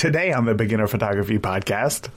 Today 0.00 0.32
on 0.32 0.46
the 0.46 0.54
Beginner 0.54 0.86
Photography 0.86 1.38
Podcast. 1.38 2.08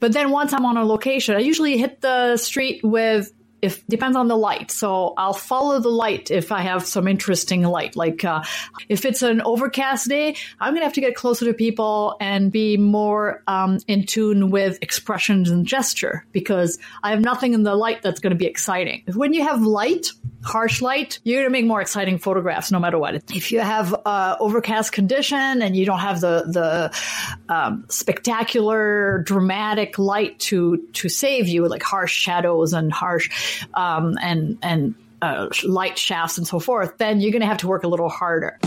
But 0.00 0.12
then 0.12 0.32
once 0.32 0.52
I'm 0.52 0.66
on 0.66 0.76
a 0.76 0.84
location, 0.84 1.36
I 1.36 1.38
usually 1.38 1.78
hit 1.78 2.00
the 2.00 2.36
street 2.36 2.80
with 2.82 3.30
if 3.60 3.86
depends 3.86 4.16
on 4.16 4.28
the 4.28 4.36
light. 4.36 4.70
So 4.70 5.14
I'll 5.16 5.32
follow 5.32 5.80
the 5.80 5.88
light 5.88 6.30
if 6.30 6.52
I 6.52 6.62
have 6.62 6.86
some 6.86 7.08
interesting 7.08 7.62
light. 7.62 7.96
Like 7.96 8.24
uh, 8.24 8.42
if 8.88 9.04
it's 9.04 9.22
an 9.22 9.40
overcast 9.40 10.08
day, 10.08 10.36
I'm 10.60 10.74
gonna 10.74 10.84
have 10.84 10.94
to 10.94 11.00
get 11.00 11.14
closer 11.14 11.46
to 11.46 11.54
people 11.54 12.16
and 12.20 12.52
be 12.52 12.76
more 12.76 13.42
um, 13.46 13.78
in 13.86 14.06
tune 14.06 14.50
with 14.50 14.78
expressions 14.82 15.50
and 15.50 15.66
gesture 15.66 16.24
because 16.32 16.78
I 17.02 17.10
have 17.10 17.20
nothing 17.20 17.54
in 17.54 17.62
the 17.62 17.74
light 17.74 18.02
that's 18.02 18.20
gonna 18.20 18.34
be 18.34 18.46
exciting. 18.46 19.02
When 19.12 19.32
you 19.32 19.42
have 19.42 19.62
light, 19.62 20.08
harsh 20.44 20.80
light, 20.80 21.18
you're 21.24 21.42
gonna 21.42 21.50
make 21.50 21.66
more 21.66 21.80
exciting 21.80 22.18
photographs 22.18 22.70
no 22.70 22.78
matter 22.78 22.98
what. 22.98 23.14
If 23.34 23.50
you 23.50 23.60
have 23.60 23.94
uh, 24.04 24.36
overcast 24.38 24.92
condition 24.92 25.62
and 25.62 25.76
you 25.76 25.84
don't 25.84 25.98
have 25.98 26.20
the 26.20 26.44
the 26.46 27.52
um, 27.52 27.86
spectacular, 27.88 29.22
dramatic 29.24 29.98
light 29.98 30.38
to 30.40 30.86
to 30.92 31.08
save 31.08 31.48
you, 31.48 31.66
like 31.66 31.82
harsh 31.82 32.12
shadows 32.12 32.72
and 32.72 32.92
harsh 32.92 33.47
um, 33.74 34.16
and 34.20 34.58
and 34.62 34.94
uh, 35.20 35.48
light 35.64 35.98
shafts 35.98 36.38
and 36.38 36.46
so 36.46 36.58
forth, 36.58 36.98
then 36.98 37.20
you're 37.20 37.32
going 37.32 37.40
to 37.40 37.46
have 37.46 37.58
to 37.58 37.68
work 37.68 37.84
a 37.84 37.88
little 37.88 38.08
harder. 38.08 38.58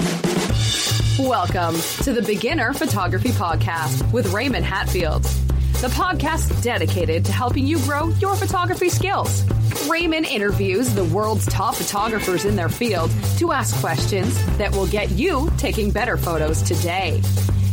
Welcome 1.20 1.76
to 2.03 2.13
the 2.13 2.23
Beginner 2.26 2.73
Photography 2.73 3.30
Podcast 3.30 4.12
with 4.12 4.34
Raymond 4.34 4.66
Hatfield, 4.66 5.23
the 5.23 5.89
podcast 5.94 6.63
dedicated 6.63 7.25
to 7.25 7.31
helping 7.31 7.66
you 7.66 7.77
grow 7.80 8.09
your 8.20 8.36
photography 8.36 8.89
skills. 8.89 9.44
Raymond 9.89 10.25
interviews 10.25 10.94
the 10.94 11.05
world's 11.05 11.45
top 11.45 11.75
photographers 11.75 12.45
in 12.45 12.55
their 12.55 12.70
field 12.70 13.11
to 13.38 13.52
ask 13.52 13.80
questions 13.80 14.36
that 14.58 14.72
will 14.72 14.88
get 14.88 15.11
you 15.11 15.52
taking 15.58 15.91
better 15.91 16.17
photos 16.17 16.61
today. 16.61 17.22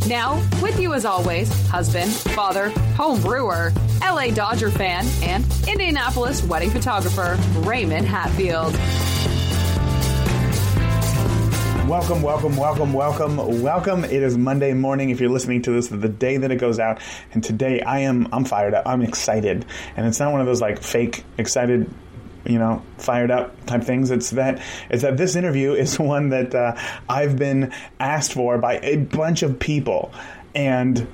Now, 0.07 0.41
with 0.61 0.79
you 0.79 0.93
as 0.93 1.05
always, 1.05 1.49
husband, 1.67 2.11
father, 2.11 2.69
home 2.95 3.21
brewer, 3.21 3.71
LA 4.01 4.27
Dodger 4.27 4.71
fan, 4.71 5.05
and 5.21 5.45
Indianapolis 5.67 6.43
wedding 6.43 6.71
photographer, 6.71 7.37
Raymond 7.59 8.07
Hatfield. 8.07 8.73
Welcome, 11.87 12.21
welcome, 12.21 12.55
welcome, 12.55 12.93
welcome, 12.93 13.61
welcome. 13.61 14.03
It 14.03 14.23
is 14.23 14.37
Monday 14.37 14.73
morning. 14.73 15.09
If 15.09 15.19
you're 15.19 15.29
listening 15.29 15.63
to 15.63 15.71
this, 15.71 15.87
the 15.87 16.07
day 16.07 16.37
that 16.37 16.51
it 16.51 16.57
goes 16.57 16.79
out, 16.79 17.01
and 17.33 17.43
today 17.43 17.81
I 17.81 17.99
am, 17.99 18.27
I'm 18.31 18.45
fired 18.45 18.73
up. 18.73 18.87
I'm 18.87 19.01
excited, 19.01 19.65
and 19.97 20.07
it's 20.07 20.19
not 20.19 20.31
one 20.31 20.39
of 20.41 20.47
those 20.47 20.61
like 20.61 20.81
fake 20.81 21.23
excited 21.37 21.91
you 22.45 22.57
know, 22.57 22.81
fired 22.97 23.31
up 23.31 23.65
type 23.65 23.83
things. 23.83 24.11
It's 24.11 24.31
that 24.31 24.61
it's 24.89 25.03
that 25.03 25.17
this 25.17 25.35
interview 25.35 25.73
is 25.73 25.99
one 25.99 26.29
that 26.29 26.53
uh, 26.55 26.75
I've 27.07 27.37
been 27.37 27.73
asked 27.99 28.33
for 28.33 28.57
by 28.57 28.79
a 28.79 28.97
bunch 28.97 29.43
of 29.43 29.59
people, 29.59 30.11
and 30.55 31.07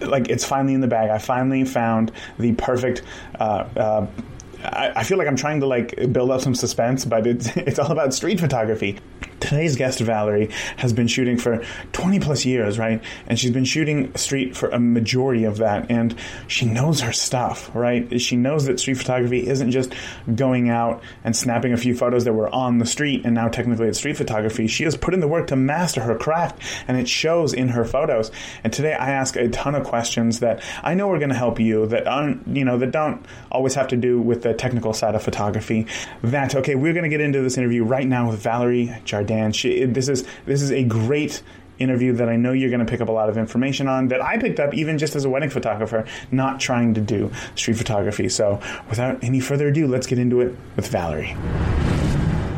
like 0.00 0.28
it's 0.28 0.44
finally 0.44 0.74
in 0.74 0.80
the 0.80 0.88
bag. 0.88 1.10
I 1.10 1.18
finally 1.18 1.64
found 1.64 2.12
the 2.38 2.52
perfect. 2.52 3.02
Uh, 3.38 3.64
uh, 3.76 4.06
I, 4.64 4.92
I 4.96 5.04
feel 5.04 5.18
like 5.18 5.26
I'm 5.26 5.36
trying 5.36 5.60
to 5.60 5.66
like 5.66 5.94
build 6.12 6.30
up 6.30 6.40
some 6.40 6.54
suspense, 6.54 7.04
but 7.04 7.26
it's 7.26 7.48
it's 7.56 7.78
all 7.78 7.90
about 7.90 8.14
street 8.14 8.40
photography. 8.40 8.98
Today's 9.42 9.74
guest, 9.74 9.98
Valerie, 9.98 10.50
has 10.76 10.92
been 10.92 11.08
shooting 11.08 11.36
for 11.36 11.64
20 11.92 12.20
plus 12.20 12.44
years, 12.44 12.78
right? 12.78 13.02
And 13.26 13.36
she's 13.36 13.50
been 13.50 13.64
shooting 13.64 14.14
street 14.14 14.56
for 14.56 14.68
a 14.68 14.78
majority 14.78 15.42
of 15.42 15.56
that. 15.56 15.90
And 15.90 16.14
she 16.46 16.64
knows 16.64 17.00
her 17.00 17.12
stuff, 17.12 17.68
right? 17.74 18.20
She 18.20 18.36
knows 18.36 18.66
that 18.66 18.78
street 18.78 18.98
photography 18.98 19.44
isn't 19.44 19.72
just 19.72 19.92
going 20.32 20.70
out 20.70 21.02
and 21.24 21.34
snapping 21.34 21.72
a 21.72 21.76
few 21.76 21.92
photos 21.92 22.24
that 22.24 22.32
were 22.32 22.48
on 22.54 22.78
the 22.78 22.86
street 22.86 23.22
and 23.24 23.34
now 23.34 23.48
technically 23.48 23.88
it's 23.88 23.98
street 23.98 24.16
photography. 24.16 24.68
She 24.68 24.84
has 24.84 24.96
put 24.96 25.12
in 25.12 25.18
the 25.18 25.26
work 25.26 25.48
to 25.48 25.56
master 25.56 26.02
her 26.02 26.16
craft 26.16 26.62
and 26.86 26.96
it 26.96 27.08
shows 27.08 27.52
in 27.52 27.70
her 27.70 27.84
photos. 27.84 28.30
And 28.62 28.72
today 28.72 28.94
I 28.94 29.10
ask 29.10 29.34
a 29.34 29.48
ton 29.48 29.74
of 29.74 29.82
questions 29.84 30.38
that 30.38 30.62
I 30.84 30.94
know 30.94 31.10
are 31.10 31.18
going 31.18 31.30
to 31.30 31.34
help 31.34 31.58
you 31.58 31.86
that 31.88 32.06
aren't, 32.06 32.46
you 32.46 32.64
know, 32.64 32.78
that 32.78 32.92
don't 32.92 33.26
always 33.50 33.74
have 33.74 33.88
to 33.88 33.96
do 33.96 34.20
with 34.20 34.42
the 34.42 34.54
technical 34.54 34.92
side 34.92 35.16
of 35.16 35.22
photography. 35.24 35.88
That, 36.22 36.54
okay, 36.54 36.76
we're 36.76 36.92
going 36.92 37.02
to 37.02 37.10
get 37.10 37.20
into 37.20 37.42
this 37.42 37.58
interview 37.58 37.82
right 37.82 38.06
now 38.06 38.30
with 38.30 38.40
Valerie 38.40 38.94
Jardin. 39.04 39.31
Dan. 39.32 39.52
She, 39.52 39.84
this 39.84 40.08
is 40.08 40.24
this 40.44 40.62
is 40.62 40.70
a 40.70 40.84
great 40.84 41.42
interview 41.78 42.12
that 42.12 42.28
I 42.28 42.36
know 42.36 42.52
you're 42.52 42.70
going 42.70 42.84
to 42.84 42.90
pick 42.90 43.00
up 43.00 43.08
a 43.08 43.12
lot 43.12 43.28
of 43.28 43.36
information 43.38 43.88
on 43.88 44.08
that 44.08 44.22
I 44.22 44.38
picked 44.38 44.60
up 44.60 44.74
even 44.74 44.98
just 44.98 45.16
as 45.16 45.24
a 45.24 45.30
wedding 45.30 45.50
photographer, 45.50 46.04
not 46.30 46.60
trying 46.60 46.94
to 46.94 47.00
do 47.00 47.30
street 47.54 47.76
photography. 47.76 48.28
So, 48.28 48.60
without 48.88 49.24
any 49.24 49.40
further 49.40 49.68
ado, 49.68 49.86
let's 49.86 50.06
get 50.06 50.18
into 50.18 50.40
it 50.40 50.54
with 50.76 50.88
Valerie. 50.88 51.34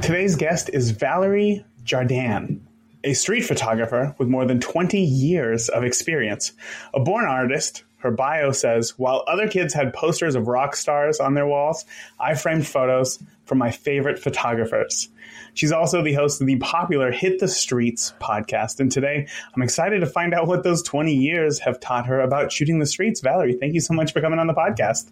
Today's 0.02 0.36
guest 0.36 0.68
is 0.72 0.90
Valerie 0.90 1.64
Jardin, 1.84 2.66
a 3.04 3.14
street 3.14 3.42
photographer 3.42 4.14
with 4.18 4.28
more 4.28 4.44
than 4.44 4.60
20 4.60 4.98
years 4.98 5.68
of 5.68 5.84
experience. 5.84 6.52
A 6.92 7.00
born 7.00 7.24
artist, 7.24 7.84
her 7.98 8.10
bio 8.10 8.52
says, 8.52 8.98
while 8.98 9.24
other 9.26 9.48
kids 9.48 9.72
had 9.72 9.94
posters 9.94 10.34
of 10.34 10.48
rock 10.48 10.76
stars 10.76 11.20
on 11.20 11.34
their 11.34 11.46
walls, 11.46 11.86
I 12.20 12.34
framed 12.34 12.66
photos 12.66 13.18
from 13.46 13.58
my 13.58 13.70
favorite 13.70 14.18
photographers. 14.18 15.08
She's 15.54 15.72
also 15.72 16.02
the 16.02 16.12
host 16.12 16.40
of 16.40 16.46
the 16.46 16.56
popular 16.56 17.10
Hit 17.10 17.38
the 17.38 17.48
Streets 17.48 18.12
podcast. 18.20 18.80
And 18.80 18.90
today 18.90 19.26
I'm 19.54 19.62
excited 19.62 20.00
to 20.00 20.06
find 20.06 20.34
out 20.34 20.46
what 20.46 20.64
those 20.64 20.82
20 20.82 21.14
years 21.14 21.60
have 21.60 21.80
taught 21.80 22.06
her 22.06 22.20
about 22.20 22.52
shooting 22.52 22.80
the 22.80 22.86
streets. 22.86 23.20
Valerie, 23.20 23.54
thank 23.54 23.74
you 23.74 23.80
so 23.80 23.94
much 23.94 24.12
for 24.12 24.20
coming 24.20 24.38
on 24.38 24.46
the 24.46 24.54
podcast. 24.54 25.10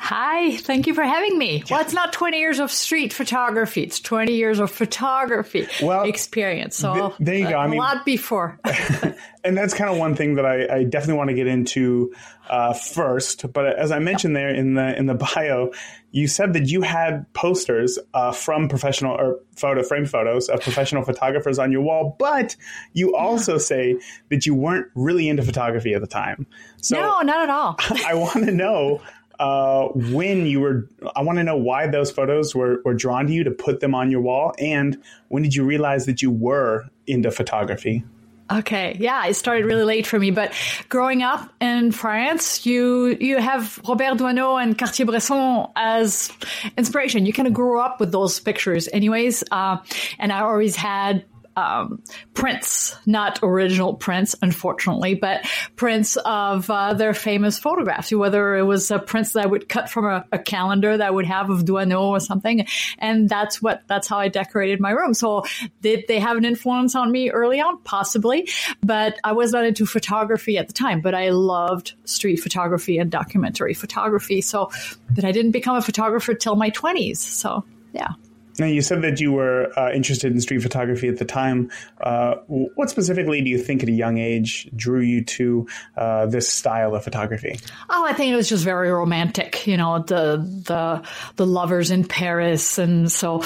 Hi, 0.00 0.56
thank 0.58 0.86
you 0.86 0.94
for 0.94 1.02
having 1.02 1.36
me. 1.36 1.64
Well, 1.68 1.80
it's 1.80 1.92
not 1.92 2.12
20 2.12 2.38
years 2.38 2.60
of 2.60 2.70
street 2.70 3.12
photography, 3.12 3.82
it's 3.82 3.98
20 3.98 4.32
years 4.32 4.60
of 4.60 4.70
photography 4.70 5.66
well, 5.82 6.04
experience. 6.04 6.76
So 6.76 6.94
th- 6.94 7.12
there 7.18 7.34
you 7.34 7.48
go. 7.48 7.56
I 7.58 7.66
mean, 7.66 7.80
a 7.80 7.82
lot 7.82 8.04
before. 8.04 8.60
and 9.44 9.56
that's 9.56 9.74
kind 9.74 9.90
of 9.90 9.98
one 9.98 10.14
thing 10.14 10.36
that 10.36 10.46
I, 10.46 10.76
I 10.76 10.84
definitely 10.84 11.14
want 11.14 11.30
to 11.30 11.34
get 11.34 11.48
into 11.48 12.14
uh, 12.48 12.74
first. 12.74 13.52
But 13.52 13.76
as 13.76 13.90
I 13.90 13.98
mentioned 13.98 14.36
there 14.36 14.54
in 14.54 14.74
the 14.74 14.96
in 14.96 15.06
the 15.06 15.14
bio, 15.14 15.72
you 16.10 16.26
said 16.26 16.52
that 16.54 16.68
you 16.68 16.82
had 16.82 17.30
posters 17.34 17.98
uh, 18.14 18.32
from 18.32 18.68
professional 18.68 19.14
or 19.14 19.38
photo 19.56 19.82
frame 19.82 20.06
photos 20.06 20.48
of 20.48 20.60
professional 20.60 21.04
photographers 21.04 21.58
on 21.58 21.70
your 21.70 21.82
wall, 21.82 22.16
but 22.18 22.56
you 22.94 23.14
also 23.14 23.52
yeah. 23.52 23.58
say 23.58 24.00
that 24.30 24.46
you 24.46 24.54
weren't 24.54 24.86
really 24.94 25.28
into 25.28 25.42
photography 25.42 25.94
at 25.94 26.00
the 26.00 26.06
time. 26.06 26.46
So 26.80 26.96
no, 26.96 27.20
not 27.20 27.42
at 27.42 27.50
all. 27.50 27.76
I 28.06 28.14
want 28.14 28.46
to 28.46 28.52
know 28.52 29.02
uh, 29.38 29.88
when 29.88 30.46
you 30.46 30.60
were. 30.60 30.88
I 31.14 31.22
want 31.22 31.38
to 31.38 31.44
know 31.44 31.56
why 31.56 31.86
those 31.86 32.10
photos 32.10 32.54
were, 32.54 32.80
were 32.84 32.94
drawn 32.94 33.26
to 33.26 33.32
you 33.32 33.44
to 33.44 33.50
put 33.50 33.80
them 33.80 33.94
on 33.94 34.10
your 34.10 34.20
wall, 34.20 34.54
and 34.58 34.96
when 35.28 35.42
did 35.42 35.54
you 35.54 35.64
realize 35.64 36.06
that 36.06 36.22
you 36.22 36.30
were 36.30 36.86
into 37.06 37.30
photography? 37.30 38.04
Okay, 38.50 38.96
yeah, 38.98 39.26
it 39.26 39.34
started 39.34 39.66
really 39.66 39.84
late 39.84 40.06
for 40.06 40.18
me, 40.18 40.30
but 40.30 40.54
growing 40.88 41.22
up 41.22 41.52
in 41.60 41.92
France, 41.92 42.64
you 42.64 43.16
you 43.20 43.38
have 43.38 43.78
Robert 43.86 44.16
Doisneau 44.16 44.56
and 44.56 44.76
Cartier-Bresson 44.78 45.66
as 45.76 46.32
inspiration. 46.78 47.26
You 47.26 47.34
kind 47.34 47.46
of 47.46 47.52
grew 47.52 47.78
up 47.78 48.00
with 48.00 48.10
those 48.10 48.40
pictures, 48.40 48.88
anyways. 48.90 49.44
Uh, 49.50 49.78
and 50.18 50.32
I 50.32 50.40
always 50.40 50.76
had 50.76 51.24
um, 51.58 52.00
prints, 52.34 52.94
not 53.04 53.40
original 53.42 53.94
prints, 53.94 54.36
unfortunately, 54.40 55.14
but 55.14 55.44
prints 55.74 56.16
of 56.16 56.70
uh, 56.70 56.94
their 56.94 57.14
famous 57.14 57.58
photographs. 57.58 58.12
Whether 58.12 58.56
it 58.56 58.62
was 58.62 58.92
a 58.92 59.00
prints 59.00 59.32
that 59.32 59.42
I 59.42 59.46
would 59.46 59.68
cut 59.68 59.90
from 59.90 60.04
a, 60.04 60.24
a, 60.30 60.38
calendar 60.38 60.96
that 60.96 61.06
I 61.06 61.10
would 61.10 61.26
have 61.26 61.50
of 61.50 61.64
Doisneau 61.64 62.10
or 62.10 62.20
something, 62.20 62.66
and 62.98 63.28
that's 63.28 63.60
what 63.60 63.82
that's 63.88 64.06
how 64.06 64.18
I 64.18 64.28
decorated 64.28 64.78
my 64.78 64.90
room. 64.90 65.14
So 65.14 65.44
did 65.80 66.04
they 66.06 66.20
have 66.20 66.36
an 66.36 66.44
influence 66.44 66.94
on 66.94 67.10
me 67.10 67.30
early 67.30 67.60
on? 67.60 67.82
Possibly, 67.82 68.48
but 68.80 69.18
I 69.24 69.32
was 69.32 69.52
not 69.52 69.64
into 69.64 69.84
photography 69.84 70.58
at 70.58 70.68
the 70.68 70.72
time. 70.72 71.00
But 71.00 71.16
I 71.16 71.30
loved 71.30 71.94
street 72.04 72.36
photography 72.36 72.98
and 72.98 73.10
documentary 73.10 73.74
photography. 73.74 74.42
So, 74.42 74.70
but 75.10 75.24
I 75.24 75.32
didn't 75.32 75.50
become 75.52 75.74
a 75.74 75.82
photographer 75.82 76.34
till 76.34 76.54
my 76.54 76.70
twenties. 76.70 77.18
So 77.18 77.64
yeah. 77.92 78.12
Now, 78.58 78.66
you 78.66 78.82
said 78.82 79.02
that 79.02 79.20
you 79.20 79.32
were 79.32 79.72
uh, 79.78 79.92
interested 79.92 80.32
in 80.32 80.40
street 80.40 80.62
photography 80.62 81.08
at 81.08 81.18
the 81.18 81.24
time. 81.24 81.70
Uh, 82.00 82.36
what 82.46 82.90
specifically 82.90 83.40
do 83.40 83.50
you 83.50 83.58
think 83.58 83.82
at 83.82 83.88
a 83.88 83.92
young 83.92 84.18
age 84.18 84.68
drew 84.74 85.00
you 85.00 85.24
to 85.24 85.66
uh, 85.96 86.26
this 86.26 86.48
style 86.48 86.94
of 86.94 87.04
photography? 87.04 87.58
Oh, 87.88 88.04
I 88.04 88.12
think 88.12 88.32
it 88.32 88.36
was 88.36 88.48
just 88.48 88.64
very 88.64 88.90
romantic. 88.90 89.66
You 89.66 89.76
know, 89.76 90.00
the 90.00 90.36
the 90.64 91.02
the 91.36 91.46
lovers 91.46 91.90
in 91.90 92.04
Paris, 92.04 92.78
and 92.78 93.10
so. 93.10 93.44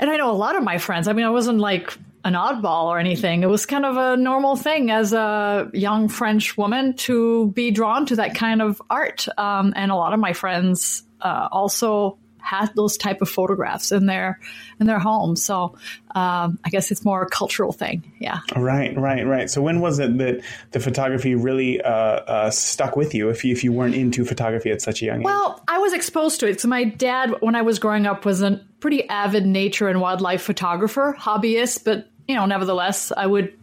And 0.00 0.08
I 0.08 0.16
know 0.16 0.30
a 0.30 0.32
lot 0.32 0.54
of 0.54 0.62
my 0.62 0.78
friends. 0.78 1.08
I 1.08 1.12
mean, 1.12 1.24
I 1.24 1.30
wasn't 1.30 1.58
like 1.58 1.98
an 2.24 2.34
oddball 2.34 2.84
or 2.84 2.98
anything. 2.98 3.42
It 3.42 3.48
was 3.48 3.66
kind 3.66 3.84
of 3.84 3.96
a 3.96 4.16
normal 4.16 4.54
thing 4.54 4.90
as 4.90 5.12
a 5.12 5.70
young 5.72 6.08
French 6.08 6.56
woman 6.56 6.94
to 6.98 7.50
be 7.52 7.70
drawn 7.70 8.06
to 8.06 8.16
that 8.16 8.34
kind 8.34 8.62
of 8.62 8.80
art. 8.90 9.26
Um, 9.36 9.72
and 9.74 9.90
a 9.90 9.96
lot 9.96 10.12
of 10.12 10.20
my 10.20 10.34
friends 10.34 11.02
uh, 11.20 11.48
also 11.50 12.18
had 12.40 12.70
those 12.74 12.96
type 12.96 13.22
of 13.22 13.28
photographs 13.28 13.92
in 13.92 14.06
their 14.06 14.40
in 14.80 14.86
their 14.86 14.98
home. 14.98 15.36
So 15.36 15.76
um, 16.14 16.58
I 16.64 16.70
guess 16.70 16.90
it's 16.90 17.04
more 17.04 17.22
a 17.22 17.28
cultural 17.28 17.72
thing. 17.72 18.12
Yeah. 18.18 18.40
Right, 18.56 18.96
right, 18.96 19.26
right. 19.26 19.50
So 19.50 19.62
when 19.62 19.80
was 19.80 19.98
it 19.98 20.16
that 20.18 20.42
the 20.72 20.80
photography 20.80 21.34
really 21.34 21.80
uh, 21.80 21.90
uh, 21.90 22.50
stuck 22.50 22.96
with 22.96 23.14
you? 23.14 23.28
If 23.28 23.44
you 23.44 23.52
if 23.52 23.64
you 23.64 23.72
weren't 23.72 23.94
into 23.94 24.24
photography 24.24 24.70
at 24.70 24.80
such 24.80 25.02
a 25.02 25.06
young 25.06 25.20
age. 25.20 25.24
Well, 25.24 25.62
I 25.68 25.78
was 25.78 25.92
exposed 25.92 26.40
to 26.40 26.48
it. 26.48 26.60
So 26.60 26.68
my 26.68 26.84
dad, 26.84 27.34
when 27.40 27.54
I 27.54 27.62
was 27.62 27.78
growing 27.78 28.06
up, 28.06 28.24
was 28.24 28.42
a 28.42 28.64
pretty 28.80 29.08
avid 29.08 29.46
nature 29.46 29.88
and 29.88 30.00
wildlife 30.00 30.42
photographer, 30.42 31.16
hobbyist, 31.18 31.84
but 31.84 32.08
you 32.28 32.34
know, 32.34 32.44
nevertheless, 32.44 33.10
I 33.16 33.26
would 33.26 33.57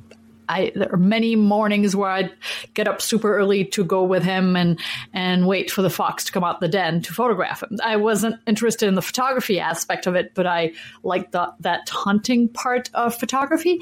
I 0.50 0.72
there 0.76 0.92
are 0.94 0.98
many 0.98 1.36
mornings 1.36 1.96
where 1.96 2.10
I'd 2.10 2.32
get 2.74 2.88
up 2.88 3.02
super 3.02 3.36
early 3.38 3.66
to 3.66 3.84
go 3.84 4.04
with 4.04 4.24
him 4.24 4.56
and 4.56 4.80
and 5.14 5.48
wait 5.48 5.72
for 5.72 5.82
the 5.82 5.90
fox 5.90 6.26
to 6.26 6.32
come 6.32 6.44
out 6.44 6.60
the 6.60 6.68
den 6.68 7.02
to 7.04 7.14
photograph 7.14 7.64
him. 7.64 7.78
I 7.84 7.98
wasn't 7.98 8.36
interested 8.48 8.88
in 8.88 8.96
the 8.96 9.02
photography 9.02 9.60
aspect 9.60 10.08
of 10.08 10.16
it, 10.16 10.34
but 10.34 10.48
I 10.48 10.74
liked 11.04 11.32
the, 11.32 11.54
that 11.62 11.90
hunting 11.90 12.50
part 12.50 12.90
of 12.94 13.16
photography. 13.16 13.82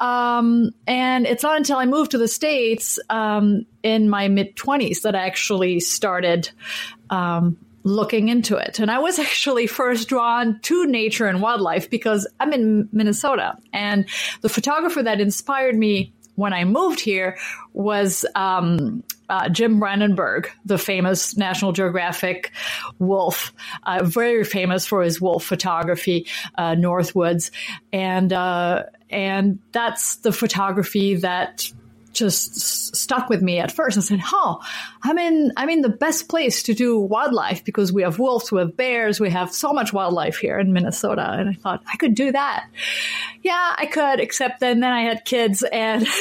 Um, 0.00 0.70
and 0.86 1.26
it's 1.26 1.42
not 1.42 1.56
until 1.56 1.78
I 1.78 1.86
moved 1.86 2.12
to 2.12 2.18
the 2.18 2.28
states 2.28 2.98
um, 3.10 3.66
in 3.82 4.08
my 4.08 4.28
mid 4.28 4.56
twenties 4.56 5.02
that 5.02 5.14
I 5.14 5.26
actually 5.26 5.80
started. 5.80 6.50
Um, 7.10 7.58
looking 7.84 8.28
into 8.28 8.56
it. 8.56 8.80
And 8.80 8.90
I 8.90 8.98
was 8.98 9.18
actually 9.20 9.66
first 9.66 10.08
drawn 10.08 10.58
to 10.62 10.86
nature 10.86 11.26
and 11.26 11.40
wildlife 11.40 11.88
because 11.88 12.26
I'm 12.40 12.52
in 12.52 12.88
Minnesota. 12.92 13.56
And 13.72 14.06
the 14.40 14.48
photographer 14.48 15.02
that 15.02 15.20
inspired 15.20 15.76
me 15.76 16.12
when 16.34 16.52
I 16.52 16.64
moved 16.64 16.98
here 16.98 17.38
was 17.72 18.26
um, 18.34 19.04
uh, 19.28 19.48
Jim 19.48 19.78
Brandenburg, 19.78 20.50
the 20.64 20.78
famous 20.78 21.36
National 21.36 21.72
Geographic 21.72 22.50
wolf, 22.98 23.52
uh, 23.84 24.02
very 24.02 24.44
famous 24.44 24.86
for 24.86 25.02
his 25.02 25.20
wolf 25.20 25.44
photography, 25.44 26.26
uh, 26.56 26.72
Northwoods, 26.72 27.50
and 27.92 28.32
uh, 28.32 28.84
and 29.10 29.60
that's 29.72 30.16
the 30.16 30.32
photography 30.32 31.16
that 31.16 31.70
just 32.14 32.94
stuck 32.96 33.28
with 33.28 33.42
me 33.42 33.58
at 33.58 33.72
first 33.72 33.96
and 33.96 34.04
said, 34.04 34.20
"Oh, 34.32 34.60
I'm 35.02 35.18
in 35.18 35.52
I'm 35.56 35.68
in 35.68 35.82
the 35.82 35.88
best 35.88 36.28
place 36.28 36.62
to 36.64 36.74
do 36.74 36.98
wildlife 36.98 37.64
because 37.64 37.92
we 37.92 38.02
have 38.02 38.18
wolves, 38.18 38.50
we 38.50 38.60
have 38.60 38.76
bears, 38.76 39.20
we 39.20 39.30
have 39.30 39.52
so 39.52 39.72
much 39.72 39.92
wildlife 39.92 40.36
here 40.36 40.58
in 40.58 40.72
Minnesota." 40.72 41.28
And 41.32 41.50
I 41.50 41.52
thought 41.54 41.82
I 41.92 41.96
could 41.96 42.14
do 42.14 42.32
that. 42.32 42.66
Yeah, 43.42 43.74
I 43.76 43.86
could, 43.86 44.20
except 44.20 44.60
then 44.60 44.80
then 44.80 44.92
I 44.92 45.02
had 45.02 45.24
kids 45.24 45.62
and. 45.62 46.06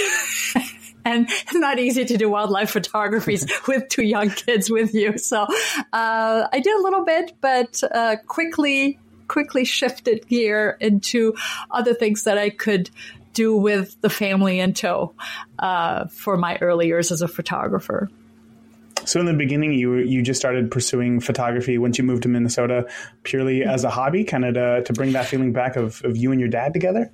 and 1.05 1.27
it's 1.29 1.53
not 1.53 1.79
easy 1.79 2.05
to 2.05 2.17
do 2.17 2.29
wildlife 2.29 2.69
photography 2.69 3.37
with 3.67 3.89
two 3.89 4.03
young 4.03 4.29
kids 4.29 4.69
with 4.69 4.93
you. 4.93 5.17
So 5.17 5.41
uh, 5.41 6.47
I 6.51 6.59
did 6.61 6.73
a 6.73 6.81
little 6.81 7.03
bit, 7.03 7.33
but 7.41 7.83
uh, 7.83 8.15
quickly 8.25 8.99
quickly 9.27 9.65
shifted 9.65 10.27
gear 10.27 10.77
into 10.79 11.33
other 11.71 11.93
things 11.93 12.23
that 12.25 12.37
I 12.37 12.49
could 12.49 12.89
do 13.33 13.55
with 13.55 13.99
the 14.01 14.09
family 14.09 14.59
in 14.59 14.73
tow 14.73 15.13
uh, 15.59 16.07
for 16.07 16.37
my 16.37 16.57
early 16.61 16.87
years 16.87 17.11
as 17.11 17.21
a 17.21 17.27
photographer. 17.27 18.09
So 19.05 19.19
in 19.19 19.25
the 19.25 19.33
beginning, 19.33 19.73
you 19.73 19.95
you 19.95 20.21
just 20.21 20.39
started 20.39 20.71
pursuing 20.71 21.19
photography 21.19 21.77
once 21.77 21.97
you 21.97 22.03
moved 22.03 22.23
to 22.23 22.29
Minnesota 22.29 22.87
purely 23.23 23.63
as 23.63 23.83
a 23.83 23.89
hobby, 23.89 24.23
kind 24.23 24.45
of 24.45 24.53
to, 24.53 24.83
to 24.83 24.93
bring 24.93 25.11
that 25.13 25.25
feeling 25.25 25.51
back 25.51 25.75
of, 25.75 26.01
of 26.05 26.15
you 26.15 26.31
and 26.31 26.39
your 26.39 26.49
dad 26.49 26.73
together. 26.73 27.11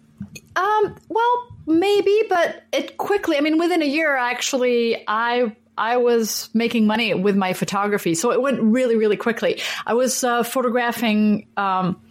Um, 0.56 0.96
well, 1.08 1.48
maybe, 1.66 2.24
but 2.30 2.64
it 2.72 2.98
quickly. 2.98 3.38
I 3.38 3.42
mean, 3.42 3.58
within 3.58 3.82
a 3.82 3.88
year, 3.88 4.16
actually, 4.16 5.04
I 5.08 5.56
I 5.78 5.98
was 5.98 6.50
making 6.54 6.86
money 6.86 7.14
with 7.14 7.36
my 7.36 7.54
photography, 7.54 8.14
so 8.14 8.32
it 8.32 8.42
went 8.42 8.62
really, 8.62 8.96
really 8.96 9.18
quickly. 9.18 9.62
I 9.86 9.94
was 9.94 10.24
uh, 10.24 10.44
photographing. 10.44 11.48
Um, 11.58 12.02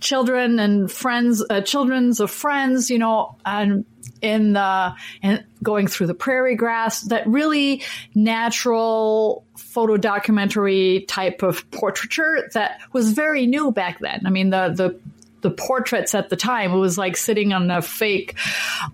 children 0.00 0.58
and 0.58 0.90
friends, 0.90 1.44
uh, 1.48 1.60
children's 1.60 2.20
of 2.20 2.30
friends, 2.30 2.90
you 2.90 2.98
know, 2.98 3.36
and 3.44 3.84
in 4.22 4.52
the 4.52 4.94
and 5.22 5.44
going 5.62 5.86
through 5.86 6.06
the 6.06 6.14
prairie 6.14 6.56
grass, 6.56 7.02
that 7.02 7.26
really 7.26 7.82
natural 8.14 9.44
photo 9.56 9.96
documentary 9.96 11.04
type 11.08 11.42
of 11.42 11.70
portraiture 11.70 12.48
that 12.54 12.80
was 12.92 13.12
very 13.12 13.46
new 13.46 13.70
back 13.70 13.98
then. 14.00 14.22
I 14.26 14.30
mean, 14.30 14.50
the 14.50 14.72
the 14.74 15.00
the 15.40 15.50
portraits 15.50 16.14
at 16.14 16.28
the 16.28 16.36
time. 16.36 16.72
It 16.72 16.78
was 16.78 16.98
like 16.98 17.16
sitting 17.16 17.52
on 17.52 17.70
a 17.70 17.82
fake 17.82 18.36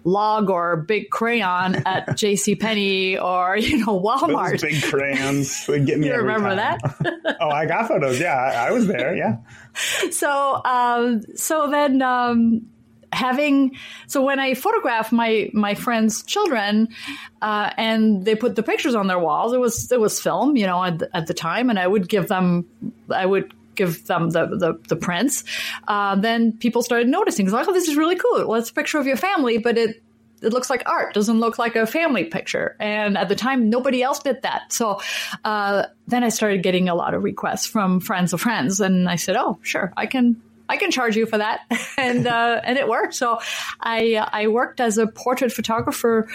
log 0.05 0.51
or 0.51 0.77
big 0.77 1.11
crayon 1.11 1.83
at 1.87 2.17
J.C. 2.17 2.57
Penney 2.57 3.19
or 3.19 3.57
you 3.57 3.79
know 3.79 4.01
Walmart. 4.01 4.53
Those 4.53 4.63
big 4.63 4.83
crayons 4.91 5.67
would 5.69 5.87
get 5.87 5.99
me. 5.99 6.09
you 6.09 6.15
remember 6.15 6.55
time. 6.55 6.79
that? 7.03 7.37
oh, 7.41 7.49
I 7.49 7.67
got 7.67 7.89
photos. 7.89 8.19
Yeah, 8.21 8.35
I, 8.35 8.69
I 8.69 8.71
was 8.71 8.87
there. 8.87 9.15
Yeah. 9.17 9.39
So, 10.11 10.61
um, 10.65 11.23
so 11.35 11.71
then. 11.71 12.03
Um, 12.03 12.67
having 13.13 13.77
so 14.09 14.23
when 14.23 14.39
I 14.39 14.55
photograph 14.55 15.13
my 15.13 15.49
my 15.53 15.75
friends' 15.75 16.23
children, 16.23 16.89
uh, 17.41 17.71
and 17.77 18.25
they 18.25 18.35
put 18.35 18.57
the 18.57 18.63
pictures 18.63 18.95
on 18.95 19.07
their 19.07 19.19
walls, 19.19 19.53
it 19.53 19.59
was 19.59 19.91
it 19.91 20.01
was 20.01 20.21
film, 20.21 20.57
you 20.57 20.67
know, 20.67 20.83
at, 20.83 21.03
at 21.15 21.27
the 21.27 21.35
time, 21.35 21.71
and 21.71 21.79
I 21.79 21.87
would 21.87 22.09
give 22.09 22.29
them, 22.29 22.67
I 23.09 23.25
would 23.25 23.53
give 23.77 24.07
them 24.07 24.31
the 24.31 24.47
the, 24.47 24.81
the 24.89 24.97
prints. 24.97 25.45
Uh, 25.87 26.17
then 26.17 26.53
people 26.53 26.83
started 26.83 27.09
noticing, 27.09 27.51
like, 27.51 27.69
oh, 27.69 27.73
this 27.73 27.89
is 27.89 27.97
really 27.97 28.17
cool. 28.17 28.47
Well, 28.47 28.59
it's 28.59 28.71
a 28.71 28.75
picture 28.75 28.99
of 28.99 29.07
your 29.07 29.17
family, 29.17 29.59
but 29.59 29.79
it 29.79 30.03
it 30.43 30.53
looks 30.53 30.69
like 30.69 30.83
art 30.87 31.15
doesn't 31.15 31.41
look 31.41 31.59
like 31.59 31.77
a 31.77 31.87
family 31.87 32.25
picture 32.25 32.77
and 32.79 33.17
at 33.17 33.29
the 33.29 33.35
time 33.35 33.71
nobody 33.71 34.03
else 34.03 34.19
did 34.19 34.43
that 34.43 34.71
so 34.71 35.01
uh, 35.45 35.87
then 36.07 36.23
i 36.23 36.29
started 36.29 36.63
getting 36.63 36.89
a 36.89 36.95
lot 36.95 37.15
of 37.15 37.23
requests 37.23 37.67
from 37.67 38.01
friends 38.01 38.33
of 38.33 38.41
friends 38.41 38.81
and 38.81 39.09
i 39.09 39.17
said 39.17 39.37
oh 39.37 39.59
sure 39.63 39.93
i 39.97 40.07
can 40.07 40.41
I 40.69 40.79
can 40.79 40.91
charge 40.91 41.17
you 41.17 41.27
for 41.27 41.39
that, 41.39 41.61
and 41.97 42.27
uh, 42.27 42.61
and 42.65 42.77
it 42.77 42.89
worked. 42.89 43.15
So, 43.15 43.39
I 43.81 44.15
I 44.17 44.49
worked 44.49 44.81
as 44.81 44.99
a 44.99 45.07
portrait 45.07 45.53
photographer 45.53 46.29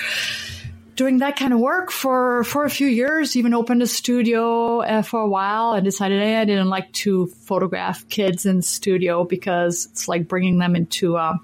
doing 0.95 1.19
that 1.19 1.35
kind 1.37 1.53
of 1.53 1.59
work 1.59 1.91
for 1.91 2.43
for 2.43 2.65
a 2.65 2.69
few 2.69 2.87
years. 2.87 3.35
Even 3.35 3.53
opened 3.53 3.81
a 3.81 3.87
studio 3.87 4.81
uh, 4.81 5.01
for 5.01 5.21
a 5.21 5.27
while, 5.27 5.73
and 5.73 5.83
decided 5.83 6.21
hey, 6.21 6.37
I 6.37 6.45
didn't 6.45 6.69
like 6.69 6.91
to 6.93 7.27
photograph 7.27 8.07
kids 8.09 8.45
in 8.45 8.61
studio 8.61 9.23
because 9.23 9.87
it's 9.91 10.07
like 10.07 10.27
bringing 10.27 10.59
them 10.59 10.75
into 10.75 11.17
uh, 11.17 11.37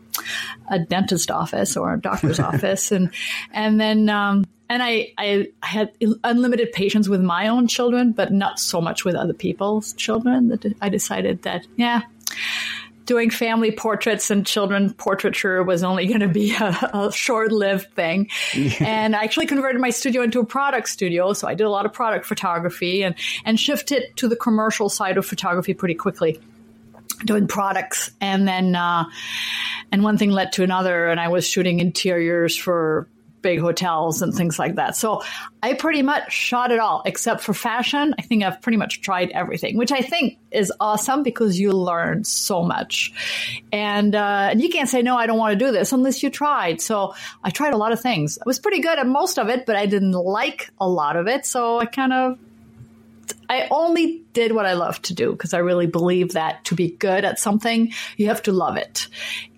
a 0.70 0.80
dentist 0.80 1.32
office 1.32 1.78
or 1.78 1.94
a 1.94 2.00
doctor's 2.00 2.40
office, 2.52 2.92
and 2.92 3.12
and 3.52 3.80
then. 3.80 4.10
Um, 4.10 4.46
and 4.70 4.84
I, 4.84 5.14
I 5.18 5.48
had 5.64 5.94
unlimited 6.26 6.74
patience 6.74 7.08
with 7.08 7.22
my 7.22 7.48
own 7.48 7.70
children, 7.70 8.12
but 8.12 8.34
not 8.34 8.60
so 8.60 8.82
much 8.82 9.06
with 9.06 9.16
other 9.16 9.34
people's 9.34 9.94
children. 9.94 10.50
That 10.50 10.76
I 10.82 10.90
decided 10.90 11.44
that, 11.44 11.66
yeah, 11.78 12.02
doing 13.08 13.30
family 13.32 13.72
portraits 13.72 14.30
and 14.30 14.46
children 14.46 14.94
portraiture 14.94 15.64
was 15.64 15.82
only 15.82 16.06
going 16.06 16.20
to 16.20 16.28
be 16.28 16.54
a, 16.54 16.90
a 16.94 17.12
short 17.12 17.52
lived 17.52 17.92
thing. 17.96 18.30
Yeah. 18.54 18.72
And 18.82 19.16
I 19.16 19.24
actually 19.24 19.48
converted 19.48 19.82
my 19.82 19.90
studio 19.90 20.22
into 20.22 20.40
a 20.40 20.46
product 20.46 20.90
studio. 20.90 21.34
So 21.34 21.48
I 21.48 21.56
did 21.56 21.64
a 21.64 21.70
lot 21.70 21.86
of 21.88 21.94
product 21.94 22.26
photography 22.26 23.02
and, 23.02 23.16
and 23.46 23.60
shifted 23.60 24.16
to 24.18 24.28
the 24.28 24.36
commercial 24.36 24.90
side 24.90 25.18
of 25.18 25.26
photography 25.26 25.74
pretty 25.74 25.96
quickly 25.96 26.40
doing 27.26 27.48
products 27.48 28.12
and 28.22 28.48
then 28.48 28.76
uh, 28.76 29.06
and 29.92 30.04
one 30.04 30.20
thing 30.20 30.30
led 30.30 30.52
to 30.52 30.62
another 30.62 31.08
and 31.08 31.20
i 31.20 31.30
was 31.30 31.48
shooting 31.48 31.80
interiors 31.80 32.56
for 32.56 33.08
big 33.42 33.60
hotels 33.60 34.22
and 34.22 34.34
things 34.34 34.58
like 34.60 34.76
that. 34.76 34.96
So 34.96 35.24
I 35.62 35.74
pretty 35.74 36.02
much 36.02 36.32
shot 36.32 36.72
it 36.72 36.80
all 36.80 37.02
except 37.06 37.42
for 37.42 37.54
fashion. 37.54 38.16
I 38.18 38.22
think 38.22 38.44
I've 38.44 38.62
pretty 38.62 38.78
much 38.78 39.02
tried 39.02 39.32
everything, 39.32 39.78
which 39.78 39.92
I 39.92 40.02
think 40.02 40.40
is 40.52 40.72
awesome 40.80 41.24
because 41.24 41.60
you 41.60 41.72
learn 41.72 42.24
so 42.24 42.64
much. 42.64 43.14
And, 43.72 44.16
uh, 44.16 44.50
and 44.52 44.62
you 44.62 44.70
can't 44.70 44.90
say, 44.90 45.02
no, 45.02 45.18
I 45.18 45.28
don't 45.28 45.38
want 45.38 45.58
to 45.58 45.66
do 45.66 45.72
this 45.72 45.92
unless 45.92 46.24
you 46.24 46.30
tried. 46.30 46.82
So 46.82 47.14
I 47.44 47.50
tried 47.50 47.74
a 47.74 47.78
lot 47.78 47.92
of 47.92 48.02
things. 48.02 48.38
I 48.40 48.44
was 48.46 48.60
pretty 48.60 48.80
good 48.80 49.00
at 49.00 49.08
most 49.08 49.38
of 49.40 49.50
it, 49.50 49.66
but 49.66 49.76
I 49.76 49.86
didn't 49.86 50.12
like 50.12 50.70
a 50.80 50.88
lot 50.88 51.16
of 51.16 51.28
it. 51.28 51.46
So 51.46 51.80
I 51.80 51.86
kind 51.86 52.14
of 52.14 52.40
I 53.50 53.68
only 53.72 54.24
did 54.34 54.52
what 54.52 54.66
I 54.66 54.74
love 54.74 55.02
to 55.04 55.14
do 55.14 55.32
because 55.32 55.54
I 55.54 55.60
really 55.60 55.88
believe 55.88 56.34
that 56.34 56.66
to 56.66 56.76
be 56.76 56.92
good 56.92 57.24
at 57.24 57.40
something, 57.40 57.94
you 58.18 58.28
have 58.28 58.44
to 58.44 58.52
love 58.52 58.78
it. 58.78 59.08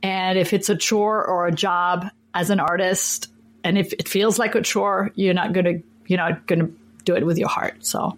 And 0.04 0.38
if 0.38 0.54
it's 0.54 0.70
a 0.70 0.76
chore 0.76 1.26
or 1.26 1.48
a 1.48 1.52
job 1.52 2.08
as 2.34 2.50
an 2.50 2.60
artist, 2.60 3.32
and 3.64 3.78
if 3.78 3.94
it 3.94 4.08
feels 4.08 4.40
like 4.40 4.56
a 4.56 4.62
chore, 4.62 5.12
you're 5.16 5.34
not 5.34 5.54
gonna 5.54 5.76
you're 6.08 6.18
not 6.18 6.48
gonna 6.48 6.70
do 7.06 7.16
it 7.16 7.26
with 7.26 7.38
your 7.38 7.50
heart. 7.50 7.86
So. 7.86 8.18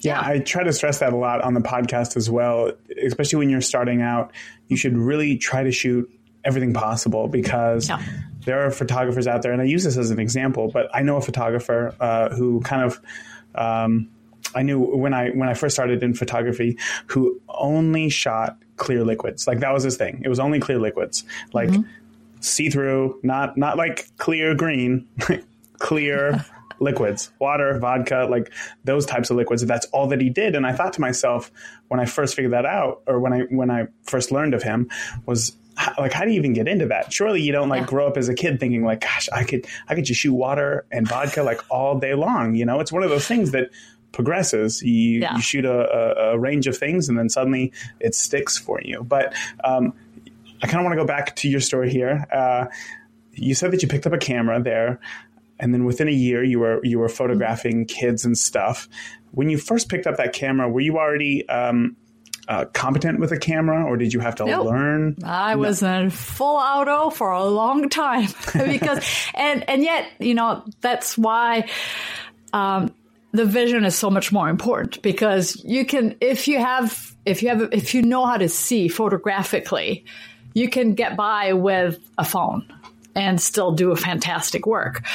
Yeah, 0.00 0.22
yeah, 0.22 0.22
I 0.24 0.38
try 0.38 0.62
to 0.62 0.72
stress 0.72 1.00
that 1.00 1.12
a 1.12 1.16
lot 1.16 1.42
on 1.42 1.52
the 1.52 1.60
podcast 1.60 2.16
as 2.16 2.30
well, 2.30 2.72
especially 3.02 3.40
when 3.40 3.50
you're 3.50 3.60
starting 3.60 4.00
out. 4.00 4.32
You 4.68 4.76
should 4.76 4.96
really 4.96 5.36
try 5.36 5.64
to 5.64 5.70
shoot 5.70 6.10
everything 6.46 6.72
possible 6.72 7.28
because 7.28 7.90
yeah. 7.90 8.02
there 8.46 8.64
are 8.64 8.70
photographers 8.70 9.26
out 9.26 9.42
there, 9.42 9.52
and 9.52 9.60
I 9.60 9.66
use 9.66 9.84
this 9.84 9.98
as 9.98 10.10
an 10.10 10.18
example, 10.18 10.70
but 10.72 10.88
I 10.94 11.02
know 11.02 11.16
a 11.16 11.20
photographer 11.20 11.94
uh, 12.00 12.34
who 12.34 12.60
kind 12.60 12.82
of. 12.82 13.00
Um, 13.54 14.08
I 14.54 14.62
knew 14.62 14.80
when 14.80 15.12
I 15.12 15.30
when 15.30 15.48
I 15.48 15.54
first 15.54 15.74
started 15.74 16.02
in 16.02 16.14
photography, 16.14 16.78
who 17.06 17.38
only 17.48 18.08
shot 18.08 18.56
clear 18.76 19.04
liquids. 19.04 19.46
Like 19.46 19.60
that 19.60 19.74
was 19.74 19.82
his 19.82 19.96
thing. 19.98 20.22
It 20.24 20.28
was 20.28 20.38
only 20.38 20.60
clear 20.60 20.78
liquids. 20.78 21.24
Like 21.52 21.68
mm-hmm 21.68 21.82
see 22.46 22.70
through, 22.70 23.18
not 23.22 23.56
not 23.56 23.76
like 23.76 24.08
clear 24.16 24.54
green, 24.54 25.08
clear 25.78 26.44
liquids, 26.80 27.30
water, 27.38 27.78
vodka, 27.78 28.26
like 28.30 28.52
those 28.84 29.06
types 29.06 29.30
of 29.30 29.36
liquids. 29.36 29.64
That's 29.64 29.86
all 29.86 30.06
that 30.08 30.20
he 30.20 30.30
did. 30.30 30.54
And 30.54 30.66
I 30.66 30.72
thought 30.72 30.92
to 30.94 31.00
myself 31.00 31.50
when 31.88 32.00
I 32.00 32.04
first 32.04 32.34
figured 32.34 32.52
that 32.52 32.66
out, 32.66 33.02
or 33.06 33.20
when 33.20 33.32
I 33.32 33.40
when 33.42 33.70
I 33.70 33.88
first 34.04 34.30
learned 34.30 34.54
of 34.54 34.62
him, 34.62 34.90
was 35.26 35.56
like 35.98 36.12
how 36.12 36.24
do 36.24 36.30
you 36.30 36.38
even 36.38 36.52
get 36.52 36.66
into 36.66 36.86
that 36.86 37.12
surely 37.12 37.42
you 37.42 37.52
don't 37.52 37.68
like 37.68 37.82
yeah. 37.82 37.86
grow 37.86 38.06
up 38.06 38.16
as 38.16 38.28
a 38.28 38.34
kid 38.34 38.58
thinking 38.58 38.82
like 38.82 39.00
gosh 39.00 39.28
i 39.30 39.44
could 39.44 39.66
i 39.88 39.94
could 39.94 40.04
just 40.04 40.20
shoot 40.20 40.32
water 40.32 40.86
and 40.90 41.06
vodka 41.06 41.42
like 41.42 41.60
all 41.70 41.98
day 41.98 42.14
long 42.14 42.54
you 42.54 42.64
know 42.64 42.80
it's 42.80 42.90
one 42.90 43.02
of 43.02 43.10
those 43.10 43.26
things 43.26 43.50
that 43.50 43.68
progresses 44.12 44.82
you, 44.82 45.20
yeah. 45.20 45.36
you 45.36 45.42
shoot 45.42 45.66
a, 45.66 45.70
a, 45.70 46.32
a, 46.32 46.38
range 46.38 46.66
of 46.66 46.74
things 46.74 47.10
and 47.10 47.18
then 47.18 47.28
suddenly 47.28 47.70
it 48.00 48.14
sticks 48.14 48.56
for 48.56 48.80
you 48.82 49.04
but 49.04 49.34
um, 49.62 49.92
I 50.62 50.66
kind 50.66 50.78
of 50.78 50.84
want 50.84 50.92
to 50.92 51.02
go 51.02 51.06
back 51.06 51.36
to 51.36 51.48
your 51.48 51.60
story 51.60 51.90
here. 51.90 52.26
Uh, 52.32 52.66
you 53.32 53.54
said 53.54 53.70
that 53.72 53.82
you 53.82 53.88
picked 53.88 54.06
up 54.06 54.12
a 54.12 54.18
camera 54.18 54.62
there, 54.62 55.00
and 55.58 55.72
then 55.72 55.84
within 55.84 56.08
a 56.08 56.12
year 56.12 56.42
you 56.42 56.58
were 56.60 56.80
you 56.84 56.98
were 56.98 57.08
photographing 57.08 57.84
kids 57.86 58.24
and 58.24 58.36
stuff. 58.36 58.88
When 59.32 59.50
you 59.50 59.58
first 59.58 59.88
picked 59.88 60.06
up 60.06 60.16
that 60.16 60.32
camera, 60.32 60.68
were 60.68 60.80
you 60.80 60.96
already 60.98 61.46
um, 61.48 61.96
uh, 62.48 62.64
competent 62.72 63.18
with 63.20 63.32
a 63.32 63.38
camera, 63.38 63.84
or 63.84 63.96
did 63.96 64.12
you 64.12 64.20
have 64.20 64.36
to 64.36 64.46
Nope. 64.46 64.66
learn? 64.66 65.16
I 65.24 65.56
was 65.56 65.82
in 65.82 66.10
full 66.10 66.56
auto 66.56 67.10
for 67.10 67.30
a 67.30 67.44
long 67.44 67.88
time 67.88 68.28
because, 68.54 69.04
and 69.34 69.68
and 69.68 69.82
yet, 69.82 70.06
you 70.20 70.34
know, 70.34 70.64
that's 70.80 71.18
why 71.18 71.68
um, 72.52 72.94
the 73.32 73.44
vision 73.44 73.84
is 73.84 73.96
so 73.96 74.10
much 74.10 74.32
more 74.32 74.48
important 74.48 75.02
because 75.02 75.62
you 75.64 75.84
can, 75.84 76.16
if 76.20 76.48
you 76.48 76.58
have, 76.58 77.14
if 77.24 77.42
you 77.42 77.48
have, 77.48 77.68
if 77.72 77.94
you 77.94 78.02
know 78.02 78.24
how 78.24 78.36
to 78.36 78.48
see 78.48 78.88
photographically, 78.88 80.04
you 80.56 80.70
can 80.70 80.94
get 80.94 81.16
by 81.16 81.52
with 81.52 82.00
a 82.16 82.24
phone 82.24 82.64
and 83.14 83.38
still 83.38 83.72
do 83.72 83.92
a 83.92 83.96
fantastic 83.96 84.66
work. 84.66 85.06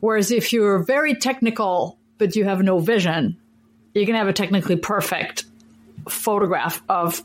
Whereas 0.00 0.32
if 0.32 0.52
you're 0.52 0.80
very 0.80 1.14
technical 1.14 1.96
but 2.18 2.34
you 2.34 2.44
have 2.44 2.64
no 2.64 2.80
vision, 2.80 3.36
you 3.94 4.04
can 4.04 4.16
have 4.16 4.26
a 4.26 4.32
technically 4.32 4.74
perfect 4.74 5.44
photograph 6.08 6.82
of 6.88 7.22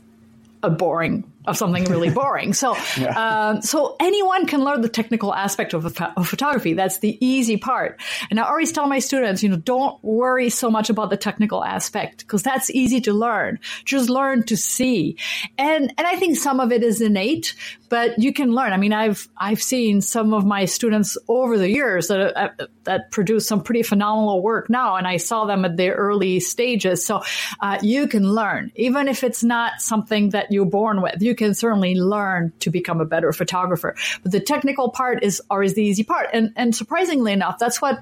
a 0.62 0.70
boring 0.70 1.24
of 1.46 1.56
something 1.56 1.84
really 1.84 2.10
boring. 2.14 2.52
So, 2.52 2.76
um, 3.16 3.62
so 3.62 3.96
anyone 4.00 4.46
can 4.46 4.64
learn 4.64 4.80
the 4.80 4.88
technical 4.88 5.34
aspect 5.34 5.74
of, 5.74 5.84
of 5.86 6.28
photography. 6.28 6.74
That's 6.74 6.98
the 6.98 7.18
easy 7.24 7.56
part. 7.56 8.00
And 8.30 8.40
I 8.40 8.44
always 8.44 8.72
tell 8.72 8.86
my 8.86 8.98
students, 8.98 9.42
you 9.42 9.48
know, 9.48 9.56
don't 9.56 10.02
worry 10.02 10.50
so 10.50 10.70
much 10.70 10.90
about 10.90 11.10
the 11.10 11.16
technical 11.16 11.64
aspect 11.64 12.18
because 12.18 12.42
that's 12.42 12.70
easy 12.70 13.00
to 13.02 13.12
learn. 13.12 13.58
Just 13.84 14.10
learn 14.10 14.44
to 14.44 14.56
see. 14.56 15.16
And 15.58 15.92
and 15.96 16.06
I 16.06 16.16
think 16.16 16.36
some 16.36 16.60
of 16.60 16.72
it 16.72 16.82
is 16.82 17.00
innate, 17.00 17.54
but 17.88 18.18
you 18.18 18.32
can 18.32 18.52
learn. 18.52 18.72
I 18.72 18.76
mean, 18.76 18.92
I've 18.92 19.28
I've 19.36 19.62
seen 19.62 20.00
some 20.00 20.34
of 20.34 20.44
my 20.44 20.64
students 20.64 21.16
over 21.28 21.58
the 21.58 21.70
years 21.70 22.08
that 22.08 22.36
uh, 22.36 22.66
that 22.84 23.10
produce 23.10 23.46
some 23.46 23.62
pretty 23.62 23.82
phenomenal 23.82 24.42
work 24.42 24.68
now, 24.70 24.96
and 24.96 25.06
I 25.06 25.18
saw 25.18 25.44
them 25.44 25.64
at 25.64 25.76
their 25.76 25.94
early 25.94 26.40
stages. 26.40 27.04
So 27.04 27.22
uh, 27.60 27.78
you 27.82 28.08
can 28.08 28.32
learn, 28.32 28.72
even 28.74 29.08
if 29.08 29.24
it's 29.24 29.44
not 29.44 29.80
something 29.80 30.30
that 30.30 30.50
you're 30.50 30.64
born 30.64 31.02
with. 31.02 31.22
You 31.22 31.33
can 31.34 31.54
certainly 31.54 31.94
learn 31.94 32.52
to 32.60 32.70
become 32.70 33.00
a 33.00 33.04
better 33.04 33.32
photographer. 33.32 33.94
But 34.22 34.32
the 34.32 34.40
technical 34.40 34.90
part 34.90 35.22
is 35.22 35.42
always 35.50 35.74
the 35.74 35.82
easy 35.82 36.04
part, 36.04 36.28
and 36.32 36.52
and 36.56 36.74
surprisingly 36.74 37.32
enough, 37.32 37.58
that's 37.58 37.80
what 37.82 38.00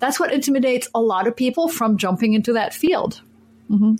that's 0.00 0.18
what 0.18 0.32
intimidates 0.32 0.88
a 0.94 1.00
lot 1.00 1.26
of 1.26 1.36
people 1.36 1.68
from 1.68 1.96
jumping 1.96 2.34
into 2.34 2.54
that 2.54 2.74
field. 2.74 3.20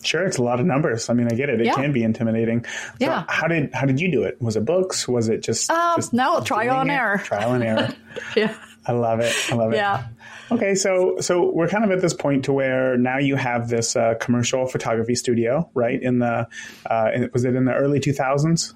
Sure, 0.03 0.25
it's 0.25 0.37
a 0.37 0.43
lot 0.43 0.61
of 0.61 0.67
numbers. 0.67 1.09
I 1.11 1.15
mean, 1.15 1.27
I 1.27 1.35
get 1.35 1.49
it. 1.49 1.61
It 1.61 1.67
Yeah. 1.67 1.75
can 1.75 1.93
be 1.93 2.05
intimidating. 2.05 2.65
So 2.65 2.71
Yeah. 3.01 3.25
How 3.29 3.49
did 3.49 3.73
how 3.75 3.87
did 3.87 4.01
you 4.01 4.09
do 4.11 4.23
it? 4.23 4.41
Was 4.41 4.55
it 4.57 4.65
books? 4.65 5.09
Was 5.09 5.29
it 5.29 5.43
just, 5.43 5.69
Um, 5.71 5.95
just 5.97 6.13
no, 6.13 6.41
trial 6.43 6.81
and 6.83 6.91
error. 6.91 7.19
Trial 7.19 7.53
and 7.55 7.65
error. 7.65 7.89
Yeah, 8.37 8.55
I 8.87 8.93
love 8.93 9.21
it. 9.21 9.35
I 9.51 9.55
love 9.55 9.73
it. 9.73 9.77
yeah. 9.77 10.07
Okay, 10.51 10.75
so 10.75 11.17
so 11.21 11.51
we're 11.51 11.69
kind 11.69 11.85
of 11.85 11.91
at 11.91 12.01
this 12.01 12.13
point 12.13 12.45
to 12.45 12.53
where 12.53 12.97
now 12.97 13.19
you 13.19 13.35
have 13.37 13.69
this 13.69 13.97
uh, 13.97 14.15
commercial 14.21 14.67
photography 14.67 15.15
studio, 15.15 15.71
right? 15.75 16.01
In 16.01 16.19
the 16.19 16.47
uh, 16.87 17.11
was 17.33 17.45
it 17.45 17.55
in 17.55 17.65
the 17.65 17.75
early 17.75 18.01
two 18.01 18.13
thousands? 18.13 18.75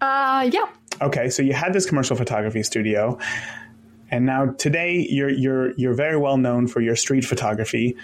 Uh, 0.00 0.48
yeah. 0.52 0.66
Okay, 1.00 1.30
so 1.30 1.42
you 1.42 1.54
had 1.54 1.72
this 1.72 1.86
commercial 1.86 2.16
photography 2.16 2.62
studio, 2.62 3.18
and 4.10 4.26
now 4.26 4.46
today 4.46 5.06
you're 5.08 5.30
you're 5.30 5.72
you're 5.72 5.94
very 5.94 6.18
well 6.18 6.36
known 6.36 6.66
for 6.66 6.80
your 6.80 6.96
street 6.96 7.24
photography. 7.24 7.96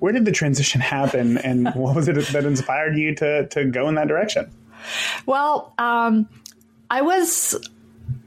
Where 0.00 0.12
did 0.12 0.26
the 0.26 0.32
transition 0.32 0.80
happen, 0.80 1.38
and 1.38 1.68
what 1.74 1.96
was 1.96 2.08
it 2.08 2.14
that 2.32 2.44
inspired 2.44 2.96
you 2.96 3.14
to 3.16 3.48
to 3.48 3.64
go 3.64 3.88
in 3.88 3.94
that 3.94 4.08
direction? 4.08 4.50
Well, 5.24 5.72
um, 5.78 6.28
I 6.90 7.02
was 7.02 7.56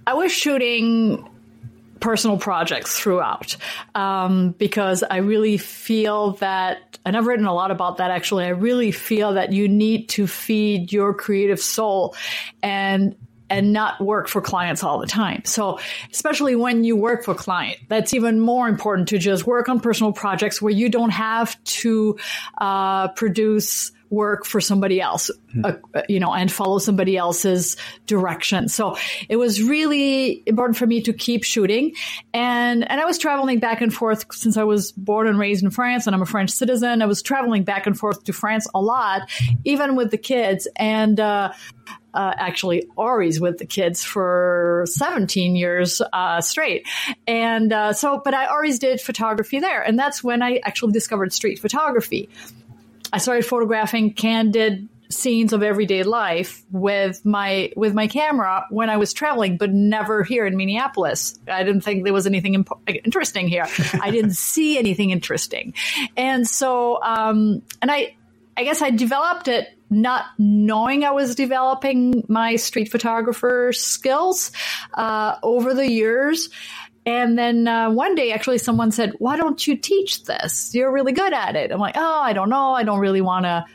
I 0.08 0.16
was 0.16 0.32
shooting 0.32 1.28
personal 2.02 2.38
projects 2.38 3.00
throughout 3.00 3.56
um, 3.96 4.52
because 4.58 5.04
I 5.04 5.18
really 5.18 5.58
feel 5.58 6.34
that, 6.34 7.00
and 7.06 7.16
I've 7.16 7.28
written 7.28 7.46
a 7.46 7.54
lot 7.54 7.72
about 7.72 7.98
that 7.98 8.12
actually. 8.12 8.46
I 8.46 8.50
really 8.50 8.92
feel 8.92 9.34
that 9.36 9.54
you 9.54 9.70
need 9.70 10.10
to 10.10 10.28
feed 10.28 10.92
your 10.92 11.14
creative 11.14 11.62
soul 11.62 12.16
and 12.62 13.16
and 13.50 13.74
not 13.74 14.00
work 14.00 14.30
for 14.30 14.40
clients 14.42 14.82
all 14.82 14.98
the 14.98 15.06
time. 15.08 15.42
So, 15.44 15.78
especially 16.10 16.56
when 16.56 16.86
you 16.86 16.96
work 16.96 17.26
for 17.26 17.36
client, 17.36 17.78
that's 17.90 18.14
even 18.14 18.40
more 18.40 18.70
important 18.70 19.10
to 19.10 19.18
just 19.18 19.46
work 19.46 19.68
on 19.68 19.82
personal 19.82 20.14
projects 20.14 20.62
where 20.62 20.72
you 20.72 20.88
don't 20.88 21.10
have 21.10 21.62
to 21.66 22.18
uh, 22.60 23.10
produce 23.10 23.92
work 24.12 24.46
for 24.46 24.60
somebody 24.60 25.00
else, 25.00 25.32
uh, 25.64 25.74
you 26.08 26.20
know, 26.20 26.34
and 26.34 26.52
follow 26.52 26.78
somebody 26.78 27.16
else's 27.18 27.78
direction. 28.06 28.68
So 28.68 28.98
it 29.30 29.38
was 29.38 29.64
really 29.64 30.44
important 30.46 30.78
for 30.78 30.86
me 30.86 31.02
to 31.04 31.14
keep 31.14 31.44
shooting. 31.44 31.94
And, 32.34 32.90
and 32.90 33.00
I 33.00 33.06
was 33.06 33.18
traveling 33.18 33.60
back 33.60 33.82
and 33.82 33.94
forth 33.94 34.26
since 34.34 34.58
I 34.58 34.64
was 34.64 34.92
born 34.92 35.28
and 35.28 35.40
raised 35.40 35.64
in 35.64 35.72
France 35.72 36.08
and 36.08 36.16
I'm 36.16 36.22
a 36.22 36.26
French 36.26 36.52
citizen. 36.52 37.02
I 37.02 37.06
was 37.06 37.22
traveling 37.22 37.64
back 37.64 37.88
and 37.88 37.98
forth 37.98 38.26
to 38.26 38.34
France 38.34 38.68
a 38.76 38.82
lot, 38.82 39.30
even 39.64 39.96
with 39.96 40.12
the 40.12 40.18
kids. 40.18 40.68
And, 40.76 41.20
uh, 41.20 41.54
uh, 42.14 42.34
actually 42.36 42.88
Ari's 42.98 43.40
with 43.40 43.58
the 43.58 43.66
kids 43.66 44.04
for 44.04 44.84
17 44.88 45.56
years 45.56 46.02
uh, 46.12 46.42
straight. 46.42 46.86
And 47.26 47.72
uh, 47.72 47.94
so, 47.94 48.22
but 48.24 48.34
I 48.34 48.48
always 48.48 48.80
did 48.80 49.00
photography 49.00 49.60
there. 49.60 49.82
And 49.82 49.98
that's 49.98 50.24
when 50.24 50.42
I 50.42 50.60
actually 50.64 50.92
discovered 50.92 51.32
street 51.34 51.60
photography. 51.60 52.30
I 53.14 53.18
started 53.18 53.46
photographing 53.46 54.14
candid 54.14 54.88
scenes 55.10 55.54
of 55.54 55.62
everyday 55.62 56.04
life 56.04 56.64
with 56.72 57.26
my 57.26 57.72
with 57.76 57.94
my 57.94 58.08
camera 58.08 58.66
when 58.70 58.90
I 58.90 58.98
was 58.98 59.14
traveling, 59.14 59.58
but 59.58 59.72
never 59.72 60.24
here 60.24 60.46
in 60.46 60.58
Minneapolis. 60.58 61.38
I 61.48 61.64
didn't 61.64 61.82
think 61.82 62.04
there 62.04 62.14
was 62.14 62.26
anything 62.26 62.56
impo- 62.56 62.80
interesting 63.04 63.48
here. 63.48 63.68
I 64.02 64.12
didn't 64.12 64.36
see 64.36 64.78
anything 64.78 65.12
interesting, 65.12 65.74
and 66.16 66.48
so 66.48 67.02
um, 67.04 67.62
and 67.82 67.92
I 67.92 68.16
I 68.56 68.64
guess 68.64 68.82
I 68.82 68.92
developed 68.92 69.48
it 69.48 69.68
not 69.90 70.26
knowing 70.38 71.04
I 71.04 71.12
was 71.12 71.36
developing 71.36 72.24
my 72.30 72.56
street 72.56 72.90
photographer 72.90 73.74
skills 73.74 74.52
uh, 74.94 75.36
over 75.44 75.74
the 75.74 75.90
years. 75.90 76.50
And 77.06 77.38
then 77.38 77.68
uh, 77.68 77.90
one 77.90 78.14
day, 78.16 78.32
actually, 78.32 78.60
someone 78.60 78.92
said, 78.92 79.14
Why 79.18 79.38
don't 79.38 79.66
you 79.66 79.76
teach 79.76 80.24
this? 80.26 80.74
You're 80.74 80.92
really 80.92 81.14
good 81.14 81.34
at 81.34 81.56
it. 81.56 81.72
I'm 81.72 81.80
like, 81.80 81.96
Oh, 81.98 82.22
I 82.22 82.34
don't 82.34 82.50
know. 82.50 82.74
I 82.74 82.84
don't 82.84 83.00
really 83.00 83.22
want 83.22 83.46
to 83.46 83.66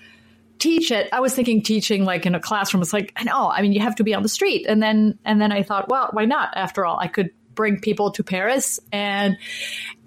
teach 0.58 0.90
it. 0.90 1.08
I 1.12 1.20
was 1.20 1.34
thinking 1.34 1.62
teaching 1.62 2.04
like 2.04 2.24
in 2.24 2.34
a 2.34 2.40
classroom. 2.40 2.82
It's 2.82 2.92
like, 2.92 3.12
I 3.16 3.24
know. 3.24 3.50
I 3.50 3.62
mean, 3.62 3.72
you 3.72 3.80
have 3.80 3.96
to 3.96 4.04
be 4.04 4.14
on 4.14 4.22
the 4.22 4.28
street. 4.28 4.66
And 4.68 4.82
then, 4.82 5.18
and 5.24 5.40
then 5.40 5.52
I 5.52 5.62
thought, 5.62 5.88
well, 5.88 6.10
why 6.12 6.24
not? 6.24 6.56
After 6.56 6.86
all, 6.86 6.98
I 6.98 7.08
could 7.08 7.30
bring 7.54 7.80
people 7.80 8.12
to 8.12 8.22
Paris 8.22 8.78
and, 8.92 9.36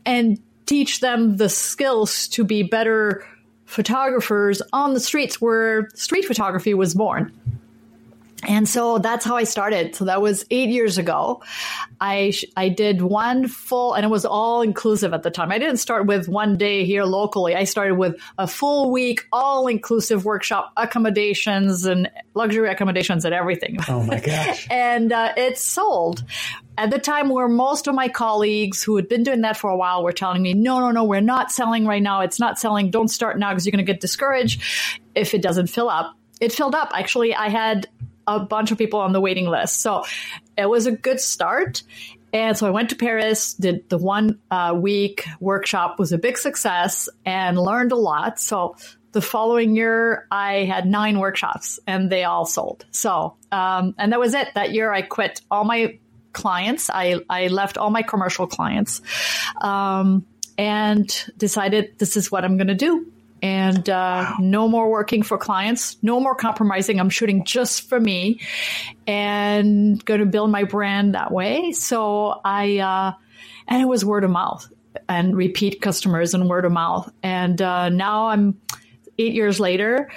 and 0.05 0.39
teach 0.65 0.99
them 0.99 1.37
the 1.37 1.49
skills 1.49 2.27
to 2.29 2.43
be 2.43 2.63
better 2.63 3.25
photographers 3.65 4.61
on 4.73 4.93
the 4.93 4.99
streets 4.99 5.39
where 5.39 5.89
street 5.93 6.25
photography 6.25 6.73
was 6.73 6.95
born. 6.95 7.31
And 8.47 8.67
so 8.69 8.99
that's 8.99 9.25
how 9.25 9.35
I 9.35 9.43
started. 9.43 9.95
So 9.95 10.05
that 10.05 10.21
was 10.21 10.45
eight 10.49 10.69
years 10.69 10.97
ago. 10.97 11.43
I 11.99 12.33
I 12.55 12.69
did 12.69 13.01
one 13.01 13.47
full, 13.47 13.93
and 13.93 14.05
it 14.05 14.09
was 14.09 14.25
all 14.25 14.61
inclusive 14.61 15.13
at 15.13 15.23
the 15.23 15.31
time. 15.31 15.51
I 15.51 15.59
didn't 15.59 15.77
start 15.77 16.05
with 16.05 16.29
one 16.29 16.57
day 16.57 16.85
here 16.85 17.03
locally. 17.03 17.53
I 17.55 17.65
started 17.65 17.95
with 17.95 18.15
a 18.37 18.47
full 18.47 18.91
week, 18.91 19.27
all 19.33 19.67
inclusive 19.67 20.23
workshop 20.23 20.71
accommodations 20.77 21.85
and 21.85 22.09
luxury 22.33 22.69
accommodations 22.69 23.25
and 23.25 23.33
everything. 23.33 23.77
Oh 23.89 24.03
my 24.03 24.19
gosh! 24.25 24.67
and 24.69 25.11
uh, 25.11 25.33
it 25.35 25.57
sold 25.57 26.23
at 26.77 26.91
the 26.91 26.99
time 26.99 27.27
where 27.27 27.49
most 27.49 27.87
of 27.87 27.95
my 27.95 28.07
colleagues 28.07 28.81
who 28.81 28.95
had 28.95 29.09
been 29.09 29.23
doing 29.23 29.41
that 29.41 29.57
for 29.57 29.69
a 29.69 29.75
while 29.75 30.01
were 30.01 30.13
telling 30.13 30.41
me, 30.41 30.53
no, 30.53 30.79
no, 30.79 30.91
no, 30.91 31.03
we're 31.03 31.19
not 31.19 31.51
selling 31.51 31.85
right 31.85 32.01
now. 32.01 32.21
It's 32.21 32.39
not 32.39 32.57
selling. 32.57 32.89
Don't 32.89 33.09
start 33.09 33.37
now 33.37 33.49
because 33.49 33.65
you're 33.65 33.71
going 33.71 33.85
to 33.85 33.91
get 33.91 33.99
discouraged 33.99 34.61
if 35.13 35.33
it 35.33 35.41
doesn't 35.41 35.67
fill 35.67 35.89
up. 35.89 36.15
It 36.39 36.53
filled 36.53 36.75
up. 36.75 36.91
Actually, 36.93 37.35
I 37.35 37.49
had 37.49 37.89
a 38.35 38.39
bunch 38.39 38.71
of 38.71 38.77
people 38.77 38.99
on 38.99 39.13
the 39.13 39.21
waiting 39.21 39.47
list. 39.47 39.81
So 39.81 40.03
it 40.57 40.69
was 40.69 40.85
a 40.85 40.91
good 40.91 41.19
start. 41.19 41.83
And 42.31 42.57
so 42.57 42.67
I 42.67 42.69
went 42.69 42.91
to 42.91 42.95
Paris, 42.95 43.53
did 43.53 43.89
the 43.89 43.97
one 43.97 44.39
uh, 44.51 44.75
week 44.79 45.25
workshop, 45.39 45.97
was 45.97 46.11
a 46.11 46.17
big 46.17 46.37
success, 46.37 47.09
and 47.25 47.57
learned 47.57 47.91
a 47.91 47.95
lot. 47.95 48.39
So 48.39 48.75
the 49.11 49.21
following 49.21 49.75
year, 49.75 50.27
I 50.29 50.65
had 50.65 50.85
nine 50.85 51.17
workshops, 51.17 51.79
and 51.87 52.11
they 52.11 52.23
all 52.23 52.45
sold. 52.45 52.85
So, 52.91 53.35
um, 53.51 53.95
and 53.97 54.11
that 54.11 54.19
was 54.19 54.35
it. 54.35 54.49
That 54.53 54.73
year, 54.73 54.91
I 54.91 55.01
quit 55.01 55.41
all 55.49 55.63
my 55.63 55.97
clients. 56.33 56.91
I 56.93 57.21
I 57.27 57.47
left 57.47 57.79
all 57.79 57.89
my 57.89 58.03
commercial 58.03 58.45
clients, 58.45 59.01
um, 59.59 60.27
and 60.59 61.11
decided 61.35 61.97
this 61.97 62.15
is 62.15 62.31
what 62.31 62.45
I'm 62.45 62.57
going 62.57 62.67
to 62.67 62.75
do 62.75 63.11
and 63.41 63.89
uh, 63.89 64.33
no 64.39 64.67
more 64.67 64.89
working 64.89 65.23
for 65.23 65.37
clients, 65.37 65.97
no 66.01 66.19
more 66.19 66.35
compromising. 66.35 66.99
I'm 66.99 67.09
shooting 67.09 67.45
just 67.45 67.87
for 67.89 67.99
me 67.99 68.41
and 69.07 70.03
going 70.03 70.19
to 70.19 70.25
build 70.25 70.51
my 70.51 70.63
brand 70.63 71.15
that 71.15 71.31
way. 71.31 71.71
So 71.71 72.39
I, 72.43 72.79
uh, 72.79 73.13
and 73.67 73.81
it 73.81 73.85
was 73.85 74.03
word 74.03 74.23
of 74.23 74.31
mouth 74.31 74.67
and 75.07 75.35
repeat 75.35 75.81
customers 75.81 76.33
and 76.33 76.49
word 76.49 76.65
of 76.65 76.71
mouth. 76.71 77.11
And 77.23 77.61
uh, 77.61 77.89
now 77.89 78.27
I'm 78.27 78.59
eight 79.17 79.33
years 79.33 79.59
later. 79.59 80.09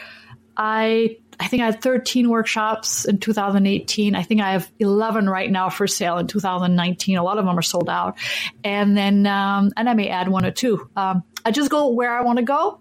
I 0.57 1.17
I 1.41 1.49
think 1.49 1.63
I 1.63 1.67
had 1.67 1.83
13 1.83 2.29
workshops 2.29 3.05
in 3.05 3.19
2018. 3.19 4.15
I 4.15 4.23
think 4.23 4.41
I 4.41 4.53
have 4.53 4.71
11 4.79 5.29
right 5.29 5.51
now 5.51 5.71
for 5.71 5.89
sale 5.89 6.19
in 6.19 6.29
2019. 6.29 7.17
A 7.17 7.25
lot 7.25 7.39
of 7.39 7.45
them 7.45 7.59
are 7.59 7.63
sold 7.63 7.89
out. 7.89 8.17
And 8.63 8.97
then, 8.97 9.27
um, 9.27 9.73
and 9.77 9.89
I 9.89 9.95
may 9.95 10.09
add 10.09 10.29
one 10.29 10.45
or 10.45 10.53
two. 10.53 10.89
Um, 10.95 11.25
I 11.45 11.51
just 11.51 11.71
go 11.71 11.89
where 11.89 12.17
I 12.17 12.23
want 12.23 12.39
to 12.39 12.45
go. 12.45 12.79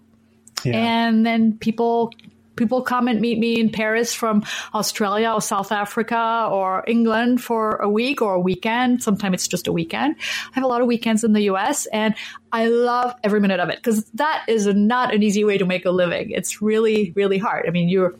Yeah. 0.64 0.76
And 0.76 1.24
then 1.24 1.58
people 1.58 2.12
people 2.56 2.82
come 2.82 3.08
and 3.08 3.20
meet 3.20 3.38
me 3.38 3.58
in 3.58 3.70
Paris 3.70 4.12
from 4.12 4.44
Australia 4.74 5.30
or 5.32 5.40
South 5.40 5.72
Africa 5.72 6.48
or 6.50 6.84
England 6.86 7.42
for 7.42 7.76
a 7.76 7.88
week 7.88 8.20
or 8.20 8.34
a 8.34 8.40
weekend. 8.40 9.02
Sometimes 9.02 9.34
it's 9.34 9.48
just 9.48 9.66
a 9.66 9.72
weekend. 9.72 10.16
I 10.18 10.50
have 10.52 10.64
a 10.64 10.66
lot 10.66 10.80
of 10.80 10.86
weekends 10.86 11.24
in 11.24 11.32
the 11.32 11.42
US 11.42 11.86
and 11.86 12.14
I 12.52 12.66
love 12.66 13.14
every 13.24 13.40
minute 13.40 13.60
of 13.60 13.68
it 13.70 13.76
because 13.76 14.04
that 14.14 14.44
is 14.48 14.66
not 14.66 15.14
an 15.14 15.22
easy 15.22 15.44
way 15.44 15.58
to 15.58 15.64
make 15.64 15.84
a 15.86 15.90
living. 15.90 16.30
It's 16.30 16.60
really, 16.60 17.12
really 17.16 17.38
hard. 17.38 17.66
I 17.66 17.70
mean, 17.70 17.88
you're, 17.88 18.14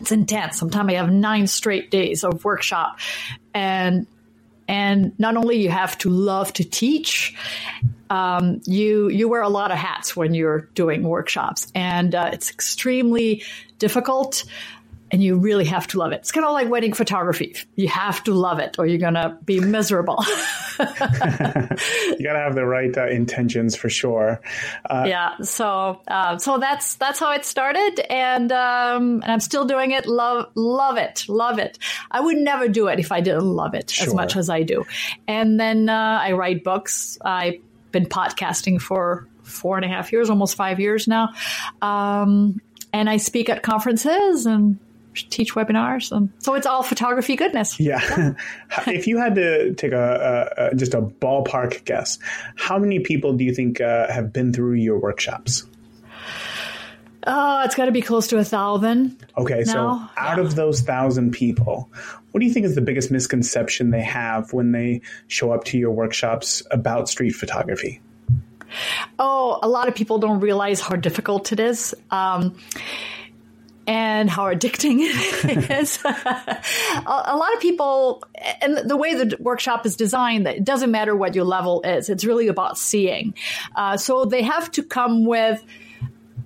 it's 0.00 0.12
intense. 0.12 0.58
Sometimes 0.58 0.90
I 0.90 0.96
have 0.96 1.10
nine 1.10 1.46
straight 1.46 1.90
days 1.90 2.24
of 2.24 2.44
workshop 2.44 2.98
and 3.54 4.06
and 4.68 5.18
not 5.18 5.36
only 5.36 5.56
you 5.56 5.70
have 5.70 5.96
to 5.98 6.10
love 6.10 6.52
to 6.54 6.64
teach 6.64 7.34
um, 8.10 8.60
you 8.66 9.08
you 9.08 9.28
wear 9.28 9.42
a 9.42 9.48
lot 9.48 9.70
of 9.70 9.78
hats 9.78 10.16
when 10.16 10.34
you're 10.34 10.60
doing 10.74 11.02
workshops, 11.02 11.70
and 11.74 12.14
uh, 12.14 12.30
it's 12.32 12.50
extremely 12.50 13.42
difficult. 13.78 14.44
And 15.12 15.22
you 15.22 15.36
really 15.36 15.64
have 15.66 15.86
to 15.88 15.98
love 15.98 16.12
it. 16.12 16.16
It's 16.16 16.32
kind 16.32 16.44
of 16.44 16.52
like 16.52 16.68
wedding 16.68 16.92
photography. 16.92 17.54
You 17.76 17.88
have 17.88 18.24
to 18.24 18.34
love 18.34 18.58
it, 18.58 18.76
or 18.78 18.86
you're 18.86 18.98
gonna 18.98 19.38
be 19.44 19.60
miserable. 19.60 20.18
you 20.78 20.84
gotta 20.84 22.38
have 22.38 22.54
the 22.56 22.66
right 22.66 22.96
uh, 22.96 23.06
intentions 23.06 23.76
for 23.76 23.88
sure. 23.88 24.40
Uh, 24.90 25.04
yeah. 25.06 25.36
So, 25.42 26.00
uh, 26.08 26.38
so 26.38 26.58
that's 26.58 26.96
that's 26.96 27.20
how 27.20 27.32
it 27.32 27.44
started, 27.44 28.00
and 28.10 28.50
um, 28.50 29.22
and 29.22 29.32
I'm 29.32 29.40
still 29.40 29.64
doing 29.64 29.92
it. 29.92 30.06
Love 30.06 30.50
love 30.56 30.96
it, 30.98 31.24
love 31.28 31.58
it. 31.58 31.78
I 32.10 32.20
would 32.20 32.38
never 32.38 32.66
do 32.66 32.88
it 32.88 32.98
if 32.98 33.12
I 33.12 33.20
didn't 33.20 33.44
love 33.44 33.74
it 33.74 33.90
sure. 33.90 34.08
as 34.08 34.14
much 34.14 34.36
as 34.36 34.50
I 34.50 34.64
do. 34.64 34.84
And 35.28 35.60
then 35.60 35.88
uh, 35.88 36.18
I 36.22 36.32
write 36.32 36.64
books. 36.64 37.16
I've 37.24 37.60
been 37.92 38.06
podcasting 38.06 38.80
for 38.80 39.28
four 39.42 39.76
and 39.76 39.84
a 39.84 39.88
half 39.88 40.12
years, 40.12 40.28
almost 40.28 40.56
five 40.56 40.80
years 40.80 41.08
now. 41.08 41.30
Um, 41.80 42.60
and 42.92 43.08
I 43.08 43.16
speak 43.16 43.48
at 43.48 43.62
conferences 43.62 44.46
and 44.46 44.78
teach 45.16 45.54
webinars 45.54 46.12
and 46.12 46.30
so 46.38 46.54
it's 46.54 46.66
all 46.66 46.82
photography 46.82 47.36
goodness 47.36 47.78
yeah, 47.80 48.00
yeah. 48.16 48.34
if 48.90 49.06
you 49.06 49.18
had 49.18 49.34
to 49.34 49.74
take 49.74 49.92
a, 49.92 50.48
a, 50.58 50.66
a, 50.66 50.74
just 50.74 50.94
a 50.94 51.00
ballpark 51.00 51.84
guess 51.84 52.18
how 52.56 52.78
many 52.78 53.00
people 53.00 53.32
do 53.32 53.44
you 53.44 53.54
think 53.54 53.80
uh, 53.80 54.10
have 54.10 54.32
been 54.32 54.52
through 54.52 54.74
your 54.74 54.98
workshops 54.98 55.66
Oh, 57.28 57.62
it's 57.64 57.74
got 57.74 57.86
to 57.86 57.92
be 57.92 58.02
close 58.02 58.28
to 58.28 58.38
a 58.38 58.44
thousand. 58.44 59.26
Okay, 59.36 59.64
now. 59.66 59.72
so 59.72 59.80
out 60.16 60.38
yeah. 60.38 60.44
of 60.44 60.54
those 60.54 60.80
thousand 60.82 61.32
people, 61.32 61.90
what 62.30 62.40
do 62.40 62.46
you 62.46 62.52
think 62.52 62.66
is 62.66 62.76
the 62.76 62.80
biggest 62.80 63.10
misconception 63.10 63.90
they 63.90 64.02
have 64.02 64.52
when 64.52 64.70
they 64.70 65.00
show 65.26 65.50
up 65.50 65.64
to 65.64 65.78
your 65.78 65.90
workshops 65.90 66.62
about 66.70 67.08
street 67.08 67.34
photography? 67.34 68.00
Oh, 69.18 69.58
a 69.62 69.68
lot 69.68 69.88
of 69.88 69.94
people 69.94 70.18
don't 70.18 70.40
realize 70.40 70.80
how 70.80 70.94
difficult 70.96 71.50
it 71.50 71.58
is. 71.58 71.94
Um, 72.10 72.56
and 73.86 74.28
how 74.28 74.44
addicting 74.44 74.98
it 75.00 75.70
is. 75.80 75.98
a 76.04 77.36
lot 77.36 77.54
of 77.54 77.60
people, 77.60 78.22
and 78.60 78.78
the 78.78 78.96
way 78.96 79.14
the 79.14 79.36
workshop 79.38 79.86
is 79.86 79.96
designed, 79.96 80.46
it 80.46 80.64
doesn't 80.64 80.90
matter 80.90 81.14
what 81.14 81.34
your 81.34 81.44
level 81.44 81.82
is. 81.82 82.08
It's 82.08 82.24
really 82.24 82.48
about 82.48 82.78
seeing. 82.78 83.34
Uh, 83.74 83.96
so 83.96 84.24
they 84.24 84.42
have 84.42 84.70
to 84.72 84.82
come 84.82 85.24
with 85.24 85.62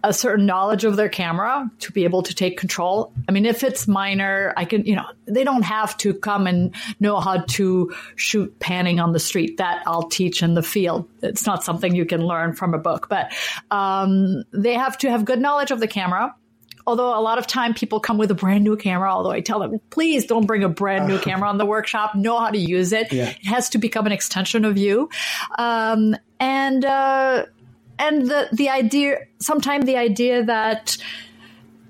a 0.03 0.13
certain 0.13 0.47
knowledge 0.47 0.85
of 0.85 0.97
their 0.97 1.09
camera 1.09 1.71
to 1.81 1.93
be 1.93 2.05
able 2.05 2.23
to 2.23 2.35
take 2.35 2.57
control. 2.57 3.13
I 3.29 3.33
mean, 3.33 3.45
if 3.45 3.63
it's 3.63 3.87
minor, 3.87 4.55
I 4.57 4.65
can, 4.65 4.85
you 4.85 4.97
know, 4.97 5.05
they 5.27 5.45
don't 5.45 5.63
have 5.63 5.97
to 5.99 6.15
come 6.15 6.47
and 6.47 6.75
know 7.01 7.21
how 7.21 7.39
to 7.39 7.95
shoot 8.17 8.59
panning 8.61 8.99
on 8.99 9.13
the 9.13 9.19
street. 9.19 9.59
That 9.59 9.83
I'll 9.87 10.09
teach 10.09 10.43
in 10.43 10.55
the 10.55 10.63
field. 10.63 11.09
It's 11.23 11.47
not 11.47 11.65
something 11.65 11.95
you 11.95 12.07
can 12.07 12.25
learn 12.25 12.55
from 12.55 12.73
a 12.73 12.79
book, 12.79 13.09
but 13.11 13.33
um, 13.71 14.45
they 14.53 14.75
have 14.75 14.97
to 14.99 15.11
have 15.11 15.25
good 15.25 15.41
knowledge 15.41 15.71
of 15.71 15.81
the 15.81 15.89
camera. 15.89 16.35
Although 16.87 17.19
a 17.19 17.21
lot 17.21 17.39
of 17.39 17.47
time 17.47 17.75
people 17.75 18.01
come 18.01 18.19
with 18.19 18.31
a 18.31 18.35
brand 18.35 18.65
new 18.65 18.77
camera, 18.77 19.13
although 19.13 19.31
I 19.31 19.41
tell 19.41 19.61
them, 19.61 19.81
please 19.91 20.27
don't 20.27 20.47
bring 20.47 20.65
a 20.65 20.69
brand 20.69 21.07
new 21.07 21.19
camera 21.21 21.49
on 21.49 21.59
the 21.59 21.67
workshop. 21.67 22.15
Know 22.15 22.39
how 22.39 22.51
to 22.51 22.59
use 22.59 22.93
it. 22.93 23.13
Yeah. 23.13 23.31
It 23.31 23.47
has 23.47 23.71
to 23.71 23.79
become 23.79 24.07
an 24.07 24.13
extension 24.13 24.65
of 24.65 24.79
you. 24.79 25.09
Um, 25.59 26.17
and, 26.39 26.85
uh, 26.85 27.47
and 28.01 28.27
the 28.27 28.49
the 28.53 28.71
idea 28.71 29.19
sometimes 29.41 29.85
the 29.85 29.99
idea 29.99 30.43
that 30.45 30.97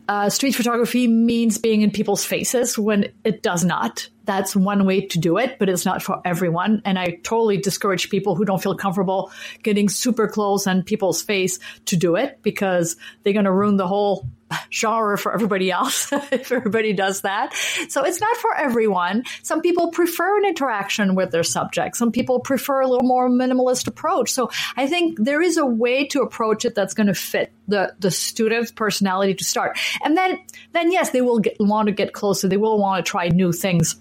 uh, 0.08 0.28
street 0.28 0.56
photography 0.56 1.06
means 1.06 1.56
being 1.56 1.82
in 1.82 1.92
people's 1.92 2.24
faces 2.24 2.76
when 2.76 3.12
it 3.22 3.44
does 3.44 3.64
not. 3.64 4.08
That's 4.24 4.56
one 4.56 4.84
way 4.84 5.06
to 5.06 5.18
do 5.20 5.38
it, 5.38 5.56
but 5.60 5.68
it's 5.68 5.84
not 5.84 6.02
for 6.02 6.20
everyone. 6.24 6.82
And 6.84 6.98
I 6.98 7.20
totally 7.22 7.58
discourage 7.58 8.10
people 8.10 8.34
who 8.34 8.44
don't 8.44 8.60
feel 8.60 8.74
comfortable 8.74 9.30
getting 9.62 9.88
super 9.88 10.26
close 10.26 10.66
on 10.66 10.82
people's 10.82 11.22
face 11.22 11.60
to 11.86 11.96
do 11.96 12.16
it 12.16 12.40
because 12.42 12.96
they're 13.22 13.32
going 13.32 13.44
to 13.44 13.52
ruin 13.52 13.76
the 13.76 13.86
whole 13.86 14.26
genre 14.72 15.18
for 15.18 15.32
everybody 15.32 15.70
else 15.70 16.12
if 16.32 16.52
everybody 16.52 16.92
does 16.92 17.22
that. 17.22 17.54
So 17.88 18.04
it's 18.04 18.20
not 18.20 18.36
for 18.36 18.54
everyone. 18.56 19.24
Some 19.42 19.60
people 19.60 19.90
prefer 19.90 20.38
an 20.38 20.44
interaction 20.44 21.14
with 21.14 21.30
their 21.30 21.42
subject. 21.42 21.96
Some 21.96 22.12
people 22.12 22.40
prefer 22.40 22.80
a 22.80 22.88
little 22.88 23.06
more 23.06 23.28
minimalist 23.28 23.86
approach. 23.86 24.32
So 24.32 24.50
I 24.76 24.86
think 24.86 25.18
there 25.18 25.42
is 25.42 25.56
a 25.56 25.66
way 25.66 26.06
to 26.08 26.22
approach 26.22 26.64
it 26.64 26.74
that's 26.74 26.94
going 26.94 27.06
to 27.08 27.14
fit 27.14 27.52
the, 27.68 27.94
the 27.98 28.10
student's 28.10 28.72
personality 28.72 29.34
to 29.34 29.44
start. 29.44 29.78
And 30.04 30.16
then, 30.16 30.38
then 30.72 30.92
yes, 30.92 31.10
they 31.10 31.20
will 31.20 31.38
get, 31.38 31.56
want 31.60 31.86
to 31.86 31.92
get 31.92 32.12
closer. 32.12 32.48
They 32.48 32.56
will 32.56 32.78
want 32.78 33.04
to 33.04 33.10
try 33.10 33.28
new 33.28 33.52
things 33.52 33.96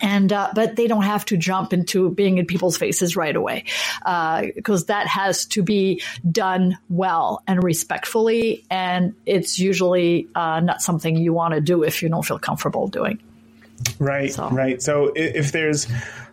and 0.00 0.32
uh, 0.32 0.50
but 0.54 0.76
they 0.76 0.86
don't 0.86 1.04
have 1.04 1.24
to 1.26 1.36
jump 1.36 1.72
into 1.72 2.10
being 2.10 2.38
in 2.38 2.46
people's 2.46 2.76
faces 2.76 3.16
right 3.16 3.34
away 3.34 3.64
because 4.00 4.82
uh, 4.82 4.86
that 4.88 5.06
has 5.06 5.46
to 5.46 5.62
be 5.62 6.02
done 6.30 6.78
well 6.90 7.42
and 7.46 7.62
respectfully. 7.62 8.64
And 8.70 9.14
it's 9.24 9.58
usually 9.58 10.28
uh, 10.34 10.60
not 10.60 10.82
something 10.82 11.16
you 11.16 11.32
want 11.32 11.54
to 11.54 11.60
do 11.60 11.82
if 11.84 12.02
you 12.02 12.08
don't 12.08 12.24
feel 12.24 12.38
comfortable 12.38 12.88
doing. 12.88 13.18
Right 13.98 14.32
so. 14.32 14.50
right. 14.50 14.82
So 14.82 15.12
if 15.14 15.52
there's 15.52 15.86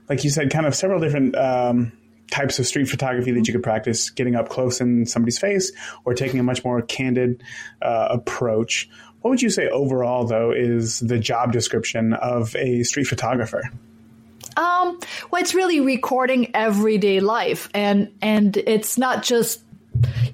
like 0.10 0.24
you 0.24 0.30
said 0.30 0.52
kind 0.52 0.66
of 0.66 0.76
several 0.76 1.00
different 1.00 1.36
um, 1.36 1.92
types 2.32 2.60
of 2.60 2.66
street 2.66 2.90
photography 2.90 3.32
that 3.32 3.48
you 3.48 3.54
could 3.54 3.64
practice 3.64 4.10
getting 4.10 4.36
up 4.36 4.50
close 4.50 4.82
in 4.82 5.06
somebody's 5.06 5.38
face 5.38 5.72
or 6.04 6.14
taking 6.14 6.40
a 6.40 6.44
much 6.44 6.64
more 6.64 6.82
candid 6.82 7.44
uh, 7.82 8.08
approach 8.10 8.90
what 9.26 9.32
would 9.32 9.42
you 9.42 9.50
say 9.50 9.68
overall, 9.70 10.24
though, 10.24 10.52
is 10.52 11.00
the 11.00 11.18
job 11.18 11.52
description 11.52 12.14
of 12.14 12.56
a 12.56 12.84
street 12.84 13.06
photographer? 13.06 13.64
Um, 14.56 15.00
well, 15.32 15.42
it's 15.42 15.56
really 15.56 15.80
recording 15.82 16.56
everyday 16.56 17.22
life, 17.22 17.68
and 17.74 18.12
and 18.22 18.56
it's 18.56 19.00
not 19.00 19.24
just. 19.24 19.64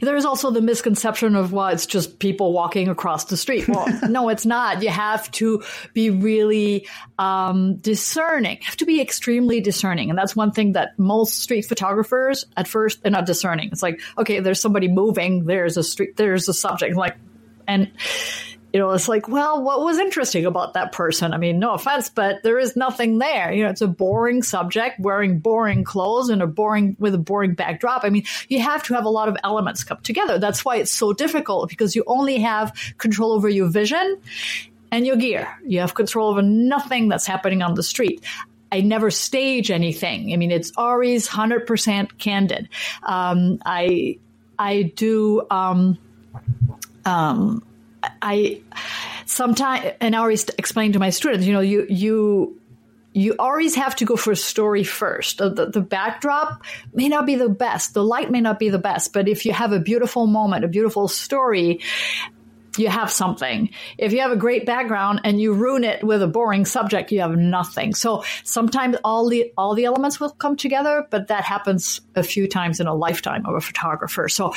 There's 0.01 0.25
also 0.25 0.51
the 0.51 0.60
misconception 0.60 1.38
of 1.38 1.54
well, 1.54 1.69
it's 1.69 1.86
just 1.86 2.19
people 2.19 2.51
walking 2.51 2.89
across 2.89 3.23
the 3.23 3.38
street. 3.38 3.65
Well, 3.69 3.88
no, 4.10 4.27
it's 4.27 4.45
not. 4.45 4.84
You 4.84 4.89
have 4.89 5.32
to 5.32 5.63
be 5.93 6.10
really 6.10 6.86
um, 7.17 7.75
discerning. 7.77 8.58
You 8.58 8.65
have 8.65 8.77
to 8.77 8.86
be 8.86 8.99
extremely 8.99 9.62
discerning, 9.62 10.10
and 10.10 10.19
that's 10.19 10.36
one 10.36 10.51
thing 10.51 10.73
that 10.73 10.99
most 10.99 11.39
street 11.39 11.62
photographers 11.62 12.45
at 12.58 12.67
first 12.67 13.04
they're 13.04 13.12
not 13.13 13.25
discerning. 13.25 13.69
It's 13.71 13.82
like 13.82 14.01
okay, 14.17 14.41
there's 14.41 14.60
somebody 14.60 14.89
moving. 14.89 15.45
There's 15.45 15.77
a 15.77 15.84
street. 15.84 16.17
There's 16.17 16.49
a 16.49 16.54
subject. 16.54 16.97
Like, 16.97 17.15
and 17.69 17.89
you 18.73 18.79
know, 18.79 18.91
it's 18.91 19.07
like, 19.07 19.27
well, 19.27 19.62
what 19.62 19.81
was 19.81 19.97
interesting 19.97 20.45
about 20.45 20.73
that 20.73 20.93
person? 20.93 21.34
I 21.34 21.38
mean, 21.38 21.60
no 21.60 21.73
offense, 21.73 22.10
but 22.10 22.41
there 22.43 22.57
is 22.57 22.75
nothing 22.75 23.17
there. 23.17 23.51
You 23.51 23.63
know, 23.63 23.69
it's 23.69 23.81
a 23.81 23.88
boring 23.88 24.43
subject 24.43 24.99
wearing 24.99 25.39
boring 25.39 25.84
clothes 25.84 26.29
and 26.29 26.41
a 26.41 26.47
boring 26.47 26.95
with 26.97 27.13
a 27.13 27.17
boring 27.17 27.53
backdrop. 27.53 28.05
I 28.05 28.10
mean, 28.10 28.23
you 28.47 28.62
have 28.62 28.84
to 28.84 28.93
have 28.93 29.03
a 29.03 29.10
lot 29.10 29.27
of 29.27 29.36
elements 29.43 29.84
come 29.84 29.99
together. 30.03 30.39
That's 30.39 30.63
why 30.63 30.77
it's 30.77 30.91
so 30.91 31.12
difficult 31.12 31.69
because 31.69 31.95
you 31.95 32.03
only 32.07 32.39
have 32.39 32.73
control 32.97 33.34
over 33.34 33.49
your 33.49 33.67
vision 33.67 34.17
and 34.91 35.05
your 35.05 35.17
gear. 35.17 35.49
You 35.65 35.81
have 35.81 35.93
control 35.93 36.29
over 36.29 36.41
nothing 36.41 37.10
that's 37.10 37.25
happening 37.25 37.62
on 37.62 37.73
the 37.73 37.84
street. 37.84 38.23
I 38.71 38.79
never 38.79 39.12
stage 39.12 39.69
anything. 39.69 40.31
I 40.31 40.38
mean, 40.38 40.51
it's 40.51 40.71
always 40.77 41.27
100% 41.27 42.17
candid. 42.17 42.69
Um, 43.03 43.62
I, 43.65 44.19
I 44.57 44.84
do, 44.84 45.45
um, 45.51 45.97
um, 47.03 47.63
I 48.21 48.61
sometimes, 49.25 49.93
and 49.99 50.15
I 50.15 50.19
always 50.19 50.47
explain 50.57 50.93
to 50.93 50.99
my 50.99 51.09
students, 51.09 51.45
you 51.45 51.53
know, 51.53 51.61
you, 51.61 51.85
you, 51.89 52.59
you 53.13 53.35
always 53.37 53.75
have 53.75 53.95
to 53.97 54.05
go 54.05 54.15
for 54.15 54.31
a 54.31 54.35
story 54.35 54.83
first. 54.83 55.37
The, 55.37 55.49
the, 55.49 55.65
the, 55.67 55.81
backdrop 55.81 56.63
may 56.93 57.09
not 57.09 57.25
be 57.25 57.35
the 57.35 57.49
best. 57.49 57.93
The 57.93 58.03
light 58.03 58.31
may 58.31 58.39
not 58.39 58.57
be 58.57 58.69
the 58.69 58.79
best, 58.79 59.11
but 59.11 59.27
if 59.27 59.45
you 59.45 59.51
have 59.51 59.73
a 59.73 59.79
beautiful 59.79 60.27
moment, 60.27 60.63
a 60.63 60.69
beautiful 60.69 61.09
story, 61.09 61.81
you 62.77 62.87
have 62.87 63.11
something. 63.11 63.69
If 63.97 64.13
you 64.13 64.21
have 64.21 64.31
a 64.31 64.37
great 64.37 64.65
background 64.65 65.21
and 65.23 65.41
you 65.41 65.53
ruin 65.53 65.83
it 65.83 66.03
with 66.03 66.21
a 66.21 66.27
boring 66.27 66.65
subject, 66.65 67.11
you 67.11 67.19
have 67.19 67.35
nothing. 67.35 67.93
So 67.93 68.23
sometimes 68.43 68.95
all 69.03 69.27
the 69.27 69.51
all 69.57 69.75
the 69.75 69.85
elements 69.85 70.19
will 70.19 70.29
come 70.29 70.55
together, 70.55 71.05
but 71.09 71.27
that 71.27 71.43
happens 71.43 71.99
a 72.15 72.23
few 72.23 72.47
times 72.47 72.79
in 72.79 72.87
a 72.87 72.95
lifetime 72.95 73.45
of 73.45 73.55
a 73.55 73.61
photographer. 73.61 74.29
So 74.29 74.53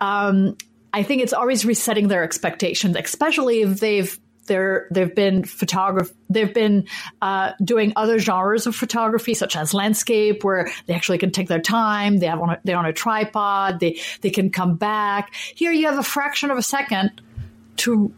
um, 0.00 0.56
I 0.92 1.02
think 1.02 1.22
it's 1.22 1.32
always 1.32 1.64
resetting 1.64 2.08
their 2.08 2.22
expectations, 2.22 2.96
especially 2.96 3.62
if 3.62 3.80
they've 3.80 4.18
there 4.48 4.88
they've 4.90 5.14
been 5.14 5.44
photograph 5.44 6.10
they've 6.28 6.52
been 6.52 6.86
uh, 7.22 7.52
doing 7.62 7.92
other 7.94 8.18
genres 8.18 8.66
of 8.66 8.74
photography 8.74 9.34
such 9.34 9.54
as 9.54 9.72
landscape 9.72 10.42
where 10.42 10.70
they 10.86 10.94
actually 10.94 11.18
can 11.18 11.30
take 11.30 11.46
their 11.46 11.60
time 11.60 12.18
they 12.18 12.26
have 12.26 12.40
on 12.40 12.50
a, 12.50 12.60
they're 12.64 12.76
on 12.76 12.86
a 12.86 12.92
tripod 12.92 13.78
they 13.78 14.00
they 14.22 14.30
can 14.30 14.50
come 14.50 14.74
back. 14.74 15.34
Here 15.54 15.70
you 15.70 15.86
have 15.86 15.98
a 15.98 16.02
fraction 16.02 16.50
of 16.50 16.58
a 16.58 16.62
second 16.62 17.20
to 17.76 18.12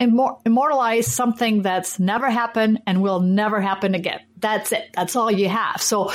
immortalize 0.00 1.06
something 1.06 1.62
that's 1.62 1.98
never 1.98 2.28
happened 2.28 2.82
and 2.86 3.00
will 3.00 3.20
never 3.20 3.58
happen 3.58 3.94
again. 3.94 4.20
That's 4.38 4.70
it. 4.72 4.90
That's 4.94 5.16
all 5.16 5.30
you 5.30 5.48
have. 5.48 5.80
So 5.80 6.12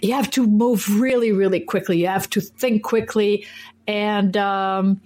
you 0.00 0.14
have 0.14 0.30
to 0.30 0.46
move 0.46 1.00
really 1.00 1.32
really 1.32 1.60
quickly. 1.60 1.98
You 1.98 2.06
have 2.06 2.30
to 2.30 2.40
think 2.40 2.82
quickly 2.82 3.46
and 3.88 4.36
um, 4.36 5.00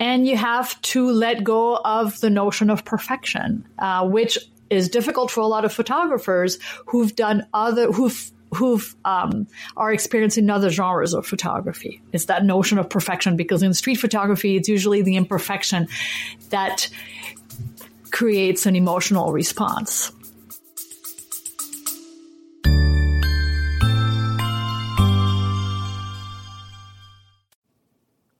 and 0.00 0.26
you 0.26 0.36
have 0.36 0.80
to 0.82 1.08
let 1.10 1.44
go 1.44 1.76
of 1.76 2.18
the 2.20 2.30
notion 2.30 2.70
of 2.70 2.84
perfection, 2.84 3.64
uh, 3.78 4.08
which 4.08 4.38
is 4.70 4.88
difficult 4.88 5.30
for 5.30 5.40
a 5.40 5.46
lot 5.46 5.64
of 5.64 5.72
photographers 5.72 6.58
who've 6.86 7.14
done 7.14 7.46
other 7.54 7.92
who've 7.92 8.32
who've 8.54 8.96
um, 9.04 9.46
are 9.76 9.92
experiencing 9.92 10.48
other 10.48 10.70
genres 10.70 11.14
of 11.14 11.26
photography. 11.26 12.00
It's 12.12 12.26
that 12.26 12.44
notion 12.44 12.78
of 12.78 12.88
perfection 12.88 13.36
because 13.36 13.62
in 13.62 13.74
street 13.74 13.96
photography, 13.96 14.56
it's 14.56 14.68
usually 14.68 15.02
the 15.02 15.16
imperfection 15.16 15.88
that 16.50 16.88
creates 18.10 18.64
an 18.64 18.76
emotional 18.76 19.32
response. 19.32 20.10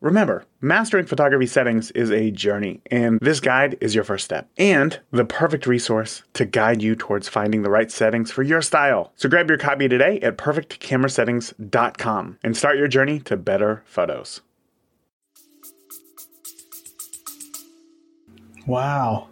Remember, 0.00 0.44
mastering 0.60 1.06
photography 1.06 1.46
settings 1.46 1.90
is 1.92 2.10
a 2.10 2.30
journey, 2.30 2.80
and 2.90 3.18
this 3.20 3.40
guide 3.40 3.76
is 3.80 3.94
your 3.94 4.04
first 4.04 4.24
step 4.24 4.48
and 4.56 5.00
the 5.10 5.24
perfect 5.24 5.66
resource 5.66 6.22
to 6.34 6.44
guide 6.44 6.82
you 6.82 6.94
towards 6.94 7.28
finding 7.28 7.62
the 7.62 7.70
right 7.70 7.90
settings 7.90 8.30
for 8.30 8.42
your 8.42 8.62
style. 8.62 9.12
So 9.16 9.28
grab 9.28 9.48
your 9.48 9.58
copy 9.58 9.88
today 9.88 10.20
at 10.20 10.38
perfectcamerasettings.com 10.38 12.38
and 12.42 12.56
start 12.56 12.76
your 12.76 12.88
journey 12.88 13.20
to 13.20 13.36
better 13.36 13.82
photos. 13.84 14.40
Wow. 18.66 19.28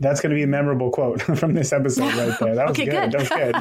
That's 0.00 0.20
going 0.20 0.30
to 0.30 0.36
be 0.36 0.42
a 0.42 0.46
memorable 0.46 0.90
quote 0.90 1.20
from 1.38 1.54
this 1.54 1.72
episode 1.72 2.14
right 2.14 2.38
there. 2.38 2.54
That 2.54 2.66
was 2.68 2.78
okay, 2.78 2.86
good. 2.86 3.12
good. 3.12 3.12
That 3.12 3.20
was 3.20 3.28
good. 3.28 3.54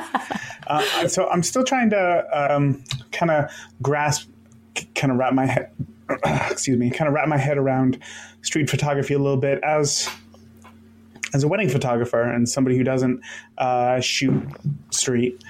uh, 0.68 1.08
so 1.08 1.28
I'm 1.30 1.44
still 1.44 1.64
trying 1.64 1.90
to 1.92 2.56
um, 2.56 2.84
kind 3.12 3.32
of 3.32 3.52
grasp, 3.82 4.30
kind 4.96 5.12
of 5.12 5.18
wrap 5.18 5.34
my 5.34 5.46
head 5.46 5.72
excuse 6.50 6.78
me, 6.78 6.90
kind 6.90 7.08
of 7.08 7.14
wrap 7.14 7.28
my 7.28 7.38
head 7.38 7.58
around 7.58 8.00
street 8.42 8.70
photography 8.70 9.14
a 9.14 9.20
little 9.20 9.38
bit 9.38 9.60
as 9.64 10.10
as 11.34 11.44
a 11.44 11.48
wedding 11.48 11.70
photographer 11.70 12.22
and 12.22 12.48
somebody 12.48 12.78
who 12.78 12.84
doesn't 12.84 13.22
uh, 13.58 14.00
shoot 14.00 14.42
street. 14.92 15.44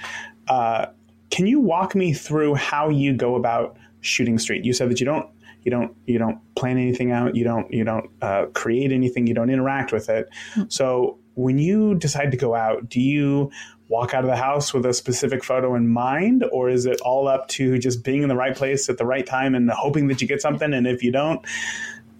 Uh, 0.48 0.86
can 1.30 1.46
you 1.46 1.60
walk 1.60 1.94
me 1.94 2.12
through 2.12 2.54
how 2.54 2.88
you 2.88 3.12
go 3.12 3.36
about 3.36 3.76
shooting 4.00 4.38
street? 4.38 4.64
You 4.64 4.72
said 4.72 4.90
that 4.90 5.00
you 5.00 5.06
don't 5.06 5.28
you 5.62 5.70
don't 5.70 5.94
you 6.06 6.18
don't 6.18 6.38
plan 6.54 6.78
anything 6.78 7.12
out. 7.12 7.36
You 7.36 7.44
don't 7.44 7.72
you 7.72 7.84
don't 7.84 8.10
uh, 8.22 8.46
create 8.54 8.92
anything. 8.92 9.26
You 9.26 9.34
don't 9.34 9.50
interact 9.50 9.92
with 9.92 10.08
it. 10.08 10.28
Mm-hmm. 10.54 10.64
So 10.68 11.18
when 11.38 11.56
you 11.56 11.94
decide 11.94 12.32
to 12.32 12.36
go 12.36 12.56
out, 12.56 12.88
do 12.88 13.00
you 13.00 13.52
walk 13.86 14.12
out 14.12 14.24
of 14.24 14.28
the 14.28 14.36
house 14.36 14.74
with 14.74 14.84
a 14.84 14.92
specific 14.92 15.44
photo 15.44 15.76
in 15.76 15.86
mind, 15.86 16.44
or 16.50 16.68
is 16.68 16.84
it 16.84 17.00
all 17.02 17.28
up 17.28 17.46
to 17.46 17.78
just 17.78 18.02
being 18.02 18.24
in 18.24 18.28
the 18.28 18.34
right 18.34 18.56
place 18.56 18.88
at 18.88 18.98
the 18.98 19.06
right 19.06 19.24
time 19.24 19.54
and 19.54 19.70
hoping 19.70 20.08
that 20.08 20.20
you 20.20 20.26
get 20.26 20.42
something? 20.42 20.74
And 20.74 20.84
if 20.84 21.00
you 21.00 21.12
don't, 21.12 21.40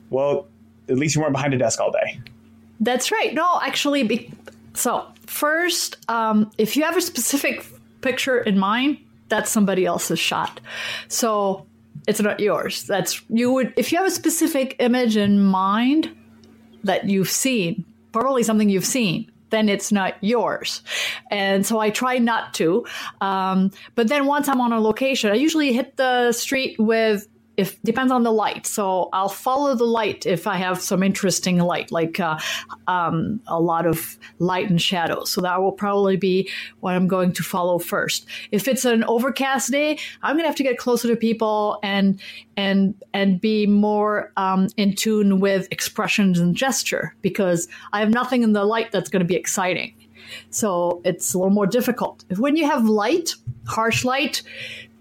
well, 0.09 0.46
at 0.88 0.96
least 0.96 1.16
you 1.16 1.20
weren't 1.20 1.33
behind 1.33 1.52
a 1.52 1.59
desk 1.59 1.81
all 1.81 1.90
day. 1.90 2.20
That's 2.78 3.11
right. 3.11 3.35
No, 3.35 3.59
actually, 3.61 4.04
be, 4.04 4.33
so 4.74 5.04
first, 5.26 5.96
um, 6.09 6.52
if 6.57 6.76
you 6.76 6.85
have 6.85 6.96
a 6.96 7.02
specific 7.02 7.66
picture 8.02 8.38
in 8.38 8.57
mind, 8.57 8.98
that's 9.28 9.50
somebody 9.50 9.85
else's 9.85 10.20
shot. 10.20 10.61
So 11.09 11.66
it's 12.07 12.20
not 12.20 12.38
yours. 12.38 12.85
That's 12.85 13.20
you 13.28 13.50
would 13.50 13.74
if 13.76 13.90
you 13.90 13.98
have 13.98 14.07
a 14.07 14.12
specific 14.12 14.76
image 14.78 15.16
in 15.16 15.42
mind 15.42 16.16
that 16.85 17.09
you've 17.09 17.28
seen, 17.28 17.85
probably 18.20 18.42
something 18.42 18.68
you've 18.68 18.87
seen 18.87 19.31
then 19.50 19.68
it's 19.68 19.90
not 19.90 20.14
yours. 20.20 20.83
And 21.31 21.64
so 21.64 21.78
I 21.78 21.90
try 21.90 22.18
not 22.18 22.54
to. 22.54 22.85
Um, 23.20 23.70
but 23.94 24.09
then 24.09 24.26
once 24.26 24.48
I'm 24.48 24.61
on 24.61 24.72
a 24.72 24.81
location, 24.81 25.31
I 25.31 25.37
usually 25.37 25.72
hit 25.72 25.96
the 25.96 26.33
street 26.33 26.76
with 26.78 27.26
if 27.59 27.83
depends 27.83 28.12
on 28.12 28.23
the 28.23 28.31
light. 28.31 28.66
So 28.66 29.11
I'll 29.12 29.29
follow 29.29 29.75
the 29.75 29.85
light 29.85 30.25
if 30.25 30.47
I 30.47 30.57
have 30.57 30.81
some 30.81 31.03
interesting 31.03 31.59
light, 31.59 31.90
like 31.90 32.21
uh, 32.21 32.38
um, 32.87 33.40
a 33.49 33.61
lot 33.61 33.85
of 33.85 34.16
light 34.38 34.71
and 34.71 34.81
shadows. 34.81 35.31
So 35.31 35.40
that 35.40 35.61
will 35.61 35.73
probably 35.73 36.16
be 36.16 36.49
what 36.81 36.94
I'm 36.94 37.09
going 37.09 37.33
to 37.33 37.42
follow 37.42 37.81
first. 37.81 38.27
If 38.53 38.68
it's 38.68 38.85
an 38.85 39.03
overcast 39.05 39.73
day, 39.73 39.99
I'm 40.23 40.37
gonna 40.37 40.47
have 40.47 40.57
to 40.57 40.62
get 40.62 40.79
closer 40.79 41.09
to 41.09 41.16
people 41.16 41.81
and 41.83 42.21
and 42.57 42.94
and 43.12 43.40
be 43.40 43.66
more 43.66 44.33
um, 44.37 44.68
in 44.77 44.94
tune 44.94 45.40
with 45.40 45.66
expressions 45.73 46.38
and 46.38 46.55
gesture 46.55 47.14
because 47.23 47.66
I 47.92 47.99
have 48.01 48.11
nothing 48.11 48.44
in 48.44 48.53
the 48.53 48.64
light 48.64 48.92
that's 48.92 49.11
going 49.11 49.21
to 49.21 49.27
be 49.27 49.37
exciting. 49.37 49.94
So 50.51 51.01
it's 51.05 51.35
a 51.35 51.38
little 51.38 51.53
more 51.53 51.66
difficult. 51.66 52.25
When 52.37 52.57
you 52.57 52.66
have 52.66 52.85
light, 52.85 53.35
harsh 53.66 54.05
light, 54.05 54.42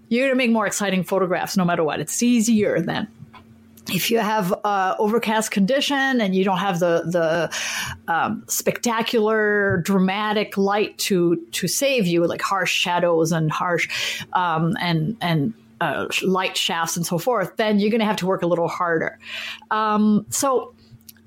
you're 0.10 0.28
going 0.28 0.32
to 0.32 0.38
make 0.38 0.52
more 0.52 0.68
exciting 0.68 1.04
photographs 1.04 1.58
no 1.58 1.66
matter 1.66 1.84
what. 1.84 2.00
It's 2.00 2.22
easier 2.24 2.82
then. 2.82 3.08
If 3.90 4.12
you 4.12 4.20
have 4.20 4.54
uh, 4.66 4.96
overcast 5.00 5.52
condition 5.52 6.20
and 6.20 6.36
you 6.36 6.44
don't 6.44 6.58
have 6.58 6.80
the 6.80 7.04
the 7.06 8.14
um, 8.14 8.44
spectacular, 8.48 9.78
dramatic 9.78 10.58
light 10.58 10.98
to 11.00 11.38
to 11.54 11.68
save 11.70 12.06
you, 12.06 12.28
like 12.28 12.42
harsh 12.42 12.74
shadows 12.74 13.32
and 13.32 13.50
harsh 13.50 13.88
um, 14.34 14.76
and 14.82 15.16
and 15.22 15.54
uh, 15.80 16.08
light 16.24 16.58
shafts 16.58 16.98
and 16.98 17.06
so 17.06 17.18
forth, 17.18 17.56
then 17.58 17.80
you're 17.80 17.92
going 17.92 18.00
to 18.00 18.06
have 18.06 18.18
to 18.18 18.26
work 18.26 18.42
a 18.42 18.48
little 18.48 18.68
harder. 18.68 19.18
Um, 19.72 20.26
so 20.30 20.74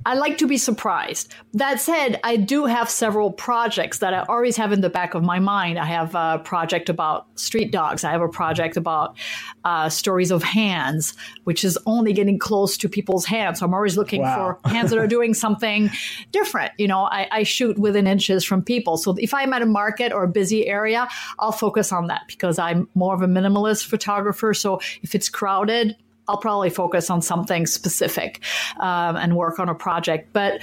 I 0.06 0.14
like 0.14 0.38
to 0.38 0.46
be 0.46 0.56
surprised. 0.56 1.32
That 1.52 1.80
said, 1.80 2.20
I 2.24 2.36
do 2.36 2.64
have 2.64 2.88
several 2.88 3.30
projects 3.30 3.98
that 3.98 4.14
I 4.14 4.20
always 4.28 4.56
have 4.56 4.72
in 4.72 4.80
the 4.80 4.88
back 4.88 5.14
of 5.14 5.22
my 5.22 5.38
mind. 5.38 5.78
I 5.78 5.84
have 5.84 6.14
a 6.14 6.40
project 6.42 6.88
about 6.88 7.26
street 7.38 7.70
dogs. 7.70 8.02
I 8.02 8.10
have 8.10 8.22
a 8.22 8.28
project 8.28 8.78
about 8.78 9.16
uh, 9.64 9.90
stories 9.90 10.30
of 10.30 10.42
hands, 10.42 11.14
which 11.44 11.64
is 11.64 11.78
only 11.84 12.14
getting 12.14 12.38
close 12.38 12.78
to 12.78 12.88
people's 12.88 13.26
hands. 13.26 13.58
So 13.60 13.66
I'm 13.66 13.74
always 13.74 13.98
looking 13.98 14.22
wow. 14.22 14.58
for 14.62 14.70
hands 14.70 14.90
that 14.90 14.98
are 14.98 15.06
doing 15.18 15.34
something 15.34 15.90
different. 16.32 16.72
You 16.78 16.88
know, 16.88 17.04
I, 17.04 17.28
I 17.30 17.42
shoot 17.42 17.78
within 17.78 18.06
inches 18.06 18.42
from 18.42 18.62
people. 18.62 18.96
So 18.96 19.14
if 19.18 19.34
I'm 19.34 19.52
at 19.52 19.60
a 19.60 19.66
market 19.66 20.12
or 20.12 20.24
a 20.24 20.28
busy 20.28 20.66
area, 20.66 21.08
I'll 21.38 21.52
focus 21.52 21.92
on 21.92 22.06
that 22.06 22.22
because 22.26 22.58
I'm 22.58 22.88
more 22.94 23.14
of 23.14 23.20
a 23.20 23.26
minimalist 23.26 23.86
photographer. 23.86 24.54
So 24.54 24.80
if 25.02 25.14
it's 25.14 25.28
crowded, 25.28 25.96
I'll 26.30 26.38
probably 26.38 26.70
focus 26.70 27.10
on 27.10 27.22
something 27.22 27.66
specific 27.66 28.40
um, 28.78 29.16
and 29.16 29.36
work 29.36 29.58
on 29.58 29.68
a 29.68 29.74
project. 29.74 30.32
But 30.32 30.60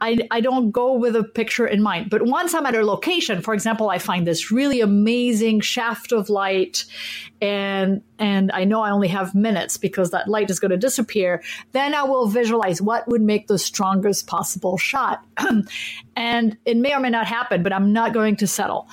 I, 0.00 0.18
I, 0.32 0.40
don't 0.40 0.72
go 0.72 0.94
with 0.94 1.14
a 1.14 1.22
picture 1.22 1.64
in 1.64 1.80
mind. 1.80 2.10
But 2.10 2.22
once 2.22 2.54
I'm 2.54 2.66
at 2.66 2.74
a 2.74 2.84
location, 2.84 3.40
for 3.40 3.54
example, 3.54 3.88
I 3.88 3.98
find 3.98 4.26
this 4.26 4.50
really 4.50 4.80
amazing 4.80 5.60
shaft 5.60 6.10
of 6.10 6.28
light 6.28 6.84
and 7.40 8.02
and 8.18 8.50
I 8.52 8.64
know 8.64 8.82
I 8.82 8.90
only 8.90 9.08
have 9.08 9.34
minutes 9.34 9.76
because 9.76 10.10
that 10.10 10.26
light 10.28 10.50
is 10.50 10.58
going 10.58 10.72
to 10.72 10.76
disappear, 10.76 11.42
then 11.70 11.94
I 11.94 12.02
will 12.02 12.26
visualize 12.26 12.82
what 12.82 13.06
would 13.08 13.22
make 13.22 13.46
the 13.46 13.58
strongest 13.58 14.26
possible 14.26 14.76
shot. 14.76 15.24
and 16.16 16.56
it 16.64 16.76
may 16.76 16.94
or 16.94 17.00
may 17.00 17.10
not 17.10 17.26
happen, 17.26 17.62
but 17.62 17.72
I'm 17.72 17.92
not 17.92 18.12
going 18.12 18.36
to 18.36 18.46
settle. 18.46 18.88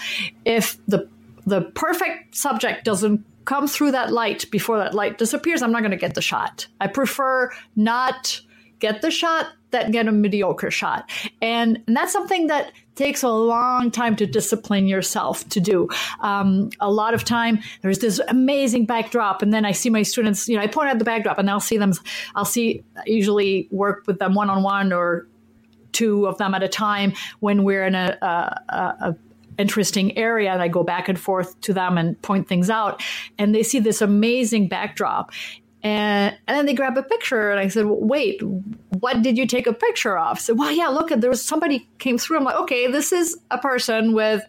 If 0.46 0.78
the 0.88 1.10
the 1.48 1.62
perfect 1.62 2.36
subject 2.36 2.86
doesn't 2.86 3.26
come 3.50 3.68
through 3.68 3.90
that 3.90 4.14
light 4.14 4.46
before 4.52 4.78
that 4.78 4.94
light 4.94 5.18
disappears, 5.18 5.64
I'm 5.64 5.72
not 5.72 5.80
going 5.80 5.90
to 5.90 5.98
get 5.98 6.14
the 6.14 6.22
shot. 6.22 6.68
I 6.80 6.86
prefer 6.86 7.52
not 7.76 8.42
get 8.78 9.02
the 9.02 9.10
shot 9.10 9.48
than 9.72 9.90
get 9.90 10.08
a 10.08 10.12
mediocre 10.12 10.70
shot. 10.70 11.10
And, 11.42 11.82
and 11.88 11.98
that's 11.98 12.14
something 12.14 12.46
that 12.46 12.72
takes 12.94 13.24
a 13.24 13.30
long 13.30 13.90
time 13.90 14.16
to 14.18 14.28
discipline 14.28 14.86
yourself 14.86 15.50
to 15.50 15.60
do. 15.60 15.90
Um, 16.20 16.70
a 16.80 16.92
lot 16.92 17.16
of 17.16 17.24
time, 17.24 17.58
there's 17.82 17.98
this 17.98 18.20
amazing 18.28 18.86
backdrop, 18.86 19.42
and 19.42 19.52
then 19.52 19.66
I 19.66 19.72
see 19.72 19.90
my 19.90 20.04
students, 20.04 20.48
you 20.48 20.56
know, 20.56 20.62
I 20.62 20.68
point 20.68 20.90
out 20.90 21.00
the 21.00 21.06
backdrop 21.06 21.40
and 21.40 21.50
I'll 21.50 21.60
see 21.60 21.78
them, 21.80 21.94
I'll 22.36 22.46
see, 22.46 22.84
usually 23.08 23.68
work 23.72 24.04
with 24.06 24.20
them 24.20 24.36
one 24.36 24.52
on 24.52 24.62
one 24.62 24.94
or 24.94 25.28
two 25.92 26.28
of 26.28 26.38
them 26.38 26.54
at 26.54 26.62
a 26.62 26.68
time 26.68 27.14
when 27.40 27.64
we're 27.64 27.88
in 27.88 27.96
a, 27.96 28.16
a, 28.22 28.84
a 29.10 29.16
interesting 29.60 30.18
area 30.18 30.52
and 30.52 30.62
I 30.62 30.68
go 30.70 30.84
back 30.84 31.10
and 31.10 31.20
forth 31.20 31.60
to 31.62 31.74
them 31.74 31.98
and 31.98 32.20
point 32.22 32.48
things 32.48 32.70
out 32.70 33.04
and 33.38 33.54
they 33.54 33.62
see 33.62 33.80
this 33.80 34.02
amazing 34.02 34.68
backdrop 34.70 35.32
and, 35.82 36.36
and 36.48 36.58
then 36.58 36.66
they 36.66 36.74
grab 36.74 36.98
a 36.98 37.04
picture 37.04 37.52
and 37.52 37.60
I 37.60 37.68
said, 37.68 37.86
well, 37.86 38.00
wait, 38.02 38.42
what 39.00 39.22
did 39.22 39.38
you 39.38 39.48
take 39.48 39.66
a 39.66 39.74
picture 39.74 40.18
of? 40.18 40.40
So, 40.40 40.54
well, 40.54 40.72
yeah, 40.72 40.88
look, 40.88 41.10
there 41.10 41.30
was 41.30 41.44
somebody 41.44 41.88
came 42.00 42.18
through. 42.18 42.38
I'm 42.38 42.44
like, 42.44 42.58
okay, 42.58 42.88
this 42.92 43.14
is 43.14 43.38
a 43.50 43.58
person 43.58 44.14
with 44.14 44.44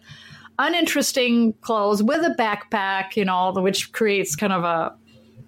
uninteresting 0.59 1.53
clothes 1.61 2.03
with 2.03 2.21
a 2.21 2.35
backpack, 2.37 3.15
you 3.15 3.23
know, 3.23 3.53
which 3.53 3.93
creates 3.93 4.35
kind 4.35 4.51
of 4.51 4.63
a, 4.63 4.93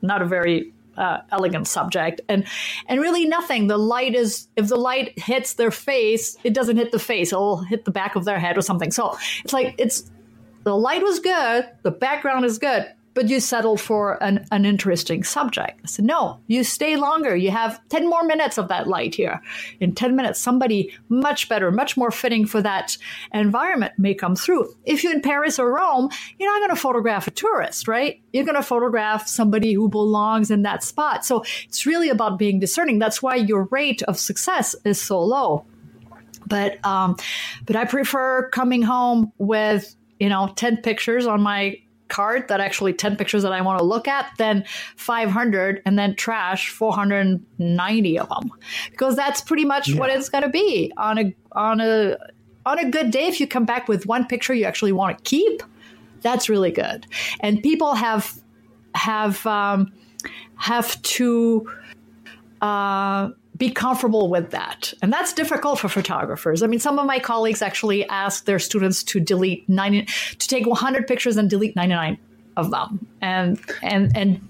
not 0.02 0.22
a 0.22 0.26
very 0.26 0.74
uh, 0.98 1.20
elegant 1.32 1.68
subject. 1.68 2.22
And 2.30 2.46
and 2.88 3.00
really 3.02 3.26
nothing. 3.26 3.68
The 3.68 3.78
light 3.78 4.16
is 4.16 4.48
if 4.56 4.68
the 4.68 4.78
light 4.78 5.18
hits 5.18 5.56
their 5.56 5.72
face 5.72 6.38
it 6.44 6.54
doesn't 6.54 6.78
hit 6.78 6.92
the 6.92 7.00
face. 7.00 7.32
It'll 7.32 7.64
hit 7.64 7.86
the 7.86 7.92
back 7.92 8.16
of 8.16 8.26
their 8.26 8.40
head 8.40 8.58
or 8.58 8.62
something. 8.62 8.92
So 8.92 9.18
it's 9.44 9.54
like 9.54 9.76
it's 9.78 10.10
the 10.64 10.76
light 10.76 11.02
was 11.02 11.20
good 11.20 11.70
the 11.84 11.92
background 11.92 12.46
is 12.46 12.58
good 12.58 12.92
but 13.14 13.30
you 13.30 13.40
settled 13.40 13.80
for 13.80 14.22
an, 14.24 14.46
an 14.52 14.66
interesting 14.66 15.24
subject. 15.24 15.80
I 15.84 15.88
said, 15.88 16.06
no, 16.06 16.40
you 16.48 16.64
stay 16.64 16.96
longer. 16.96 17.36
You 17.36 17.52
have 17.52 17.80
10 17.90 18.10
more 18.10 18.24
minutes 18.24 18.58
of 18.58 18.68
that 18.70 18.88
light 18.88 19.16
here. 19.16 19.42
In 19.80 19.94
10 19.94 20.16
minutes, 20.16 20.40
somebody 20.40 20.94
much 21.10 21.50
better, 21.50 21.72
much 21.72 21.96
more 21.96 22.12
fitting 22.12 22.46
for 22.46 22.62
that 22.62 22.98
environment 23.34 23.94
may 23.98 24.14
come 24.14 24.36
through. 24.36 24.74
If 24.86 25.04
you're 25.04 25.14
in 25.14 25.22
Paris 25.22 25.60
or 25.60 25.72
Rome, 25.72 26.10
you're 26.40 26.52
not 26.52 26.60
going 26.60 26.76
to 26.76 26.82
photograph 26.82 27.28
a 27.28 27.32
tourist, 27.32 27.88
right? 27.88 28.22
You're 28.32 28.46
going 28.46 28.56
to 28.56 28.64
photograph 28.64 29.28
somebody 29.28 29.74
who 29.74 29.90
belongs 29.90 30.50
in 30.50 30.64
that 30.64 30.84
spot. 30.84 31.26
So 31.26 31.44
it's 31.66 31.86
really 31.86 32.10
about 32.10 32.40
being 32.40 32.60
discerning. 32.60 33.00
That's 33.00 33.22
why 33.22 33.36
your 33.36 33.66
rate 33.66 34.02
of 34.04 34.20
success 34.20 34.76
is 34.86 35.02
so 35.02 35.22
low. 35.22 35.66
But, 36.46 36.84
um, 36.86 37.16
but 37.66 37.76
I 37.76 37.86
prefer 37.86 38.50
coming 38.50 38.82
home 38.82 39.32
with, 39.38 39.96
you 40.20 40.30
know, 40.30 40.52
10 40.56 40.78
pictures 40.78 41.26
on 41.26 41.42
my 41.42 41.80
card 42.14 42.48
that 42.48 42.62
actually 42.62 42.94
10 42.94 43.16
pictures 43.16 43.42
that 43.44 43.52
I 43.52 43.62
want 43.62 43.80
to 43.80 43.86
look 43.86 44.08
at, 44.08 44.32
then 44.38 44.64
500 44.96 45.82
and 45.86 45.98
then 45.98 46.16
trash 46.16 46.70
490 46.70 48.20
of 48.20 48.30
them. 48.30 48.52
Because 48.92 49.16
that's 49.16 49.42
pretty 49.42 49.66
much 49.66 49.90
yeah. 49.90 50.00
what 50.00 50.10
it's 50.10 50.30
going 50.30 50.44
to 50.44 50.50
be 50.50 50.94
on 50.98 51.18
a 51.18 51.36
on 51.54 51.82
a 51.82 52.18
on 52.66 52.80
a 52.80 52.90
good 52.90 53.12
day 53.12 53.26
if 53.26 53.40
you 53.40 53.48
come 53.48 53.66
back 53.66 53.88
with 53.88 54.06
one 54.06 54.26
picture 54.26 54.54
you 54.54 54.66
actually 54.66 54.92
want 54.92 55.18
to 55.18 55.24
keep, 55.24 55.64
that's 56.22 56.48
really 56.48 56.72
good. 56.72 57.08
And 57.40 57.62
people 57.62 57.96
have 57.96 58.40
have 58.96 59.46
um, 59.48 59.92
have 60.56 61.02
to 61.02 61.68
uh, 62.62 63.30
be 63.58 63.70
comfortable 63.70 64.30
with 64.30 64.52
that. 64.52 64.94
And 65.02 65.14
that's 65.14 65.34
difficult 65.34 65.80
for 65.80 65.90
photographers. 65.90 66.64
I 66.64 66.68
mean, 66.68 66.80
some 66.80 66.98
of 66.98 67.06
my 67.06 67.20
colleagues 67.20 67.62
actually 67.62 68.08
ask 68.10 68.46
their 68.46 68.60
students 68.60 69.04
to 69.06 69.20
delete 69.20 69.68
90, 69.70 70.06
to 70.06 70.48
take 70.48 70.66
100 70.66 71.08
pictures 71.08 71.38
and 71.38 71.50
delete 71.50 71.76
99 71.76 72.18
of 72.58 72.72
them 72.72 73.06
and, 73.22 73.60
and, 73.82 74.16
and 74.16 74.42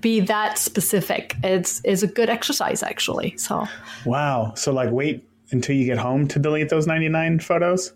be 0.00 0.20
that 0.20 0.58
specific. 0.58 1.36
It's, 1.42 1.80
is 1.84 2.02
a 2.02 2.06
good 2.06 2.30
exercise 2.30 2.82
actually. 2.82 3.36
So, 3.36 3.66
wow. 4.04 4.54
So 4.54 4.72
like 4.72 4.90
wait 4.90 5.26
until 5.50 5.76
you 5.76 5.84
get 5.84 5.98
home 5.98 6.26
to 6.28 6.38
delete 6.38 6.70
those 6.70 6.86
99 6.86 7.40
photos? 7.40 7.92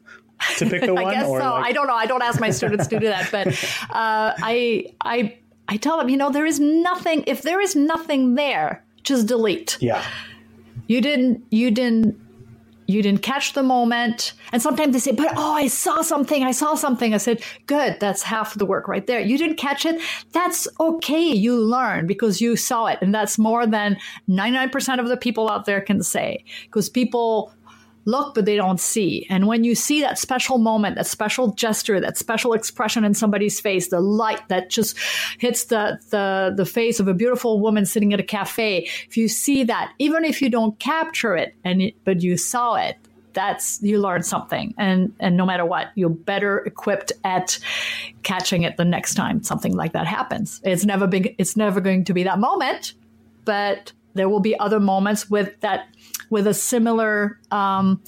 To 0.59 0.69
pick 0.69 0.83
the 0.83 0.95
one, 0.95 1.07
I 1.07 1.15
guess 1.15 1.27
so. 1.27 1.33
Like... 1.33 1.65
I 1.67 1.73
don't 1.73 1.87
know. 1.87 1.95
I 1.95 2.07
don't 2.07 2.23
ask 2.23 2.39
my 2.39 2.51
students 2.51 2.87
to 2.89 3.01
do 3.01 3.07
that, 3.07 3.31
but 3.33 3.49
uh, 3.91 4.35
I, 4.39 4.93
I, 5.01 5.39
I 5.67 5.79
tell 5.79 5.97
them, 5.97 6.11
you 6.11 6.19
know, 6.19 6.31
there 6.31 6.45
is 6.45 6.61
nothing. 6.61 7.25
If 7.27 7.41
there 7.41 7.61
is 7.61 7.75
nothing 7.75 8.35
there, 8.35 8.85
just 9.07 9.27
delete. 9.27 9.79
Yeah. 9.81 10.05
You 10.89 11.01
didn't 11.01 11.45
you 11.51 11.71
didn't 11.71 12.21
you 12.89 13.03
didn't 13.03 13.23
catch 13.23 13.55
the 13.55 13.63
moment. 13.63 14.33
And 14.53 14.63
sometimes 14.63 14.93
they 14.93 15.01
say, 15.01 15.13
but 15.13 15.33
oh, 15.37 15.55
I 15.55 15.67
saw 15.67 16.03
something. 16.03 16.45
I 16.45 16.53
saw 16.53 16.75
something. 16.75 17.15
I 17.15 17.17
said, 17.17 17.43
good. 17.67 17.99
That's 17.99 18.23
half 18.23 18.55
the 18.55 18.65
work 18.65 18.87
right 18.87 19.07
there. 19.07 19.21
You 19.21 19.37
didn't 19.39 19.57
catch 19.57 19.85
it. 19.85 20.01
That's 20.33 20.69
okay. 20.79 21.25
You 21.25 21.57
learn 21.61 22.07
because 22.07 22.41
you 22.41 22.55
saw 22.55 22.87
it. 22.87 22.99
And 23.03 23.13
that's 23.13 23.39
more 23.39 23.67
than 23.67 23.97
99% 24.29 25.01
of 25.01 25.09
the 25.09 25.17
people 25.17 25.51
out 25.51 25.65
there 25.65 25.81
can 25.81 26.03
say 26.03 26.45
because 26.63 26.89
people 26.89 27.53
look, 28.07 28.35
but 28.35 28.47
they 28.47 28.57
don't 28.57 28.81
see. 28.81 29.27
And 29.29 29.47
when 29.47 29.65
you 29.65 29.75
see 29.75 30.01
that 30.01 30.19
special 30.19 30.59
moment, 30.59 30.97
that 30.97 31.07
special 31.07 31.53
gesture, 31.53 32.01
that 32.01 32.17
special 32.17 32.55
expression 32.55 33.05
in 33.05 33.13
somebody's 33.13 33.61
face, 33.61 33.89
the 33.89 34.01
light 34.01 34.49
that 34.49 34.71
just 34.71 34.97
hits 35.39 35.65
the, 35.65 35.99
the, 36.11 36.55
the 36.57 36.65
face 36.65 36.99
of 36.99 37.09
a 37.09 37.15
beautiful 37.15 37.61
woman 37.61 37.85
sitting 37.85 38.15
at 38.15 38.21
a 38.21 38.25
cafe, 38.25 38.89
if 39.07 39.17
you 39.17 39.29
see 39.29 39.65
that, 39.65 39.93
even 39.99 40.25
if 40.25 40.41
you 40.41 40.49
don't 40.49 40.79
capture 40.79 41.37
it, 41.37 41.55
and 41.65 41.83
it, 41.83 41.95
but 42.05 42.23
you 42.23 42.37
saw 42.37 42.77
it, 42.77 42.97
that's 43.33 43.83
you 43.83 44.01
learn 44.01 44.23
something 44.23 44.73
and 44.79 45.15
and 45.21 45.37
no 45.37 45.45
matter 45.45 45.67
what 45.67 45.89
you're 45.95 46.09
better 46.09 46.61
equipped 46.61 47.13
at 47.23 47.59
catching 48.23 48.63
it 48.63 48.79
the 48.79 48.85
next 48.85 49.15
time 49.15 49.43
something 49.43 49.77
like 49.77 49.93
that 49.93 50.07
happens 50.07 50.59
it's 50.65 50.87
never 50.87 51.07
been 51.07 51.35
it's 51.37 51.55
never 51.55 51.79
going 51.79 52.03
to 52.03 52.15
be 52.15 52.23
that 52.23 52.39
moment 52.39 52.95
but 53.45 53.93
there 54.15 54.29
will 54.31 54.41
be 54.41 54.59
other 54.59 54.81
moments 54.81 55.31
with 55.31 55.61
that 55.61 55.87
with 56.31 56.47
a 56.47 56.55
similar 56.55 57.39
um, 57.51 58.03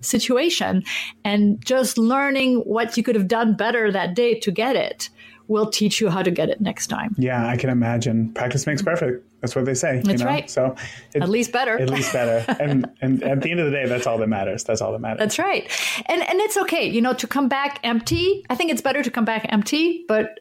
situation 0.00 0.82
and 1.24 1.64
just 1.64 1.98
learning 1.98 2.56
what 2.60 2.96
you 2.96 3.02
could 3.02 3.14
have 3.14 3.28
done 3.28 3.56
better 3.56 3.90
that 3.92 4.14
day 4.14 4.38
to 4.40 4.50
get 4.50 4.76
it 4.76 5.08
will 5.48 5.68
teach 5.68 6.00
you 6.00 6.08
how 6.08 6.22
to 6.22 6.30
get 6.30 6.48
it 6.48 6.60
next 6.60 6.86
time. 6.86 7.14
Yeah, 7.18 7.46
I 7.46 7.56
can 7.56 7.68
imagine. 7.68 8.32
Practice 8.32 8.66
makes 8.66 8.80
perfect. 8.80 9.24
That's 9.40 9.54
what 9.54 9.64
they 9.64 9.74
say. 9.74 9.96
That's 9.96 10.08
you 10.08 10.18
know? 10.18 10.24
right. 10.24 10.48
So 10.48 10.74
it, 11.14 11.22
at 11.22 11.28
least 11.28 11.52
better. 11.52 11.78
At 11.78 11.90
least 11.90 12.12
better. 12.12 12.44
and 12.60 12.90
and 13.00 13.22
at 13.22 13.42
the 13.42 13.50
end 13.50 13.60
of 13.60 13.66
the 13.66 13.72
day, 13.72 13.86
that's 13.86 14.06
all 14.06 14.18
that 14.18 14.28
matters. 14.28 14.64
That's 14.64 14.80
all 14.80 14.92
that 14.92 15.00
matters. 15.00 15.18
That's 15.18 15.38
right. 15.38 15.70
And 16.06 16.22
and 16.22 16.40
it's 16.40 16.56
okay, 16.56 16.88
you 16.88 17.02
know, 17.02 17.12
to 17.14 17.26
come 17.26 17.48
back 17.48 17.80
empty. 17.82 18.44
I 18.48 18.54
think 18.54 18.70
it's 18.70 18.80
better 18.80 19.02
to 19.02 19.10
come 19.10 19.24
back 19.24 19.46
empty, 19.48 20.04
but 20.08 20.40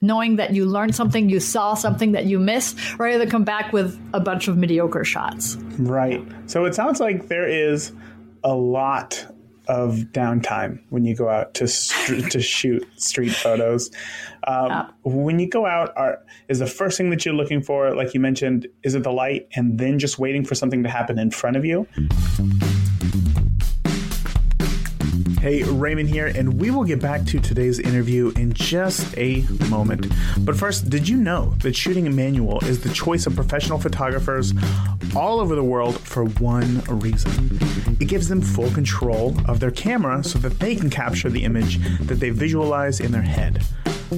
knowing 0.00 0.36
that 0.36 0.54
you 0.54 0.66
learned 0.66 0.94
something, 0.94 1.28
you 1.28 1.40
saw 1.40 1.74
something 1.74 2.12
that 2.12 2.26
you 2.26 2.38
missed, 2.38 2.78
rather 2.98 3.18
than 3.18 3.30
come 3.30 3.44
back 3.44 3.72
with 3.72 4.00
a 4.12 4.20
bunch 4.20 4.48
of 4.48 4.56
mediocre 4.56 5.04
shots. 5.04 5.56
Right. 5.78 6.26
So 6.46 6.64
it 6.64 6.74
sounds 6.74 7.00
like 7.00 7.28
there 7.28 7.48
is 7.48 7.92
a 8.44 8.54
lot 8.54 9.26
of 9.68 9.94
downtime 10.12 10.82
when 10.90 11.04
you 11.04 11.14
go 11.14 11.28
out 11.28 11.54
to 11.54 11.68
st- 11.68 12.32
to 12.32 12.40
shoot 12.40 12.84
street 12.96 13.30
photos. 13.30 13.90
Um, 14.44 14.66
yeah. 14.66 14.88
When 15.04 15.38
you 15.38 15.48
go 15.48 15.66
out, 15.66 15.92
are, 15.96 16.18
is 16.48 16.58
the 16.58 16.66
first 16.66 16.98
thing 16.98 17.10
that 17.10 17.24
you're 17.24 17.34
looking 17.34 17.62
for, 17.62 17.94
like 17.94 18.12
you 18.12 18.18
mentioned, 18.18 18.66
is 18.82 18.96
it 18.96 19.04
the 19.04 19.12
light, 19.12 19.46
and 19.54 19.78
then 19.78 20.00
just 20.00 20.18
waiting 20.18 20.44
for 20.44 20.56
something 20.56 20.82
to 20.82 20.88
happen 20.88 21.18
in 21.18 21.30
front 21.30 21.56
of 21.56 21.64
you? 21.64 21.86
Hey, 25.42 25.64
Raymond 25.64 26.08
here, 26.08 26.28
and 26.28 26.60
we 26.60 26.70
will 26.70 26.84
get 26.84 27.02
back 27.02 27.24
to 27.24 27.40
today's 27.40 27.80
interview 27.80 28.32
in 28.36 28.52
just 28.52 29.18
a 29.18 29.44
moment. 29.68 30.06
But 30.38 30.56
first, 30.56 30.88
did 30.88 31.08
you 31.08 31.16
know 31.16 31.56
that 31.62 31.74
shooting 31.74 32.06
a 32.06 32.10
manual 32.10 32.64
is 32.64 32.80
the 32.80 32.90
choice 32.90 33.26
of 33.26 33.34
professional 33.34 33.80
photographers 33.80 34.54
all 35.16 35.40
over 35.40 35.56
the 35.56 35.64
world 35.64 35.98
for 35.98 36.26
one 36.26 36.78
reason? 36.82 37.58
It 37.98 38.06
gives 38.06 38.28
them 38.28 38.40
full 38.40 38.70
control 38.70 39.34
of 39.50 39.58
their 39.58 39.72
camera 39.72 40.22
so 40.22 40.38
that 40.38 40.60
they 40.60 40.76
can 40.76 40.90
capture 40.90 41.28
the 41.28 41.42
image 41.42 41.78
that 42.06 42.20
they 42.20 42.30
visualize 42.30 43.00
in 43.00 43.10
their 43.10 43.22
head. 43.22 43.64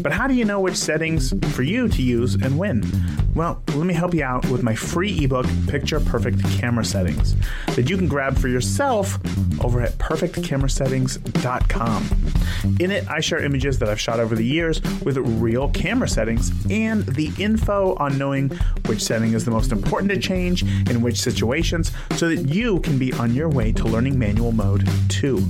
But 0.03 0.13
how 0.13 0.27
do 0.27 0.35
you 0.35 0.45
know 0.45 0.61
which 0.61 0.77
settings 0.77 1.33
for 1.55 1.63
you 1.63 1.89
to 1.89 2.03
use 2.03 2.35
and 2.35 2.59
when? 2.59 2.83
Well, 3.35 3.63
let 3.75 3.87
me 3.87 3.95
help 3.95 4.13
you 4.15 4.23
out 4.23 4.47
with 4.49 4.63
my 4.63 4.75
free 4.75 5.25
ebook, 5.25 5.47
Picture 5.67 6.01
Perfect 6.01 6.45
Camera 6.51 6.85
Settings, 6.85 7.35
that 7.75 7.89
you 7.91 7.97
can 7.97 8.07
grab 8.07 8.39
for 8.39 8.47
yourself 8.49 9.19
over 9.65 9.81
at 9.81 9.97
perfectcamerasettings.com. 9.99 12.09
In 12.81 12.91
it, 12.93 13.07
I 13.09 13.21
share 13.21 13.45
images 13.45 13.79
that 13.81 13.89
I've 13.89 14.01
shot 14.01 14.21
over 14.21 14.37
the 14.37 14.45
years 14.45 14.81
with 15.05 15.17
real 15.17 15.71
camera 15.71 16.09
settings 16.09 16.53
and 16.71 17.05
the 17.07 17.33
info 17.39 17.97
on 17.97 18.19
knowing 18.19 18.51
which 18.87 19.03
setting 19.03 19.33
is 19.33 19.45
the 19.45 19.51
most 19.51 19.73
important 19.73 20.13
to 20.13 20.19
change 20.19 20.63
in 20.89 21.03
which 21.03 21.21
situations 21.21 21.91
so 22.17 22.29
that 22.29 22.49
you 22.49 22.79
can 22.81 22.99
be 22.99 23.13
on 23.15 23.35
your 23.35 23.49
way 23.49 23.73
to 23.73 23.85
learning 23.85 24.17
manual 24.19 24.53
mode 24.53 24.87
too. 25.09 25.43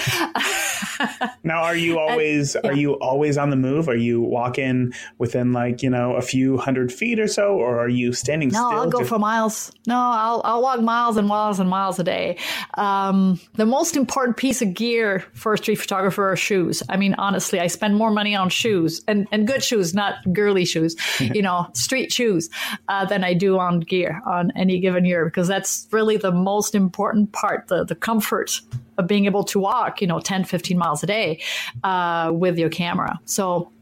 now, 1.45 1.62
are 1.62 1.77
you 1.77 1.99
always 1.99 2.55
and, 2.55 2.65
yeah. 2.65 2.71
are 2.71 2.75
you 2.75 2.93
always 2.95 3.37
on 3.37 3.51
the 3.51 3.57
move? 3.57 3.88
Are 3.88 3.97
you 3.97 4.21
walking 4.21 4.93
within 5.19 5.53
like 5.53 5.83
you 5.83 5.91
know 5.91 6.15
a 6.17 6.23
few 6.23 6.57
hundred 6.57 6.93
feet 6.93 7.21
or 7.21 7.29
so, 7.29 7.55
or 7.55 7.79
are 7.79 7.88
you 7.88 8.12
standing 8.12 8.49
no, 8.49 8.55
still? 8.55 8.71
No, 8.71 8.79
I'll 8.79 8.91
go 8.91 8.99
to- 9.01 9.05
for 9.05 9.19
miles. 9.19 9.73
No, 9.87 9.97
I'll 9.97 10.41
I'll 10.45 10.62
walk 10.62 10.81
miles 10.81 11.17
and 11.17 11.29
miles 11.29 11.61
and 11.61 11.69
miles 11.69 11.99
a 11.99 12.05
day. 12.05 12.38
Um, 12.75 13.41
the 13.55 13.67
most 13.67 13.97
important 13.97 14.37
piece 14.37 14.62
of 14.62 14.75
gear 14.75 15.25
for 15.35 15.55
a 15.55 15.59
street 15.59 15.77
photographer 15.77 16.31
are 16.31 16.37
shoes. 16.37 16.83
I 16.88 16.97
mean, 16.97 17.15
honestly, 17.15 17.61
I 17.61 17.67
spend 17.67 17.97
more 17.97 18.11
money 18.11 18.35
on 18.35 18.49
shoes 18.49 19.03
and 19.07 19.27
and 19.33 19.47
good 19.47 19.62
shoes, 19.62 19.95
not 19.95 20.15
girly 20.33 20.65
shoes. 20.65 20.97
you 21.21 21.43
know, 21.43 21.69
street 21.75 22.12
shoes, 22.12 22.49
uh, 22.88 23.05
than 23.05 23.25
I 23.25 23.35
do 23.35 23.59
on 23.59 23.81
gear 23.81 24.21
on 24.27 24.53
any 24.57 24.81
given 24.81 25.05
year 25.05 25.25
because 25.25 25.41
because 25.42 25.48
that's 25.48 25.88
really 25.90 26.16
the 26.16 26.31
most 26.31 26.72
important 26.72 27.33
part 27.33 27.66
the, 27.66 27.83
the 27.83 27.96
comfort 27.96 28.61
of 28.96 29.09
being 29.09 29.24
able 29.24 29.42
to 29.42 29.59
walk, 29.59 30.00
you 30.00 30.07
know, 30.07 30.20
10, 30.20 30.44
15 30.44 30.78
miles 30.78 31.02
a 31.02 31.07
day 31.07 31.42
uh, 31.83 32.31
with 32.33 32.57
your 32.57 32.68
camera. 32.68 33.18
So 33.24 33.72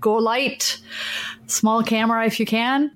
go 0.00 0.14
light, 0.14 0.78
small 1.48 1.82
camera 1.82 2.26
if 2.26 2.38
you 2.38 2.46
can. 2.46 2.92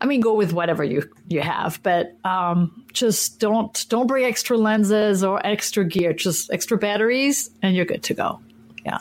I 0.00 0.06
mean, 0.06 0.22
go 0.22 0.32
with 0.32 0.54
whatever 0.54 0.82
you 0.82 1.06
you 1.28 1.42
have, 1.42 1.82
but 1.82 2.16
um, 2.24 2.82
just 2.94 3.38
don't 3.38 3.84
don't 3.90 4.06
bring 4.06 4.24
extra 4.24 4.56
lenses 4.56 5.22
or 5.22 5.46
extra 5.46 5.84
gear. 5.84 6.14
Just 6.14 6.50
extra 6.50 6.78
batteries, 6.78 7.50
and 7.60 7.76
you're 7.76 7.84
good 7.84 8.02
to 8.04 8.14
go. 8.14 8.40
Yeah. 8.86 9.00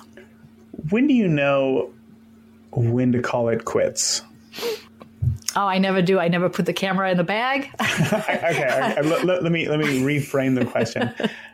When 0.90 1.08
do 1.08 1.14
you 1.14 1.30
know 1.30 1.94
when 2.72 3.14
to 3.14 3.22
call 3.22 3.48
it 3.48 3.64
quits? 3.64 4.22
Oh, 5.56 5.66
I 5.66 5.80
never 5.80 6.02
do. 6.02 6.20
I 6.20 6.28
never 6.28 6.48
put 6.50 6.66
the 6.66 6.74
camera 6.74 7.10
in 7.10 7.18
the 7.18 7.24
bag. 7.24 7.70
okay, 7.82 8.38
okay. 8.38 9.02
Let, 9.02 9.26
let, 9.26 9.44
let, 9.44 9.52
me 9.52 9.68
let 9.68 9.80
me 9.80 10.02
reframe 10.02 10.56
the 10.56 10.66
question. 10.66 11.12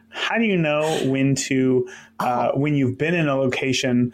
How 0.09 0.37
do 0.37 0.43
you 0.43 0.57
know 0.57 1.01
when 1.05 1.35
to 1.35 1.87
uh, 2.19 2.51
oh. 2.53 2.59
when 2.59 2.75
you've 2.75 2.97
been 2.97 3.13
in 3.13 3.27
a 3.27 3.35
location? 3.35 4.11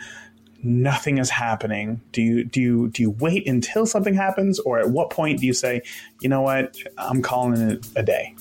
Nothing 0.63 1.17
is 1.17 1.31
happening. 1.31 2.01
Do 2.11 2.21
you 2.21 2.43
do 2.43 2.61
you 2.61 2.89
do 2.89 3.01
you 3.01 3.09
wait 3.09 3.47
until 3.47 3.87
something 3.87 4.13
happens, 4.13 4.59
or 4.59 4.77
at 4.77 4.91
what 4.91 5.09
point 5.09 5.39
do 5.39 5.47
you 5.47 5.53
say, 5.53 5.81
you 6.21 6.29
know 6.29 6.41
what, 6.41 6.77
I'm 6.99 7.23
calling 7.23 7.59
it 7.59 7.87
a 7.95 8.03
day? 8.03 8.35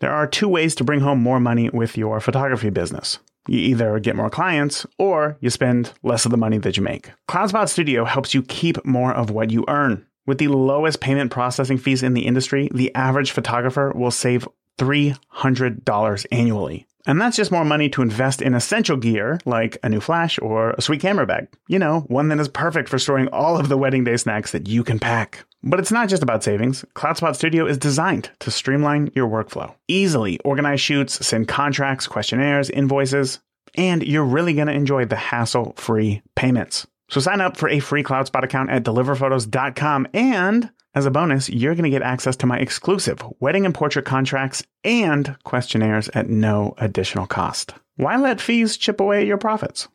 There 0.00 0.12
are 0.12 0.26
two 0.26 0.48
ways 0.48 0.74
to 0.76 0.84
bring 0.84 1.00
home 1.00 1.20
more 1.20 1.40
money 1.40 1.68
with 1.70 1.98
your 1.98 2.20
photography 2.20 2.70
business. 2.70 3.18
You 3.46 3.58
either 3.58 3.98
get 4.00 4.16
more 4.16 4.30
clients 4.30 4.86
or 4.98 5.36
you 5.40 5.50
spend 5.50 5.92
less 6.02 6.24
of 6.24 6.30
the 6.30 6.36
money 6.36 6.58
that 6.58 6.76
you 6.76 6.82
make. 6.82 7.10
CloudSpot 7.28 7.68
Studio 7.68 8.04
helps 8.04 8.34
you 8.34 8.42
keep 8.42 8.84
more 8.84 9.12
of 9.12 9.30
what 9.30 9.50
you 9.50 9.64
earn. 9.68 10.06
With 10.26 10.38
the 10.38 10.48
lowest 10.48 11.00
payment 11.00 11.30
processing 11.30 11.78
fees 11.78 12.02
in 12.02 12.14
the 12.14 12.26
industry, 12.26 12.68
the 12.74 12.92
average 12.94 13.30
photographer 13.30 13.92
will 13.94 14.10
save 14.10 14.48
$300 14.78 16.26
annually. 16.32 16.86
And 17.06 17.20
that's 17.20 17.36
just 17.36 17.52
more 17.52 17.64
money 17.64 17.88
to 17.90 18.02
invest 18.02 18.42
in 18.42 18.54
essential 18.54 18.96
gear 18.96 19.38
like 19.44 19.78
a 19.82 19.88
new 19.88 20.00
flash 20.00 20.38
or 20.40 20.70
a 20.72 20.82
sweet 20.82 21.00
camera 21.00 21.26
bag. 21.26 21.48
You 21.68 21.78
know, 21.78 22.00
one 22.08 22.28
that 22.28 22.40
is 22.40 22.48
perfect 22.48 22.88
for 22.88 22.98
storing 22.98 23.28
all 23.28 23.58
of 23.58 23.68
the 23.68 23.78
wedding 23.78 24.04
day 24.04 24.16
snacks 24.16 24.52
that 24.52 24.68
you 24.68 24.82
can 24.82 24.98
pack. 24.98 25.44
But 25.62 25.80
it's 25.80 25.92
not 25.92 26.08
just 26.08 26.22
about 26.22 26.44
savings. 26.44 26.84
CloudSpot 26.94 27.34
Studio 27.34 27.66
is 27.66 27.78
designed 27.78 28.30
to 28.40 28.50
streamline 28.50 29.10
your 29.14 29.28
workflow. 29.28 29.74
Easily 29.88 30.38
organize 30.40 30.80
shoots, 30.80 31.24
send 31.26 31.48
contracts, 31.48 32.06
questionnaires, 32.06 32.70
invoices, 32.70 33.40
and 33.76 34.02
you're 34.02 34.24
really 34.24 34.54
going 34.54 34.68
to 34.68 34.72
enjoy 34.72 35.04
the 35.04 35.16
hassle 35.16 35.74
free 35.76 36.22
payments. 36.34 36.86
So 37.08 37.20
sign 37.20 37.40
up 37.40 37.56
for 37.56 37.68
a 37.68 37.78
free 37.78 38.02
CloudSpot 38.02 38.42
account 38.42 38.70
at 38.70 38.82
deliverphotos.com 38.82 40.08
and 40.12 40.70
as 40.96 41.04
a 41.04 41.10
bonus, 41.10 41.50
you're 41.50 41.74
going 41.74 41.84
to 41.84 41.90
get 41.90 42.00
access 42.00 42.36
to 42.36 42.46
my 42.46 42.56
exclusive 42.56 43.22
wedding 43.38 43.66
and 43.66 43.74
portrait 43.74 44.06
contracts 44.06 44.64
and 44.82 45.36
questionnaires 45.44 46.08
at 46.14 46.30
no 46.30 46.74
additional 46.78 47.26
cost. 47.26 47.74
Why 47.96 48.16
let 48.16 48.40
fees 48.40 48.78
chip 48.78 48.98
away 48.98 49.20
at 49.20 49.26
your 49.26 49.36
profits? 49.36 49.88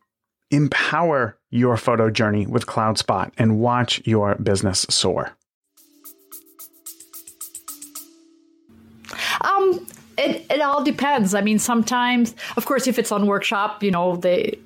Empower 0.52 1.40
your 1.50 1.76
photo 1.76 2.12
journey 2.12 2.46
with 2.46 2.68
CloudSpot 2.68 3.32
and 3.40 3.58
watch 3.58 4.00
your 4.06 4.36
business 4.36 4.86
soar. 4.92 5.36
Um, 9.42 9.88
it, 10.20 10.46
it 10.52 10.62
all 10.62 10.84
depends. 10.84 11.34
I 11.34 11.42
mean, 11.42 11.58
sometimes, 11.58 12.36
of 12.58 12.68
course, 12.68 12.86
if 12.86 13.00
it's 13.00 13.12
on 13.12 13.26
workshop, 13.26 13.82
you 13.82 13.90
know, 13.90 14.18
they 14.18 14.60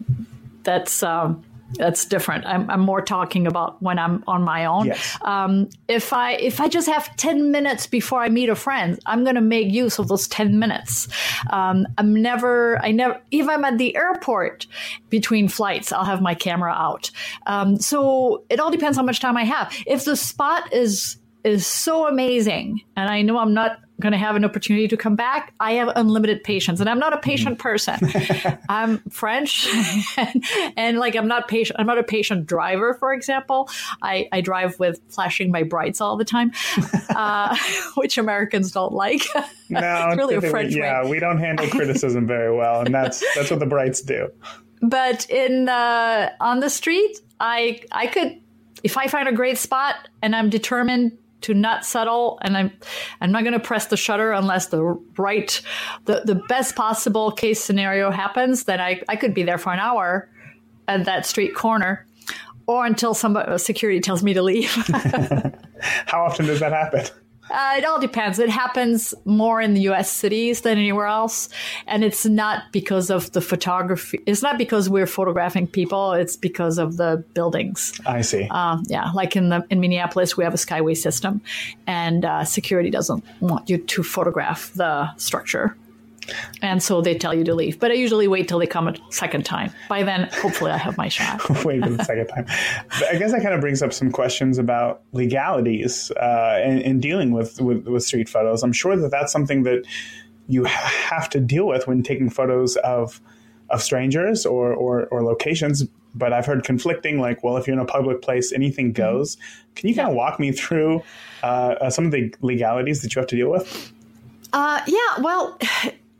that's 0.63 1.01
um, 1.01 1.45
that's 1.73 2.05
different. 2.05 2.45
I'm, 2.45 2.69
I'm, 2.69 2.79
more 2.79 3.01
talking 3.01 3.47
about 3.47 3.81
when 3.81 3.97
I'm 3.97 4.23
on 4.27 4.43
my 4.43 4.65
own. 4.65 4.87
Yes. 4.87 5.17
Um, 5.21 5.69
if 5.87 6.13
I 6.13 6.33
if 6.33 6.61
I 6.61 6.67
just 6.67 6.87
have 6.87 7.15
ten 7.17 7.51
minutes 7.51 7.87
before 7.87 8.21
I 8.21 8.29
meet 8.29 8.49
a 8.49 8.55
friend, 8.55 8.99
I'm 9.05 9.23
going 9.23 9.35
to 9.35 9.41
make 9.41 9.71
use 9.71 9.97
of 9.97 10.07
those 10.07 10.27
ten 10.27 10.59
minutes. 10.59 11.07
Um, 11.49 11.87
I'm 11.97 12.13
never 12.13 12.79
I 12.83 12.91
never 12.91 13.19
if 13.31 13.47
I'm 13.47 13.65
at 13.65 13.77
the 13.77 13.95
airport 13.95 14.67
between 15.09 15.47
flights, 15.47 15.91
I'll 15.91 16.05
have 16.05 16.21
my 16.21 16.35
camera 16.35 16.71
out. 16.71 17.09
Um, 17.47 17.77
so 17.77 18.43
it 18.49 18.59
all 18.59 18.71
depends 18.71 18.97
how 18.97 19.03
much 19.03 19.19
time 19.19 19.35
I 19.35 19.43
have. 19.43 19.73
If 19.87 20.05
the 20.05 20.15
spot 20.15 20.71
is 20.71 21.17
is 21.43 21.65
so 21.65 22.07
amazing, 22.07 22.81
and 22.95 23.09
I 23.09 23.21
know 23.21 23.37
I'm 23.37 23.53
not 23.53 23.79
going 24.01 24.11
to 24.11 24.17
have 24.17 24.35
an 24.35 24.43
opportunity 24.43 24.87
to 24.87 24.97
come 24.97 25.15
back. 25.15 25.53
I 25.59 25.73
have 25.73 25.89
unlimited 25.95 26.43
patience, 26.43 26.79
and 26.79 26.89
I'm 26.89 26.99
not 26.99 27.13
a 27.13 27.17
patient 27.17 27.59
person. 27.59 27.97
I'm 28.69 28.97
French, 29.09 29.67
and, 30.17 30.43
and, 30.75 30.97
like 30.97 31.15
I'm 31.15 31.27
not 31.27 31.47
patient. 31.47 31.79
I'm 31.79 31.87
not 31.87 31.97
a 31.97 32.03
patient 32.03 32.45
driver, 32.45 32.93
for 32.95 33.13
example. 33.13 33.69
I, 34.01 34.27
I 34.31 34.41
drive 34.41 34.79
with 34.79 34.99
flashing 35.09 35.51
my 35.51 35.63
brights 35.63 36.01
all 36.01 36.17
the 36.17 36.25
time, 36.25 36.51
uh, 37.15 37.57
which 37.95 38.17
Americans 38.17 38.71
don't 38.71 38.93
like. 38.93 39.21
No, 39.69 40.07
it's 40.07 40.17
really 40.17 40.35
a 40.35 40.41
French 40.41 40.73
we, 40.73 40.81
yeah, 40.81 41.03
way. 41.03 41.09
we 41.11 41.19
don't 41.19 41.39
handle 41.39 41.67
criticism 41.67 42.27
very 42.27 42.55
well, 42.55 42.81
and 42.81 42.93
that's 42.93 43.23
that's 43.35 43.49
what 43.49 43.59
the 43.59 43.65
brights 43.65 44.01
do. 44.01 44.29
But 44.81 45.29
in 45.29 45.69
uh, 45.69 46.31
on 46.39 46.59
the 46.59 46.69
street, 46.69 47.19
I 47.39 47.81
I 47.91 48.07
could 48.07 48.41
if 48.83 48.97
I 48.97 49.07
find 49.07 49.27
a 49.27 49.31
great 49.31 49.57
spot 49.57 49.95
and 50.21 50.35
I'm 50.35 50.49
determined 50.49 51.17
to 51.41 51.53
not 51.53 51.85
settle 51.85 52.39
and 52.41 52.57
I'm 52.57 52.71
I'm 53.21 53.31
not 53.31 53.43
going 53.43 53.53
to 53.53 53.59
press 53.59 53.87
the 53.87 53.97
shutter 53.97 54.31
unless 54.31 54.67
the 54.67 54.81
right 55.17 55.61
the, 56.05 56.21
the 56.25 56.35
best 56.35 56.75
possible 56.75 57.31
case 57.31 57.63
scenario 57.63 58.09
happens 58.09 58.63
then 58.63 58.79
I, 58.81 59.01
I 59.09 59.15
could 59.15 59.33
be 59.33 59.43
there 59.43 59.57
for 59.57 59.71
an 59.73 59.79
hour 59.79 60.29
at 60.87 61.05
that 61.05 61.25
street 61.25 61.55
corner 61.55 62.05
or 62.67 62.85
until 62.85 63.13
somebody 63.13 63.57
security 63.57 63.99
tells 63.99 64.23
me 64.23 64.33
to 64.33 64.41
leave. 64.41 64.71
How 66.07 66.25
often 66.25 66.45
does 66.45 66.59
that 66.59 66.71
happen? 66.71 67.05
Uh, 67.49 67.75
it 67.77 67.85
all 67.85 67.99
depends. 67.99 68.39
It 68.39 68.49
happens 68.49 69.13
more 69.25 69.61
in 69.61 69.73
the 69.73 69.81
U.S. 69.81 70.11
cities 70.11 70.61
than 70.61 70.77
anywhere 70.77 71.05
else, 71.05 71.49
and 71.87 72.03
it's 72.03 72.25
not 72.25 72.63
because 72.71 73.09
of 73.09 73.31
the 73.33 73.41
photography. 73.41 74.19
It's 74.25 74.41
not 74.41 74.57
because 74.57 74.89
we're 74.89 75.07
photographing 75.07 75.67
people. 75.67 76.13
It's 76.13 76.35
because 76.35 76.77
of 76.77 76.97
the 76.97 77.23
buildings. 77.33 77.99
I 78.05 78.21
see. 78.21 78.47
Uh, 78.49 78.79
yeah, 78.87 79.11
like 79.11 79.35
in 79.35 79.49
the 79.49 79.65
in 79.69 79.79
Minneapolis, 79.79 80.35
we 80.35 80.43
have 80.43 80.53
a 80.53 80.57
skyway 80.57 80.97
system, 80.97 81.41
and 81.85 82.25
uh, 82.25 82.43
security 82.45 82.89
doesn't 82.89 83.23
want 83.41 83.69
you 83.69 83.77
to 83.77 84.03
photograph 84.03 84.71
the 84.73 85.13
structure 85.17 85.75
and 86.61 86.81
so 86.81 87.01
they 87.01 87.15
tell 87.15 87.33
you 87.33 87.43
to 87.43 87.55
leave. 87.55 87.79
But 87.79 87.91
I 87.91 87.95
usually 87.95 88.27
wait 88.27 88.47
till 88.47 88.59
they 88.59 88.67
come 88.67 88.87
a 88.87 88.95
second 89.09 89.45
time. 89.45 89.71
By 89.89 90.03
then, 90.03 90.29
hopefully, 90.33 90.71
I 90.71 90.77
have 90.77 90.97
my 90.97 91.07
shot. 91.07 91.41
wait 91.65 91.83
for 91.83 91.89
the 91.89 92.03
second 92.03 92.27
time. 92.27 92.45
But 92.45 93.15
I 93.15 93.17
guess 93.17 93.31
that 93.31 93.41
kind 93.41 93.53
of 93.53 93.61
brings 93.61 93.81
up 93.81 93.93
some 93.93 94.11
questions 94.11 94.57
about 94.57 95.01
legalities 95.13 96.11
uh, 96.11 96.59
and, 96.63 96.81
and, 96.81 97.01
dealing 97.01 97.31
with, 97.31 97.59
with, 97.61 97.87
with 97.87 98.03
street 98.03 98.29
photos. 98.29 98.63
I'm 98.63 98.73
sure 98.73 98.95
that 98.95 99.11
that's 99.11 99.31
something 99.31 99.63
that 99.63 99.85
you 100.47 100.63
have 100.65 101.29
to 101.31 101.39
deal 101.39 101.67
with 101.67 101.87
when 101.87 102.03
taking 102.03 102.29
photos 102.29 102.75
of 102.77 103.21
of 103.69 103.81
strangers 103.81 104.45
or, 104.45 104.73
or, 104.73 105.05
or 105.07 105.23
locations. 105.23 105.83
But 106.13 106.31
I've 106.31 106.45
heard 106.45 106.63
conflicting, 106.63 107.19
like, 107.19 107.43
well, 107.43 107.57
if 107.57 107.67
you're 107.67 107.75
in 107.75 107.81
a 107.81 107.85
public 107.85 108.21
place, 108.21 108.53
anything 108.53 108.93
mm-hmm. 108.93 109.01
goes. 109.01 109.37
Can 109.75 109.89
you 109.89 109.95
kind 109.95 110.07
of 110.07 110.15
walk 110.15 110.39
me 110.39 110.51
through 110.51 111.03
uh, 111.43 111.75
uh, 111.81 111.89
some 111.89 112.05
of 112.05 112.11
the 112.11 112.33
legalities 112.41 113.01
that 113.01 113.13
you 113.13 113.19
have 113.19 113.27
to 113.29 113.35
deal 113.35 113.49
with? 113.49 113.91
Uh, 114.53 114.81
yeah, 114.87 115.21
well, 115.21 115.59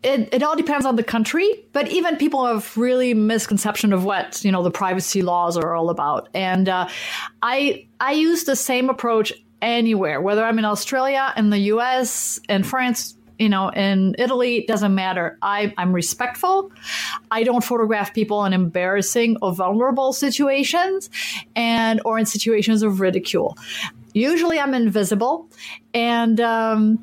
it, 0.05 0.29
it 0.35 0.43
all 0.43 0.55
depends 0.55 0.85
on 0.85 0.95
the 0.95 1.03
country, 1.03 1.65
but 1.73 1.89
even 1.89 2.15
people 2.17 2.45
have 2.45 2.77
really 2.77 3.13
misconception 3.15 3.91
of 3.91 4.03
what 4.03 4.45
you 4.45 4.51
know 4.51 4.61
the 4.61 4.71
privacy 4.71 5.23
laws 5.23 5.57
are 5.57 5.73
all 5.73 5.89
about. 5.89 6.29
And 6.33 6.69
uh, 6.69 6.87
I 7.41 7.87
I 7.99 8.11
use 8.13 8.43
the 8.43 8.55
same 8.55 8.89
approach 8.89 9.33
anywhere, 9.61 10.21
whether 10.21 10.43
I'm 10.43 10.59
in 10.59 10.65
Australia, 10.65 11.33
in 11.35 11.49
the 11.49 11.57
U.S., 11.57 12.39
in 12.47 12.63
France, 12.63 13.17
you 13.39 13.49
know, 13.49 13.69
in 13.69 14.15
Italy, 14.19 14.57
it 14.57 14.67
doesn't 14.67 14.93
matter. 14.93 15.37
I, 15.41 15.73
I'm 15.77 15.91
respectful. 15.91 16.71
I 17.31 17.43
don't 17.43 17.63
photograph 17.63 18.13
people 18.13 18.45
in 18.45 18.53
embarrassing 18.53 19.37
or 19.41 19.53
vulnerable 19.53 20.13
situations 20.13 21.09
and 21.55 21.99
or 22.05 22.19
in 22.19 22.25
situations 22.25 22.83
of 22.83 22.99
ridicule. 22.99 23.57
Usually 24.13 24.59
I'm 24.59 24.73
invisible. 24.73 25.49
And 25.93 26.39
um, 26.39 26.99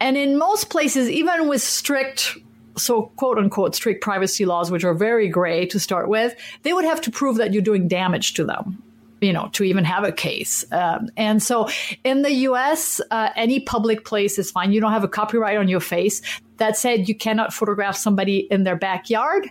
and 0.00 0.16
in 0.16 0.38
most 0.38 0.70
places, 0.70 1.08
even 1.10 1.48
with 1.48 1.62
strict 1.62 2.36
so 2.78 3.10
quote 3.16 3.38
unquote 3.38 3.74
strict 3.74 4.02
privacy 4.02 4.44
laws, 4.44 4.70
which 4.70 4.84
are 4.84 4.94
very 4.94 5.28
gray 5.28 5.64
to 5.66 5.80
start 5.80 6.08
with, 6.08 6.34
they 6.62 6.72
would 6.72 6.84
have 6.84 7.00
to 7.00 7.10
prove 7.10 7.36
that 7.36 7.52
you're 7.52 7.62
doing 7.62 7.88
damage 7.88 8.34
to 8.34 8.44
them 8.44 8.82
you 9.20 9.32
know, 9.32 9.48
to 9.52 9.64
even 9.64 9.84
have 9.84 10.04
a 10.04 10.12
case. 10.12 10.64
Um, 10.72 11.08
and 11.16 11.42
so 11.42 11.68
in 12.04 12.22
the 12.22 12.32
US, 12.32 13.00
uh, 13.10 13.30
any 13.34 13.60
public 13.60 14.04
place 14.04 14.38
is 14.38 14.50
fine. 14.50 14.72
You 14.72 14.80
don't 14.80 14.92
have 14.92 15.04
a 15.04 15.08
copyright 15.08 15.56
on 15.56 15.68
your 15.68 15.80
face. 15.80 16.20
That 16.58 16.76
said, 16.76 17.08
you 17.08 17.14
cannot 17.14 17.52
photograph 17.52 17.96
somebody 17.96 18.46
in 18.50 18.64
their 18.64 18.76
backyard. 18.76 19.50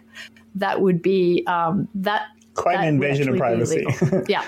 That 0.55 0.81
would 0.81 1.01
be 1.01 1.43
um, 1.47 1.87
that. 1.95 2.27
Quite 2.55 2.79
an 2.79 2.87
invasion 2.87 3.29
of 3.29 3.37
privacy. 3.37 3.85
yeah. 4.27 4.43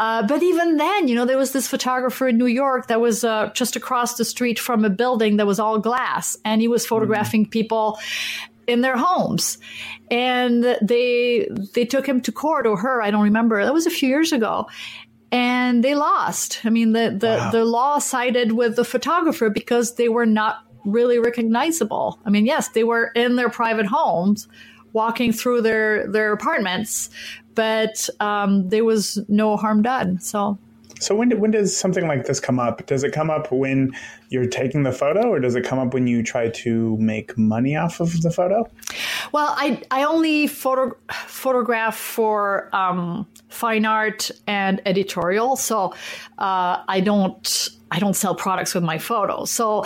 Uh, 0.00 0.26
but 0.26 0.42
even 0.42 0.78
then, 0.78 1.06
you 1.06 1.14
know, 1.14 1.26
there 1.26 1.36
was 1.36 1.52
this 1.52 1.68
photographer 1.68 2.28
in 2.28 2.38
New 2.38 2.46
York 2.46 2.86
that 2.86 3.00
was 3.00 3.24
uh, 3.24 3.50
just 3.54 3.76
across 3.76 4.16
the 4.16 4.24
street 4.24 4.58
from 4.58 4.84
a 4.84 4.90
building 4.90 5.36
that 5.36 5.46
was 5.46 5.60
all 5.60 5.78
glass, 5.78 6.36
and 6.44 6.60
he 6.60 6.68
was 6.68 6.86
photographing 6.86 7.46
mm. 7.46 7.50
people 7.50 7.98
in 8.66 8.80
their 8.80 8.96
homes 8.96 9.58
and 10.10 10.64
they 10.80 11.48
they 11.74 11.84
took 11.84 12.06
him 12.06 12.20
to 12.20 12.30
court 12.30 12.66
or 12.66 12.76
her 12.76 13.02
i 13.02 13.10
don't 13.10 13.22
remember 13.22 13.64
that 13.64 13.74
was 13.74 13.86
a 13.86 13.90
few 13.90 14.08
years 14.08 14.32
ago 14.32 14.68
and 15.32 15.82
they 15.82 15.94
lost 15.94 16.60
i 16.64 16.70
mean 16.70 16.92
the 16.92 17.16
the, 17.18 17.26
wow. 17.26 17.50
the 17.50 17.64
law 17.64 17.98
sided 17.98 18.52
with 18.52 18.76
the 18.76 18.84
photographer 18.84 19.50
because 19.50 19.96
they 19.96 20.08
were 20.08 20.26
not 20.26 20.64
really 20.84 21.18
recognizable 21.18 22.20
i 22.24 22.30
mean 22.30 22.46
yes 22.46 22.68
they 22.68 22.84
were 22.84 23.10
in 23.16 23.36
their 23.36 23.50
private 23.50 23.86
homes 23.86 24.48
walking 24.92 25.32
through 25.32 25.60
their 25.60 26.06
their 26.10 26.32
apartments 26.32 27.10
but 27.54 28.08
um, 28.20 28.68
there 28.68 28.84
was 28.84 29.18
no 29.28 29.56
harm 29.56 29.82
done 29.82 30.18
so 30.20 30.58
so 31.02 31.16
when 31.16 31.38
when 31.40 31.50
does 31.50 31.76
something 31.76 32.06
like 32.06 32.26
this 32.26 32.38
come 32.38 32.60
up? 32.60 32.86
Does 32.86 33.02
it 33.02 33.12
come 33.12 33.28
up 33.28 33.50
when 33.50 33.90
you're 34.28 34.46
taking 34.46 34.84
the 34.84 34.92
photo, 34.92 35.28
or 35.28 35.40
does 35.40 35.56
it 35.56 35.64
come 35.64 35.78
up 35.80 35.94
when 35.94 36.06
you 36.06 36.22
try 36.22 36.48
to 36.48 36.96
make 36.98 37.36
money 37.36 37.74
off 37.74 37.98
of 37.98 38.22
the 38.22 38.30
photo? 38.30 38.70
Well, 39.32 39.52
I 39.56 39.82
I 39.90 40.04
only 40.04 40.46
photo 40.46 40.96
photograph 41.10 41.96
for 41.96 42.74
um, 42.74 43.26
fine 43.48 43.84
art 43.84 44.30
and 44.46 44.80
editorial, 44.86 45.56
so 45.56 45.92
uh, 46.38 46.84
I 46.86 47.00
don't 47.00 47.68
I 47.90 47.98
don't 47.98 48.14
sell 48.14 48.36
products 48.36 48.72
with 48.72 48.84
my 48.84 48.98
photos. 48.98 49.50
So 49.50 49.84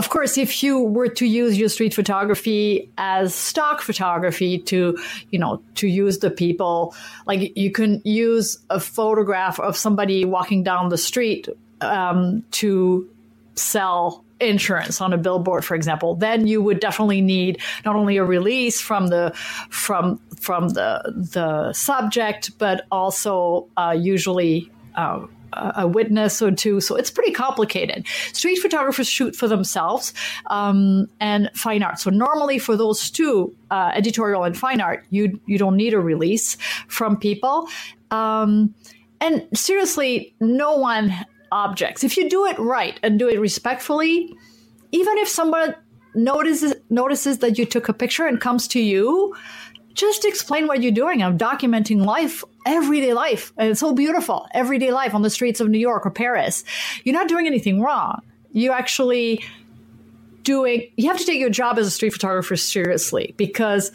of 0.00 0.08
course, 0.08 0.38
if 0.38 0.62
you 0.62 0.80
were 0.80 1.08
to 1.08 1.26
use 1.26 1.58
your 1.58 1.68
street 1.68 1.92
photography 1.92 2.90
as 2.96 3.34
stock 3.34 3.82
photography 3.82 4.56
to, 4.60 4.96
you 5.28 5.38
know, 5.38 5.60
to 5.74 5.86
use 5.86 6.20
the 6.20 6.30
people, 6.30 6.94
like 7.26 7.54
you 7.54 7.70
can 7.70 8.00
use 8.02 8.56
a 8.70 8.80
photograph 8.80 9.60
of 9.60 9.76
somebody 9.76 10.24
walking 10.24 10.62
down 10.62 10.88
the 10.88 10.96
street 10.96 11.50
um, 11.82 12.42
to 12.52 13.06
sell 13.56 14.24
insurance 14.40 15.02
on 15.02 15.12
a 15.12 15.18
billboard 15.18 15.62
for 15.62 15.74
example 15.74 16.14
then 16.14 16.46
you 16.46 16.62
would 16.62 16.80
definitely 16.80 17.20
need 17.20 17.60
not 17.84 17.94
only 17.94 18.16
a 18.16 18.24
release 18.24 18.80
from 18.80 19.08
the 19.08 19.30
from 19.68 20.18
from 20.40 20.70
the 20.70 20.88
the 21.34 21.70
subject 21.74 22.56
but 22.56 22.86
also 22.90 23.68
uh, 23.76 23.94
usually 23.94 24.70
uh, 24.94 25.26
a 25.52 25.86
witness 25.86 26.40
or 26.42 26.50
two. 26.50 26.80
So 26.80 26.96
it's 26.96 27.10
pretty 27.10 27.32
complicated. 27.32 28.06
Street 28.32 28.56
photographers 28.56 29.08
shoot 29.08 29.34
for 29.34 29.48
themselves 29.48 30.12
um, 30.46 31.08
and 31.20 31.50
fine 31.54 31.82
art. 31.82 31.98
So 31.98 32.10
normally 32.10 32.58
for 32.58 32.76
those 32.76 33.10
two, 33.10 33.54
uh, 33.70 33.92
editorial 33.94 34.44
and 34.44 34.56
fine 34.56 34.80
art, 34.80 35.04
you 35.10 35.40
you 35.46 35.58
don't 35.58 35.76
need 35.76 35.94
a 35.94 36.00
release 36.00 36.56
from 36.88 37.16
people. 37.16 37.68
Um, 38.10 38.74
and 39.20 39.46
seriously, 39.54 40.34
no 40.40 40.76
one 40.76 41.14
objects. 41.52 42.04
If 42.04 42.16
you 42.16 42.28
do 42.28 42.46
it 42.46 42.58
right 42.58 42.98
and 43.02 43.18
do 43.18 43.28
it 43.28 43.38
respectfully, 43.38 44.34
even 44.92 45.18
if 45.18 45.28
someone 45.28 45.74
notices 46.14 46.74
notices 46.88 47.38
that 47.38 47.58
you 47.58 47.64
took 47.64 47.88
a 47.88 47.92
picture 47.92 48.26
and 48.26 48.40
comes 48.40 48.66
to 48.68 48.80
you 48.80 49.34
just 49.94 50.24
explain 50.24 50.66
what 50.66 50.82
you're 50.82 50.92
doing. 50.92 51.22
I'm 51.22 51.36
documenting 51.36 52.04
life, 52.04 52.44
everyday 52.66 53.12
life. 53.12 53.52
And 53.56 53.70
it's 53.70 53.80
so 53.80 53.94
beautiful. 53.94 54.46
Everyday 54.52 54.92
life 54.92 55.14
on 55.14 55.22
the 55.22 55.30
streets 55.30 55.60
of 55.60 55.68
New 55.68 55.78
York 55.78 56.06
or 56.06 56.10
Paris. 56.10 56.64
You're 57.04 57.14
not 57.14 57.28
doing 57.28 57.46
anything 57.46 57.80
wrong. 57.80 58.22
You 58.52 58.72
actually 58.72 59.44
doing 60.42 60.90
you 60.96 61.08
have 61.08 61.18
to 61.18 61.24
take 61.24 61.38
your 61.38 61.50
job 61.50 61.78
as 61.78 61.86
a 61.86 61.90
street 61.90 62.12
photographer 62.12 62.56
seriously 62.56 63.34
because 63.36 63.92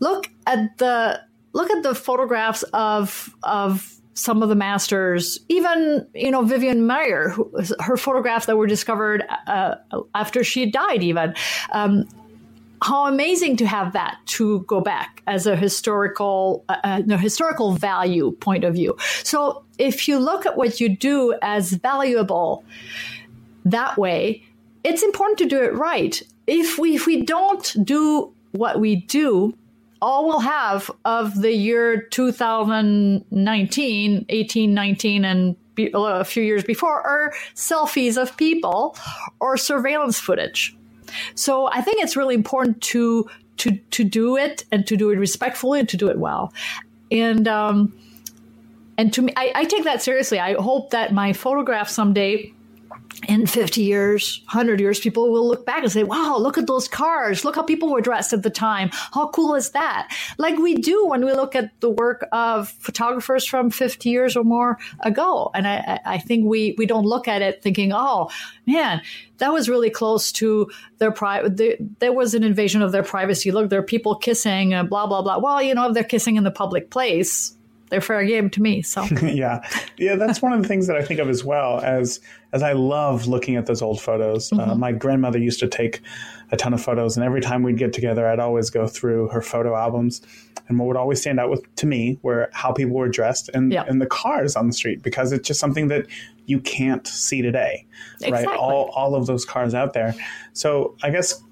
look 0.00 0.28
at 0.46 0.76
the 0.78 1.20
look 1.54 1.70
at 1.70 1.82
the 1.82 1.94
photographs 1.94 2.62
of 2.74 3.34
of 3.42 3.98
some 4.18 4.42
of 4.42 4.48
the 4.48 4.56
masters, 4.56 5.38
even 5.48 6.06
you 6.14 6.30
know 6.30 6.42
Vivian 6.42 6.82
Maier, 6.82 7.30
who, 7.30 7.50
her 7.80 7.96
photographs 7.96 8.46
that 8.46 8.56
were 8.56 8.66
discovered 8.66 9.24
uh, 9.46 9.76
after 10.14 10.42
she 10.42 10.70
died, 10.70 11.02
even 11.02 11.34
um, 11.72 12.06
how 12.82 13.06
amazing 13.06 13.56
to 13.56 13.66
have 13.66 13.92
that 13.92 14.18
to 14.26 14.60
go 14.60 14.80
back 14.80 15.22
as 15.26 15.46
a 15.46 15.56
historical 15.56 16.64
uh, 16.68 16.76
uh, 16.84 17.16
historical 17.16 17.72
value 17.72 18.32
point 18.40 18.64
of 18.64 18.74
view. 18.74 18.96
So 19.22 19.64
if 19.78 20.08
you 20.08 20.18
look 20.18 20.46
at 20.46 20.56
what 20.56 20.80
you 20.80 20.88
do 20.88 21.34
as 21.42 21.72
valuable 21.72 22.64
that 23.64 23.98
way, 23.98 24.44
it's 24.84 25.02
important 25.02 25.38
to 25.38 25.46
do 25.46 25.60
it 25.62 25.74
right. 25.74 26.22
If 26.46 26.78
we 26.78 26.94
if 26.94 27.06
we 27.06 27.22
don't 27.22 27.76
do 27.84 28.32
what 28.52 28.80
we 28.80 28.96
do, 28.96 29.54
all 30.00 30.26
we'll 30.26 30.40
have 30.40 30.90
of 31.04 31.40
the 31.40 31.52
year 31.52 32.02
2019, 32.02 34.26
18, 34.28 34.74
19, 34.74 35.24
and 35.24 35.56
a 35.94 36.24
few 36.24 36.42
years 36.42 36.64
before 36.64 37.00
are 37.02 37.32
selfies 37.54 38.20
of 38.20 38.36
people 38.36 38.96
or 39.40 39.56
surveillance 39.56 40.18
footage. 40.18 40.76
So 41.34 41.66
I 41.66 41.80
think 41.80 42.02
it's 42.02 42.16
really 42.16 42.34
important 42.34 42.80
to 42.82 43.28
to 43.58 43.76
to 43.90 44.04
do 44.04 44.36
it 44.36 44.64
and 44.70 44.86
to 44.86 44.96
do 44.96 45.10
it 45.10 45.16
respectfully 45.16 45.80
and 45.80 45.88
to 45.88 45.96
do 45.96 46.08
it 46.08 46.18
well. 46.18 46.52
And 47.10 47.48
um, 47.48 47.98
and 48.96 49.12
to 49.12 49.22
me, 49.22 49.32
I, 49.36 49.52
I 49.54 49.64
take 49.64 49.84
that 49.84 50.02
seriously. 50.02 50.38
I 50.40 50.54
hope 50.54 50.90
that 50.90 51.12
my 51.12 51.32
photograph 51.32 51.88
someday 51.88 52.52
in 53.26 53.46
50 53.46 53.82
years, 53.82 54.42
100 54.46 54.80
years, 54.80 55.00
people 55.00 55.32
will 55.32 55.46
look 55.46 55.66
back 55.66 55.82
and 55.82 55.90
say, 55.90 56.04
wow, 56.04 56.36
look 56.38 56.56
at 56.56 56.66
those 56.66 56.86
cars. 56.86 57.44
Look 57.44 57.56
how 57.56 57.62
people 57.62 57.90
were 57.90 58.00
dressed 58.00 58.32
at 58.32 58.42
the 58.42 58.50
time. 58.50 58.90
How 58.92 59.28
cool 59.28 59.54
is 59.54 59.70
that? 59.70 60.14
Like 60.38 60.56
we 60.58 60.76
do 60.76 61.06
when 61.06 61.24
we 61.24 61.32
look 61.32 61.56
at 61.56 61.78
the 61.80 61.90
work 61.90 62.26
of 62.32 62.68
photographers 62.68 63.44
from 63.44 63.70
50 63.70 64.08
years 64.08 64.36
or 64.36 64.44
more 64.44 64.78
ago. 65.00 65.50
And 65.54 65.66
I, 65.66 66.00
I 66.06 66.18
think 66.18 66.46
we, 66.46 66.74
we 66.78 66.86
don't 66.86 67.04
look 67.04 67.28
at 67.28 67.42
it 67.42 67.62
thinking, 67.62 67.92
oh, 67.92 68.30
man, 68.66 69.02
that 69.38 69.52
was 69.52 69.68
really 69.68 69.90
close 69.90 70.32
to 70.32 70.70
their 70.98 71.12
private. 71.12 71.56
The, 71.56 71.76
there 71.98 72.12
was 72.12 72.34
an 72.34 72.44
invasion 72.44 72.82
of 72.82 72.92
their 72.92 73.02
privacy. 73.02 73.50
Look, 73.50 73.68
there 73.68 73.80
are 73.80 73.84
people 73.84 74.14
kissing, 74.14 74.70
blah, 74.86 75.06
blah, 75.06 75.22
blah. 75.22 75.38
Well, 75.38 75.60
you 75.60 75.74
know, 75.74 75.88
if 75.88 75.94
they're 75.94 76.04
kissing 76.04 76.36
in 76.36 76.44
the 76.44 76.50
public 76.50 76.90
place, 76.90 77.57
they're 77.90 78.00
fair 78.00 78.24
game 78.24 78.50
to 78.50 78.62
me. 78.62 78.82
So 78.82 79.04
yeah, 79.22 79.66
yeah, 79.96 80.16
that's 80.16 80.42
one 80.42 80.52
of 80.52 80.62
the 80.62 80.68
things 80.68 80.86
that 80.86 80.96
I 80.96 81.02
think 81.02 81.20
of 81.20 81.28
as 81.28 81.44
well 81.44 81.80
as 81.80 82.20
as 82.52 82.62
I 82.62 82.72
love 82.72 83.26
looking 83.26 83.56
at 83.56 83.66
those 83.66 83.82
old 83.82 84.00
photos. 84.00 84.52
Uh, 84.52 84.56
mm-hmm. 84.56 84.70
Uh, 84.70 84.74
my 84.74 84.92
grandmother 84.92 85.38
used 85.38 85.60
to 85.60 85.68
take 85.68 86.00
a 86.50 86.56
ton 86.56 86.72
of 86.72 86.82
photos, 86.82 87.16
and 87.16 87.24
every 87.24 87.40
time 87.40 87.62
we'd 87.62 87.78
get 87.78 87.92
together, 87.92 88.26
I'd 88.26 88.40
always 88.40 88.70
go 88.70 88.86
through 88.86 89.28
her 89.28 89.42
photo 89.42 89.76
albums. 89.76 90.22
And 90.68 90.78
what 90.78 90.86
would 90.86 90.96
always 90.96 91.20
stand 91.20 91.40
out 91.40 91.48
with 91.48 91.74
to 91.76 91.86
me 91.86 92.18
were 92.22 92.50
how 92.52 92.72
people 92.72 92.94
were 92.94 93.08
dressed 93.08 93.48
and 93.54 93.72
yeah. 93.72 93.84
and 93.88 94.00
the 94.00 94.06
cars 94.06 94.54
on 94.54 94.66
the 94.66 94.72
street 94.72 95.02
because 95.02 95.32
it's 95.32 95.46
just 95.46 95.60
something 95.60 95.88
that 95.88 96.06
you 96.46 96.60
can't 96.60 97.06
see 97.06 97.40
today, 97.42 97.86
exactly. 98.20 98.46
right? 98.46 98.58
All 98.58 98.90
all 98.94 99.14
of 99.14 99.26
those 99.26 99.44
cars 99.44 99.74
out 99.74 99.94
there. 99.94 100.14
So 100.52 100.94
I 101.02 101.10
guess 101.10 101.42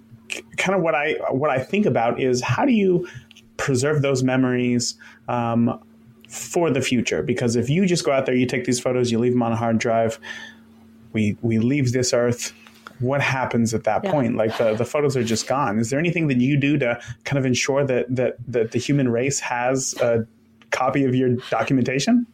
kind 0.57 0.77
of 0.77 0.83
what 0.83 0.95
I 0.95 1.15
what 1.31 1.51
I 1.51 1.59
think 1.59 1.87
about 1.87 2.21
is 2.21 2.43
how 2.43 2.65
do 2.65 2.73
you 2.73 3.09
preserve 3.57 4.03
those 4.03 4.23
memories 4.23 4.97
um, 5.29 5.81
for 6.29 6.71
the 6.71 6.81
future 6.81 7.23
because 7.23 7.57
if 7.57 7.71
you 7.71 7.87
just 7.87 8.05
go 8.05 8.13
out 8.13 8.27
there 8.27 8.35
you 8.35 8.47
take 8.47 8.65
these 8.65 8.81
photos 8.81 9.11
you 9.11 9.19
leave 9.19 9.33
them 9.33 9.43
on 9.43 9.53
a 9.53 9.57
hard 9.57 9.79
drive 9.79 10.19
we 11.13 11.37
we 11.41 11.59
leave 11.59 11.93
this 11.93 12.13
earth 12.13 12.53
what 12.99 13.21
happens 13.21 13.75
at 13.75 13.85
that 13.85 14.03
yeah. 14.03 14.11
point 14.11 14.37
like 14.37 14.57
the, 14.59 14.75
the 14.75 14.85
photos 14.85 15.17
are 15.17 15.25
just 15.25 15.47
gone 15.47 15.79
is 15.79 15.91
there 15.91 15.99
anything 15.99 16.29
that 16.29 16.39
you 16.39 16.57
do 16.57 16.79
to 16.79 17.01
kind 17.25 17.39
of 17.39 17.47
ensure 17.47 17.85
that 17.85 18.07
that 18.15 18.37
that 18.49 18.73
the 18.73 18.79
human 18.79 19.09
race 19.09 19.39
has 19.41 19.95
a 20.01 20.27
copy 20.71 21.05
of 21.05 21.15
your 21.15 21.37
documentation 21.51 22.27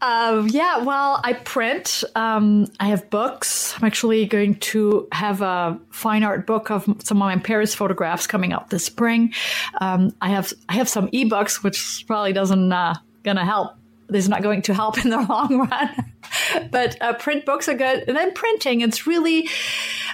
uh, 0.00 0.46
yeah, 0.48 0.78
well, 0.78 1.20
I 1.24 1.32
print. 1.32 2.04
Um, 2.14 2.66
I 2.78 2.86
have 2.86 3.10
books. 3.10 3.74
I'm 3.76 3.84
actually 3.84 4.26
going 4.26 4.54
to 4.56 5.08
have 5.10 5.42
a 5.42 5.78
fine 5.90 6.22
art 6.22 6.46
book 6.46 6.70
of 6.70 6.84
some 7.02 7.16
of 7.16 7.26
my 7.26 7.36
Paris 7.38 7.74
photographs 7.74 8.26
coming 8.26 8.52
out 8.52 8.70
this 8.70 8.84
spring. 8.84 9.34
Um, 9.80 10.12
I 10.20 10.28
have 10.28 10.52
I 10.68 10.74
have 10.74 10.88
some 10.88 11.08
ebooks, 11.08 11.64
which 11.64 12.04
probably 12.06 12.32
doesn't 12.32 12.72
uh, 12.72 12.94
going 13.28 13.36
to 13.36 13.44
help. 13.44 13.74
This 14.08 14.24
is 14.24 14.28
not 14.28 14.42
going 14.42 14.62
to 14.62 14.74
help 14.74 14.98
in 15.04 15.10
the 15.10 15.20
long 15.20 15.68
run. 15.68 16.12
but 16.70 17.00
uh, 17.02 17.14
print 17.14 17.44
books 17.44 17.68
are 17.68 17.74
good. 17.74 18.04
And 18.08 18.16
then 18.16 18.32
printing, 18.32 18.80
it's 18.80 19.06
really 19.06 19.48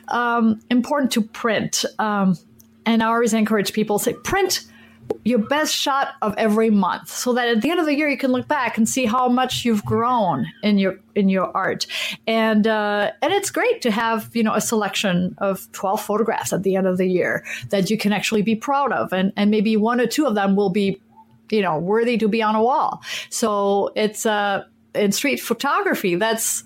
um, 0.09 0.61
important 0.71 1.13
to 1.13 1.23
print. 1.23 1.85
Um, 1.99 2.37
and 2.85 3.03
I 3.03 3.07
always 3.07 3.33
encourage 3.33 3.73
people 3.73 3.99
say 3.99 4.13
print 4.13 4.67
your 5.25 5.39
best 5.39 5.75
shot 5.75 6.15
of 6.23 6.35
every 6.37 6.71
month 6.71 7.09
so 7.09 7.33
that 7.35 7.49
at 7.49 7.63
the 7.63 7.71
end 7.71 7.81
of 7.81 7.87
the 7.87 7.95
year 7.95 8.09
you 8.09 8.17
can 8.17 8.31
look 8.31 8.47
back 8.49 8.77
and 8.77 8.89
see 8.89 9.05
how 9.05 9.29
much 9.29 9.65
you've 9.65 9.85
grown 9.85 10.47
in 10.63 10.79
your 10.79 10.99
in 11.15 11.29
your 11.29 11.55
art 11.57 11.87
and 12.27 12.67
uh, 12.67 13.11
and 13.23 13.33
it's 13.33 13.51
great 13.51 13.83
to 13.83 13.91
have 13.91 14.31
you 14.35 14.43
know 14.43 14.55
a 14.55 14.61
selection 14.61 15.35
of 15.39 15.71
12 15.73 16.01
photographs 16.01 16.53
at 16.53 16.63
the 16.63 16.77
end 16.77 16.87
of 16.87 16.99
the 16.99 17.07
year 17.07 17.45
that 17.71 17.91
you 17.91 17.99
can 17.99 18.13
actually 18.13 18.43
be 18.43 18.55
proud 18.55 18.93
of 18.93 19.13
and 19.13 19.33
and 19.37 19.51
maybe 19.51 19.77
one 19.77 20.01
or 20.01 20.07
two 20.07 20.27
of 20.27 20.35
them 20.35 20.57
will 20.57 20.71
be 20.71 21.01
you 21.55 21.63
know 21.63 21.79
worthy 21.79 22.17
to 22.19 22.29
be 22.29 22.43
on 22.43 22.55
a 22.55 22.63
wall 22.63 23.03
so 23.31 23.91
it's 23.95 24.27
uh 24.27 24.65
in 24.95 25.13
street 25.13 25.41
photography 25.41 26.15
that's 26.15 26.65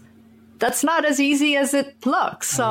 that's 0.59 0.83
not 0.83 1.05
as 1.05 1.21
easy 1.21 1.57
as 1.57 1.73
it 1.75 2.05
looks. 2.05 2.51
So, 2.51 2.65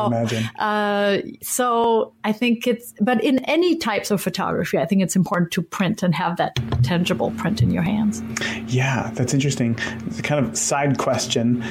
uh, 0.59 1.20
so 1.41 2.13
I 2.24 2.32
think 2.32 2.68
it's, 2.68 2.93
but 2.99 3.24
in 3.24 3.39
any 3.45 3.78
types 3.78 4.11
of 4.11 4.22
photography, 4.22 4.78
I 4.78 4.86
think 4.86 5.01
it's 5.01 5.15
important 5.15 5.51
to 5.51 5.61
print 5.61 6.03
and 6.03 6.13
have 6.13 6.38
that 6.38 6.57
tangible 6.84 7.32
print 7.32 7.61
in 7.61 7.72
your 7.72 7.84
hands. 7.84 8.22
Yeah, 8.68 9.11
that's 9.13 9.34
interesting. 9.34 9.78
It's 10.07 10.20
a 10.20 10.24
kind 10.24 10.45
of 10.45 10.57
side 10.57 10.97
question. 10.97 11.63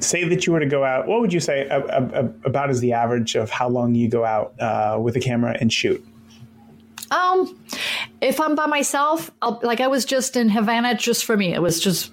Say 0.00 0.24
that 0.28 0.46
you 0.46 0.52
were 0.52 0.60
to 0.60 0.66
go 0.66 0.84
out, 0.84 1.06
what 1.06 1.20
would 1.20 1.32
you 1.32 1.40
say 1.40 1.66
about 1.68 2.70
is 2.70 2.80
the 2.80 2.92
average 2.92 3.34
of 3.34 3.50
how 3.50 3.68
long 3.68 3.94
you 3.94 4.08
go 4.08 4.24
out 4.24 4.54
uh, 4.60 4.98
with 5.00 5.16
a 5.16 5.20
camera 5.20 5.56
and 5.60 5.72
shoot? 5.72 6.04
Um, 7.10 7.58
if 8.20 8.40
I'm 8.40 8.54
by 8.54 8.66
myself, 8.66 9.30
I'll, 9.42 9.60
like 9.62 9.80
I 9.80 9.88
was 9.88 10.04
just 10.04 10.36
in 10.36 10.48
Havana 10.48 10.94
just 10.94 11.24
for 11.24 11.36
me. 11.36 11.54
It 11.54 11.60
was 11.60 11.80
just 11.80 12.10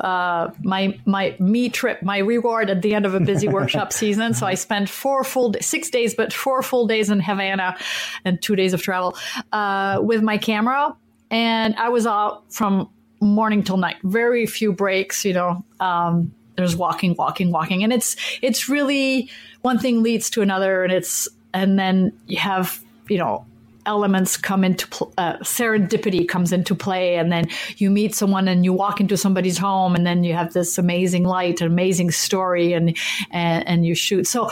uh, 0.00 0.50
my 0.62 0.98
my 1.04 1.36
me 1.38 1.68
trip, 1.68 2.02
my 2.02 2.18
reward 2.18 2.70
at 2.70 2.82
the 2.82 2.94
end 2.94 3.06
of 3.06 3.14
a 3.14 3.20
busy 3.20 3.48
workshop 3.56 3.92
season. 3.92 4.34
So 4.34 4.46
I 4.46 4.54
spent 4.54 4.88
four 4.88 5.24
full 5.24 5.54
six 5.60 5.90
days, 5.90 6.14
but 6.14 6.32
four 6.32 6.62
full 6.62 6.86
days 6.86 7.10
in 7.10 7.20
Havana, 7.20 7.76
and 8.24 8.40
two 8.40 8.56
days 8.56 8.72
of 8.72 8.82
travel 8.82 9.16
uh, 9.52 10.00
with 10.02 10.22
my 10.22 10.38
camera, 10.38 10.96
and 11.30 11.74
I 11.76 11.88
was 11.88 12.06
out 12.06 12.52
from 12.52 12.88
morning 13.20 13.62
till 13.62 13.76
night. 13.76 13.96
Very 14.02 14.46
few 14.46 14.72
breaks, 14.72 15.24
you 15.24 15.34
know. 15.34 15.64
Um, 15.80 16.34
there's 16.56 16.76
walking, 16.76 17.14
walking, 17.16 17.50
walking, 17.50 17.82
and 17.82 17.92
it's 17.92 18.16
it's 18.42 18.68
really 18.68 19.30
one 19.62 19.78
thing 19.78 20.02
leads 20.02 20.30
to 20.30 20.42
another, 20.42 20.84
and 20.84 20.92
it's 20.92 21.28
and 21.54 21.78
then 21.78 22.12
you 22.26 22.38
have 22.38 22.82
you 23.08 23.18
know 23.18 23.46
elements 23.86 24.36
come 24.36 24.64
into 24.64 24.86
pl- 24.88 25.12
uh, 25.18 25.36
serendipity 25.38 26.26
comes 26.26 26.52
into 26.52 26.74
play 26.74 27.16
and 27.16 27.32
then 27.32 27.48
you 27.76 27.90
meet 27.90 28.14
someone 28.14 28.48
and 28.48 28.64
you 28.64 28.72
walk 28.72 29.00
into 29.00 29.16
somebody's 29.16 29.58
home 29.58 29.94
and 29.94 30.06
then 30.06 30.24
you 30.24 30.34
have 30.34 30.52
this 30.52 30.78
amazing 30.78 31.24
light 31.24 31.60
an 31.60 31.66
amazing 31.66 32.10
story 32.10 32.72
and 32.72 32.96
and, 33.30 33.66
and 33.66 33.86
you 33.86 33.94
shoot 33.94 34.26
so 34.26 34.50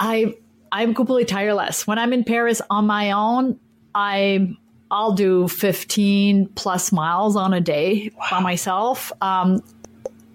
i 0.00 0.34
i'm 0.72 0.94
completely 0.94 1.24
tireless 1.24 1.86
when 1.86 1.98
i'm 1.98 2.12
in 2.12 2.24
paris 2.24 2.62
on 2.70 2.86
my 2.86 3.10
own 3.10 3.58
i 3.94 4.56
I'll 4.90 5.12
do 5.12 5.48
15 5.48 6.46
plus 6.54 6.92
miles 6.92 7.34
on 7.34 7.52
a 7.52 7.60
day 7.60 8.10
wow. 8.16 8.26
by 8.30 8.40
myself. 8.40 9.12
Um, 9.20 9.62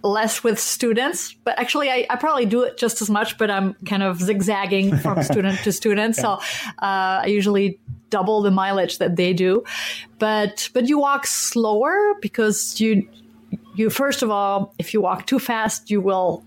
less 0.04 0.44
with 0.44 0.60
students, 0.60 1.34
but 1.44 1.58
actually 1.60 1.90
I, 1.90 2.06
I, 2.10 2.16
probably 2.16 2.46
do 2.46 2.64
it 2.64 2.78
just 2.78 3.02
as 3.02 3.10
much, 3.10 3.38
but 3.38 3.52
I'm 3.52 3.74
kind 3.86 4.04
of 4.04 4.20
zigzagging 4.20 4.98
from 4.98 5.22
student 5.32 5.60
to 5.60 5.72
student. 5.72 6.16
Yeah. 6.18 6.22
So 6.22 6.30
uh, 6.80 7.22
I 7.24 7.26
usually 7.28 7.80
double 8.10 8.42
the 8.42 8.52
mileage 8.52 9.00
that 9.00 9.16
they 9.16 9.34
do. 9.34 9.64
But 10.20 10.70
but 10.74 10.88
you 10.88 11.00
walk 11.00 11.26
slower 11.26 12.14
because 12.22 12.80
you 12.80 13.08
you 13.76 13.90
first 13.90 14.22
of 14.22 14.30
all, 14.30 14.74
if 14.78 14.94
you 14.94 15.02
walk 15.02 15.26
too 15.26 15.40
fast, 15.40 15.90
you 15.90 16.02
will 16.02 16.44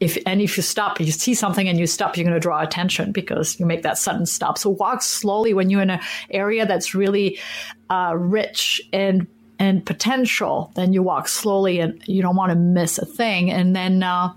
if 0.00 0.16
and 0.26 0.40
if 0.40 0.56
you 0.56 0.62
stop, 0.62 1.00
you 1.00 1.10
see 1.10 1.34
something 1.34 1.68
and 1.68 1.78
you 1.78 1.86
stop, 1.86 2.16
you're 2.16 2.24
going 2.24 2.34
to 2.34 2.40
draw 2.40 2.62
attention 2.62 3.12
because 3.12 3.58
you 3.58 3.66
make 3.66 3.82
that 3.82 3.98
sudden 3.98 4.26
stop. 4.26 4.56
So 4.56 4.70
walk 4.70 5.02
slowly 5.02 5.52
when 5.54 5.70
you're 5.70 5.82
in 5.82 5.90
an 5.90 6.00
area 6.30 6.64
that's 6.66 6.94
really 6.94 7.38
uh, 7.90 8.14
rich 8.16 8.80
and 8.92 9.26
and 9.58 9.84
potential, 9.84 10.72
then 10.74 10.92
you 10.92 11.02
walk 11.02 11.28
slowly 11.28 11.80
and 11.80 12.02
you 12.06 12.22
don't 12.22 12.36
want 12.36 12.50
to 12.50 12.56
miss 12.56 12.98
a 12.98 13.06
thing. 13.06 13.50
And 13.50 13.74
then, 13.74 14.02
uh, 14.02 14.32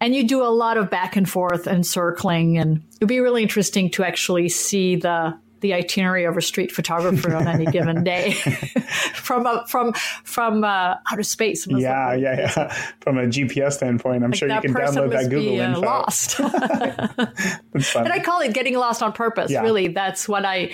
and 0.00 0.14
you 0.14 0.26
do 0.26 0.42
a 0.42 0.50
lot 0.50 0.76
of 0.76 0.90
back 0.90 1.16
and 1.16 1.28
forth 1.28 1.66
and 1.66 1.86
circling. 1.86 2.58
And 2.58 2.82
it'd 2.96 3.08
be 3.08 3.20
really 3.20 3.42
interesting 3.42 3.90
to 3.90 4.04
actually 4.04 4.48
see 4.48 4.96
the, 4.96 5.38
the 5.60 5.72
itinerary 5.72 6.24
of 6.24 6.36
a 6.36 6.42
street 6.42 6.70
photographer 6.72 7.34
on 7.34 7.48
any 7.48 7.64
given 7.64 8.04
day 8.04 8.32
from 9.14 9.46
a, 9.46 9.64
from 9.66 9.94
from 10.24 10.62
uh, 10.62 10.96
outer 11.10 11.22
space. 11.22 11.66
Yeah, 11.66 12.12
yeah, 12.12 12.52
yeah. 12.54 12.74
From 13.00 13.16
a 13.16 13.22
GPS 13.22 13.72
standpoint, 13.72 14.24
I'm 14.24 14.30
like 14.32 14.38
sure 14.38 14.50
you 14.50 14.60
can 14.60 14.74
download 14.74 15.12
that 15.12 15.30
Google 15.30 15.52
be, 15.52 15.60
uh. 15.60 15.78
Lost. 15.78 16.36
that's 17.72 17.90
fun. 17.90 18.04
And 18.04 18.12
I 18.12 18.18
call 18.18 18.42
it 18.42 18.52
getting 18.52 18.76
lost 18.76 19.02
on 19.02 19.14
purpose. 19.14 19.50
Yeah. 19.50 19.62
Really, 19.62 19.88
that's 19.88 20.28
what 20.28 20.44
I. 20.44 20.72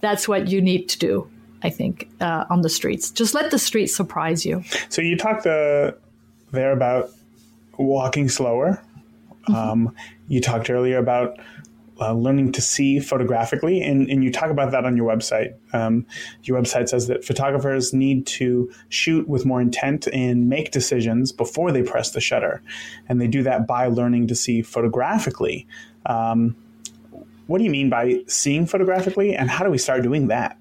That's 0.00 0.26
what 0.26 0.48
you 0.48 0.62
need 0.62 0.88
to 0.88 0.98
do. 0.98 1.30
I 1.62 1.70
think, 1.70 2.08
uh, 2.20 2.44
on 2.50 2.62
the 2.62 2.68
streets. 2.68 3.10
Just 3.10 3.34
let 3.34 3.50
the 3.50 3.58
streets 3.58 3.94
surprise 3.94 4.46
you. 4.46 4.64
So 4.88 5.02
you 5.02 5.16
talked 5.16 5.46
uh, 5.46 5.92
there 6.52 6.72
about 6.72 7.10
walking 7.76 8.28
slower. 8.28 8.82
Mm-hmm. 9.42 9.54
Um, 9.54 9.94
you 10.28 10.40
talked 10.40 10.70
earlier 10.70 10.98
about 10.98 11.38
uh, 12.00 12.14
learning 12.14 12.52
to 12.52 12.62
see 12.62 12.98
photographically, 12.98 13.82
and, 13.82 14.08
and, 14.08 14.24
you 14.24 14.32
talk 14.32 14.50
about 14.50 14.70
that 14.70 14.86
on 14.86 14.96
your 14.96 15.06
website. 15.06 15.54
Um, 15.74 16.06
your 16.44 16.58
website 16.58 16.88
says 16.88 17.08
that 17.08 17.24
photographers 17.24 17.92
need 17.92 18.26
to 18.28 18.72
shoot 18.88 19.28
with 19.28 19.44
more 19.44 19.60
intent 19.60 20.08
and 20.10 20.48
make 20.48 20.70
decisions 20.70 21.30
before 21.30 21.72
they 21.72 21.82
press 21.82 22.12
the 22.12 22.20
shutter, 22.20 22.62
and 23.08 23.20
they 23.20 23.26
do 23.26 23.42
that 23.42 23.66
by 23.66 23.86
learning 23.86 24.28
to 24.28 24.34
see 24.34 24.62
photographically. 24.62 25.66
Um, 26.06 26.56
what 27.46 27.58
do 27.58 27.64
you 27.64 27.70
mean 27.70 27.90
by 27.90 28.22
seeing 28.26 28.64
photographically, 28.64 29.36
and 29.36 29.50
how 29.50 29.64
do 29.64 29.70
we 29.70 29.78
start 29.78 30.02
doing 30.02 30.28
that? 30.28 30.56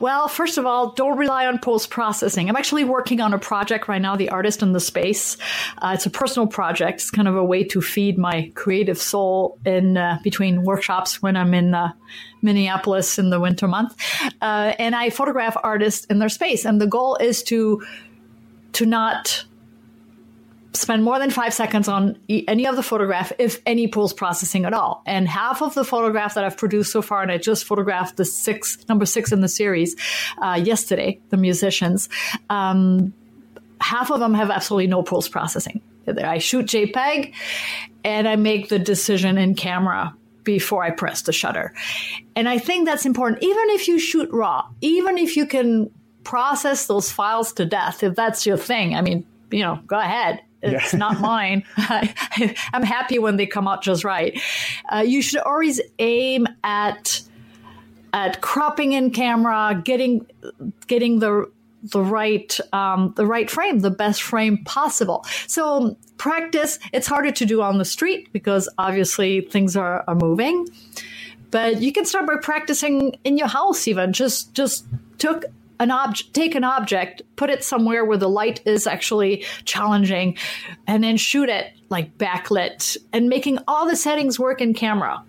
Well, 0.00 0.28
first 0.28 0.58
of 0.58 0.66
all, 0.66 0.92
don't 0.92 1.18
rely 1.18 1.46
on 1.46 1.58
post 1.58 1.90
processing. 1.90 2.48
I'm 2.48 2.56
actually 2.56 2.84
working 2.84 3.20
on 3.20 3.34
a 3.34 3.38
project 3.38 3.88
right 3.88 4.00
now, 4.00 4.16
The 4.16 4.28
Artist 4.28 4.62
in 4.62 4.72
the 4.72 4.80
Space. 4.80 5.36
Uh, 5.78 5.92
it's 5.94 6.06
a 6.06 6.10
personal 6.10 6.46
project. 6.46 7.00
It's 7.00 7.10
kind 7.10 7.26
of 7.26 7.36
a 7.36 7.44
way 7.44 7.64
to 7.64 7.80
feed 7.80 8.18
my 8.18 8.52
creative 8.54 8.98
soul 8.98 9.58
in 9.64 9.96
uh, 9.96 10.18
between 10.22 10.62
workshops 10.62 11.20
when 11.20 11.36
I'm 11.36 11.54
in 11.54 11.74
uh, 11.74 11.92
Minneapolis 12.42 13.18
in 13.18 13.30
the 13.30 13.40
winter 13.40 13.66
month. 13.66 13.96
Uh, 14.40 14.74
and 14.78 14.94
I 14.94 15.10
photograph 15.10 15.56
artists 15.62 16.06
in 16.06 16.18
their 16.18 16.28
space. 16.28 16.64
And 16.64 16.80
the 16.80 16.86
goal 16.86 17.16
is 17.16 17.42
to 17.44 17.84
to 18.72 18.86
not 18.86 19.44
spend 20.72 21.02
more 21.02 21.18
than 21.18 21.30
five 21.30 21.52
seconds 21.52 21.88
on 21.88 22.18
any 22.28 22.66
of 22.66 22.76
the 22.76 22.82
photograph, 22.82 23.32
if 23.38 23.60
any 23.66 23.88
post 23.88 24.16
processing 24.16 24.64
at 24.64 24.72
all. 24.72 25.02
And 25.06 25.28
half 25.28 25.62
of 25.62 25.74
the 25.74 25.84
photographs 25.84 26.34
that 26.34 26.44
I've 26.44 26.56
produced 26.56 26.92
so 26.92 27.02
far, 27.02 27.22
and 27.22 27.32
I 27.32 27.38
just 27.38 27.64
photographed 27.64 28.16
the 28.16 28.24
six, 28.24 28.78
number 28.88 29.06
six 29.06 29.32
in 29.32 29.40
the 29.40 29.48
series 29.48 29.96
uh, 30.38 30.60
yesterday, 30.62 31.20
the 31.30 31.36
musicians, 31.36 32.08
um, 32.50 33.12
half 33.80 34.10
of 34.10 34.20
them 34.20 34.34
have 34.34 34.50
absolutely 34.50 34.86
no 34.86 35.02
post 35.02 35.32
processing. 35.32 35.80
I 36.06 36.38
shoot 36.38 36.66
JPEG 36.66 37.32
and 38.04 38.28
I 38.28 38.36
make 38.36 38.68
the 38.68 38.78
decision 38.78 39.38
in 39.38 39.54
camera 39.54 40.14
before 40.44 40.82
I 40.82 40.90
press 40.90 41.22
the 41.22 41.32
shutter. 41.32 41.74
And 42.34 42.48
I 42.48 42.58
think 42.58 42.86
that's 42.86 43.06
important. 43.06 43.42
Even 43.42 43.64
if 43.70 43.86
you 43.86 43.98
shoot 43.98 44.28
raw, 44.32 44.68
even 44.80 45.18
if 45.18 45.36
you 45.36 45.46
can 45.46 45.90
process 46.24 46.86
those 46.86 47.10
files 47.10 47.52
to 47.54 47.64
death, 47.64 48.02
if 48.02 48.14
that's 48.14 48.46
your 48.46 48.56
thing, 48.56 48.94
I 48.94 49.02
mean, 49.02 49.26
you 49.50 49.62
know, 49.62 49.80
go 49.86 49.98
ahead. 49.98 50.40
It's 50.62 50.92
yeah. 50.92 50.98
not 50.98 51.20
mine. 51.32 51.64
I, 51.76 52.54
am 52.72 52.82
happy 52.82 53.18
when 53.18 53.36
they 53.36 53.46
come 53.46 53.68
out 53.68 53.82
just 53.82 54.04
right. 54.04 54.40
Uh, 54.92 55.04
you 55.06 55.22
should 55.22 55.40
always 55.40 55.80
aim 55.98 56.46
at 56.64 57.22
at 58.12 58.40
cropping 58.40 58.92
in 58.92 59.10
camera, 59.10 59.80
getting 59.84 60.26
getting 60.86 61.20
the 61.20 61.50
the 61.82 62.02
right 62.02 62.58
um, 62.72 63.12
the 63.16 63.26
right 63.26 63.50
frame, 63.50 63.80
the 63.80 63.90
best 63.90 64.22
frame 64.22 64.64
possible. 64.64 65.24
So 65.46 65.96
practice. 66.18 66.78
It's 66.92 67.06
harder 67.06 67.30
to 67.32 67.46
do 67.46 67.62
on 67.62 67.78
the 67.78 67.84
street 67.84 68.32
because 68.32 68.68
obviously 68.78 69.40
things 69.42 69.76
are, 69.76 70.04
are 70.06 70.14
moving. 70.14 70.68
But 71.50 71.80
you 71.80 71.92
can 71.92 72.04
start 72.04 72.26
by 72.26 72.36
practicing 72.36 73.18
in 73.24 73.36
your 73.38 73.48
house. 73.48 73.88
Even 73.88 74.12
just 74.12 74.54
just 74.54 74.84
took 75.18 75.44
an 75.80 75.90
object, 75.90 76.32
take 76.34 76.54
an 76.54 76.62
object, 76.62 77.22
put 77.36 77.50
it 77.50 77.64
somewhere 77.64 78.04
where 78.04 78.18
the 78.18 78.28
light 78.28 78.60
is 78.66 78.86
actually 78.86 79.44
challenging, 79.64 80.36
and 80.86 81.02
then 81.02 81.16
shoot 81.16 81.48
it 81.48 81.72
like 81.88 82.16
backlit 82.18 82.96
and 83.12 83.28
making 83.28 83.58
all 83.66 83.88
the 83.88 83.96
settings 83.96 84.38
work 84.38 84.60
in 84.60 84.74
camera 84.74 85.24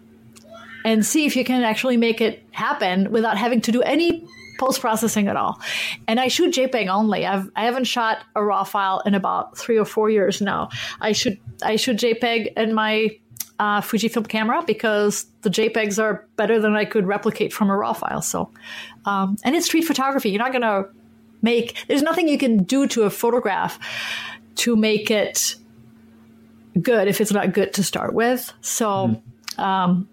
and 0.83 1.05
see 1.05 1.25
if 1.25 1.35
you 1.35 1.43
can 1.43 1.63
actually 1.63 1.97
make 1.97 2.21
it 2.21 2.43
happen 2.51 3.11
without 3.11 3.37
having 3.37 3.61
to 3.61 3.71
do 3.71 3.81
any 3.81 4.27
post 4.59 4.81
processing 4.81 5.27
at 5.27 5.35
all. 5.35 5.59
And 6.07 6.19
I 6.19 6.27
shoot 6.27 6.53
JPEG 6.53 6.87
only. 6.87 7.25
I've 7.25 7.49
I 7.55 7.65
haven't 7.65 7.85
shot 7.85 8.19
a 8.35 8.43
raw 8.43 8.63
file 8.63 9.01
in 9.05 9.15
about 9.15 9.57
three 9.57 9.77
or 9.77 9.85
four 9.85 10.09
years 10.09 10.41
now. 10.41 10.69
I 10.99 11.13
should 11.13 11.39
I 11.63 11.77
shoot 11.77 11.97
JPEG 11.97 12.53
in 12.57 12.73
my 12.73 13.17
uh, 13.61 13.79
Fujifilm 13.79 14.27
camera 14.27 14.63
because 14.65 15.25
the 15.43 15.49
JPEGs 15.49 16.01
are 16.01 16.27
better 16.35 16.59
than 16.59 16.75
I 16.75 16.83
could 16.83 17.05
replicate 17.05 17.53
from 17.53 17.69
a 17.69 17.77
RAW 17.77 17.93
file. 17.93 18.23
So, 18.23 18.49
um, 19.05 19.37
and 19.43 19.55
it's 19.55 19.65
street 19.65 19.83
photography. 19.83 20.29
You're 20.29 20.39
not 20.39 20.51
going 20.51 20.61
to 20.61 20.89
make, 21.41 21.85
there's 21.87 22.03
nothing 22.03 22.27
you 22.27 22.37
can 22.37 22.63
do 22.63 22.87
to 22.87 23.03
a 23.03 23.09
photograph 23.09 23.79
to 24.55 24.75
make 24.75 25.09
it 25.09 25.55
good 26.81 27.07
if 27.07 27.19
it's 27.21 27.31
not 27.31 27.53
good 27.53 27.73
to 27.73 27.83
start 27.83 28.13
with. 28.13 28.53
So. 28.61 28.85
Mm-hmm. 28.87 29.61
Um, 29.61 30.07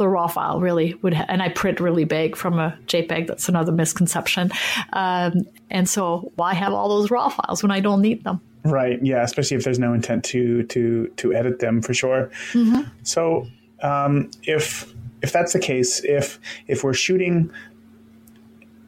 the 0.00 0.08
raw 0.08 0.26
file 0.26 0.60
really 0.60 0.94
would, 1.02 1.12
ha- 1.12 1.26
and 1.28 1.42
I 1.42 1.50
print 1.50 1.78
really 1.78 2.04
big 2.04 2.34
from 2.34 2.58
a 2.58 2.76
JPEG. 2.86 3.26
That's 3.26 3.50
another 3.50 3.70
misconception. 3.70 4.50
Um, 4.94 5.42
and 5.70 5.86
so, 5.86 6.32
why 6.36 6.54
have 6.54 6.72
all 6.72 6.88
those 6.88 7.10
raw 7.10 7.28
files 7.28 7.62
when 7.62 7.70
I 7.70 7.80
don't 7.80 8.00
need 8.00 8.24
them? 8.24 8.40
Right. 8.64 8.98
Yeah. 9.02 9.22
Especially 9.22 9.58
if 9.58 9.64
there's 9.64 9.78
no 9.78 9.92
intent 9.92 10.24
to 10.24 10.64
to 10.64 11.08
to 11.18 11.34
edit 11.34 11.60
them 11.60 11.82
for 11.82 11.92
sure. 11.92 12.30
Mm-hmm. 12.52 12.88
So, 13.02 13.46
um, 13.82 14.30
if 14.42 14.92
if 15.22 15.32
that's 15.32 15.52
the 15.52 15.58
case, 15.58 16.02
if 16.02 16.40
if 16.66 16.82
we're 16.82 16.94
shooting 16.94 17.50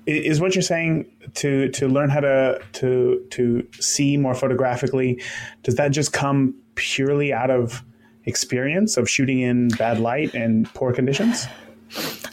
is 0.07 0.40
what 0.40 0.55
you're 0.55 0.62
saying 0.62 1.07
to 1.34 1.68
to 1.70 1.88
learn 1.88 2.11
how 2.11 2.20
to 2.20 2.61
to 2.72 3.24
to 3.30 3.66
see 3.80 4.16
more 4.16 4.34
photographically 4.34 5.20
does 5.62 5.76
that 5.76 5.90
just 5.92 6.12
come 6.12 6.55
purely 6.74 7.32
out 7.32 7.50
of 7.50 7.82
experience 8.24 8.96
of 8.96 9.09
shooting 9.09 9.40
in 9.40 9.68
bad 9.68 9.98
light 9.98 10.34
and 10.34 10.72
poor 10.74 10.92
conditions? 10.92 11.46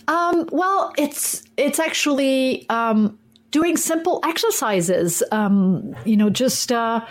Um, 0.08 0.48
well 0.52 0.94
it's 0.98 1.44
it's 1.58 1.80
actually 1.80 2.68
um, 2.70 3.18
doing 3.52 3.78
simple 3.78 4.20
exercises 4.24 5.22
um, 5.32 5.96
you 6.06 6.18
know 6.18 6.30
just 6.30 6.72
uh, 6.72 7.06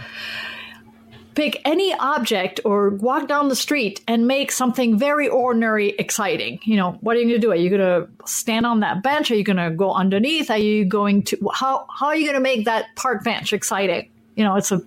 pick 1.39 1.63
any 1.65 1.95
object 1.95 2.59
or 2.65 2.91
walk 2.91 3.29
down 3.29 3.49
the 3.49 3.55
street 3.55 4.03
and 4.09 4.27
make 4.27 4.51
something 4.51 4.99
very 4.99 5.29
ordinary 5.29 5.91
exciting. 5.91 6.59
You 6.65 6.77
know, 6.77 6.99
what 7.01 7.17
are 7.17 7.21
you 7.21 7.27
going 7.27 7.41
to 7.41 7.47
do? 7.47 7.53
Are 7.53 7.57
you 7.57 7.71
going 7.71 7.81
to 7.81 8.09
stand 8.27 8.67
on 8.67 8.81
that 8.81 9.05
bench? 9.05 9.31
Are 9.31 9.37
you 9.37 9.45
going 9.45 9.57
to 9.57 9.71
go 9.71 9.93
underneath? 9.93 10.51
Are 10.51 10.59
you 10.59 10.85
going 10.85 11.23
to 11.25 11.51
how 11.55 11.87
how 11.97 12.09
are 12.09 12.17
you 12.17 12.25
going 12.25 12.35
to 12.35 12.41
make 12.41 12.65
that 12.65 12.87
park 12.97 13.23
bench 13.23 13.53
exciting? 13.53 14.11
You 14.35 14.43
know, 14.43 14.57
it's 14.57 14.73
a 14.73 14.83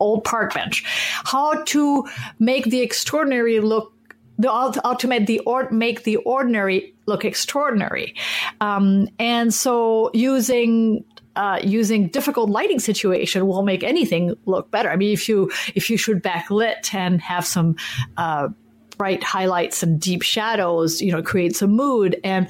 old 0.00 0.24
park 0.24 0.52
bench. 0.52 0.82
How 1.24 1.62
to 1.62 2.08
make 2.40 2.64
the 2.64 2.80
extraordinary 2.80 3.60
look 3.60 3.92
the 4.38 5.06
make 5.06 5.26
the 5.26 5.38
or, 5.40 5.70
make 5.70 6.02
the 6.02 6.16
ordinary 6.16 6.92
look 7.06 7.24
extraordinary, 7.24 8.16
um, 8.60 9.08
and 9.20 9.54
so 9.54 10.10
using 10.12 11.04
uh, 11.36 11.58
using 11.62 12.08
difficult 12.08 12.50
lighting 12.50 12.78
situation 12.78 13.46
will 13.46 13.62
make 13.62 13.82
anything 13.82 14.36
look 14.46 14.70
better. 14.70 14.90
I 14.90 14.96
mean, 14.96 15.12
if 15.12 15.28
you 15.28 15.50
if 15.74 15.90
you 15.90 15.96
should 15.96 16.22
backlit 16.22 16.92
and 16.94 17.20
have 17.20 17.46
some 17.46 17.76
uh, 18.16 18.48
bright 18.98 19.22
highlights 19.22 19.82
and 19.82 20.00
deep 20.00 20.22
shadows, 20.22 21.00
you 21.00 21.12
know, 21.12 21.22
create 21.22 21.56
some 21.56 21.72
mood, 21.72 22.20
and 22.24 22.48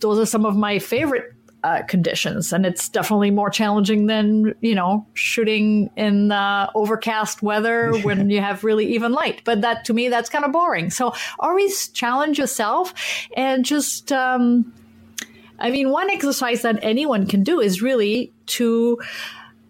those 0.00 0.18
are 0.18 0.26
some 0.26 0.44
of 0.46 0.56
my 0.56 0.78
favorite 0.78 1.34
uh, 1.64 1.82
conditions, 1.82 2.52
and 2.52 2.66
it's 2.66 2.88
definitely 2.88 3.30
more 3.30 3.48
challenging 3.48 4.06
than 4.06 4.54
you 4.60 4.74
know 4.74 5.06
shooting 5.14 5.90
in 5.96 6.30
uh, 6.30 6.70
overcast 6.74 7.42
weather 7.42 7.92
when 8.02 8.30
you 8.30 8.40
have 8.40 8.64
really 8.64 8.94
even 8.94 9.12
light. 9.12 9.42
But 9.44 9.62
that 9.62 9.84
to 9.86 9.94
me, 9.94 10.08
that's 10.08 10.28
kind 10.28 10.44
of 10.44 10.52
boring. 10.52 10.90
So 10.90 11.14
always 11.38 11.88
challenge 11.88 12.38
yourself 12.38 12.94
and 13.36 13.64
just. 13.64 14.12
Um, 14.12 14.72
I 15.58 15.70
mean, 15.70 15.90
one 15.90 16.10
exercise 16.10 16.62
that 16.62 16.78
anyone 16.82 17.26
can 17.26 17.42
do 17.42 17.60
is 17.60 17.80
really 17.80 18.32
to 18.46 18.98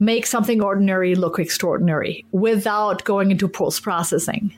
make 0.00 0.26
something 0.26 0.62
ordinary 0.62 1.14
look 1.14 1.38
extraordinary 1.38 2.24
without 2.32 3.04
going 3.04 3.30
into 3.30 3.48
post 3.48 3.82
processing 3.82 4.52